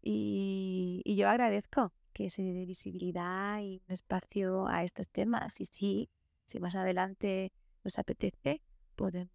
Y, 0.00 1.02
yo 1.04 1.28
agradezco 1.28 1.92
que 2.14 2.30
se 2.30 2.42
dé 2.42 2.64
visibilidad 2.64 3.60
y 3.60 3.82
un 3.86 3.92
espacio 3.92 4.66
a 4.66 4.82
estos 4.82 5.08
temas. 5.10 5.60
Y 5.60 5.66
sí, 5.66 6.10
si 6.46 6.58
más 6.58 6.74
adelante 6.74 7.52
nos 7.84 7.98
apetece, 7.98 8.62
podemos 8.96 9.30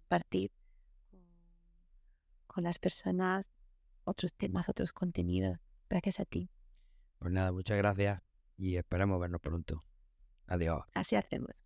compartir 0.00 0.50
con 2.52 2.64
las 2.64 2.78
personas 2.78 3.50
otros 4.04 4.32
temas, 4.34 4.68
otros 4.68 4.92
contenidos. 4.92 5.58
Gracias 5.88 6.20
a 6.20 6.24
ti. 6.24 6.50
Pues 7.18 7.32
nada, 7.32 7.52
muchas 7.52 7.76
gracias 7.78 8.22
y 8.56 8.76
esperamos 8.76 9.20
vernos 9.20 9.40
pronto. 9.40 9.82
Adiós. 10.46 10.84
Así 10.94 11.16
hacemos. 11.16 11.61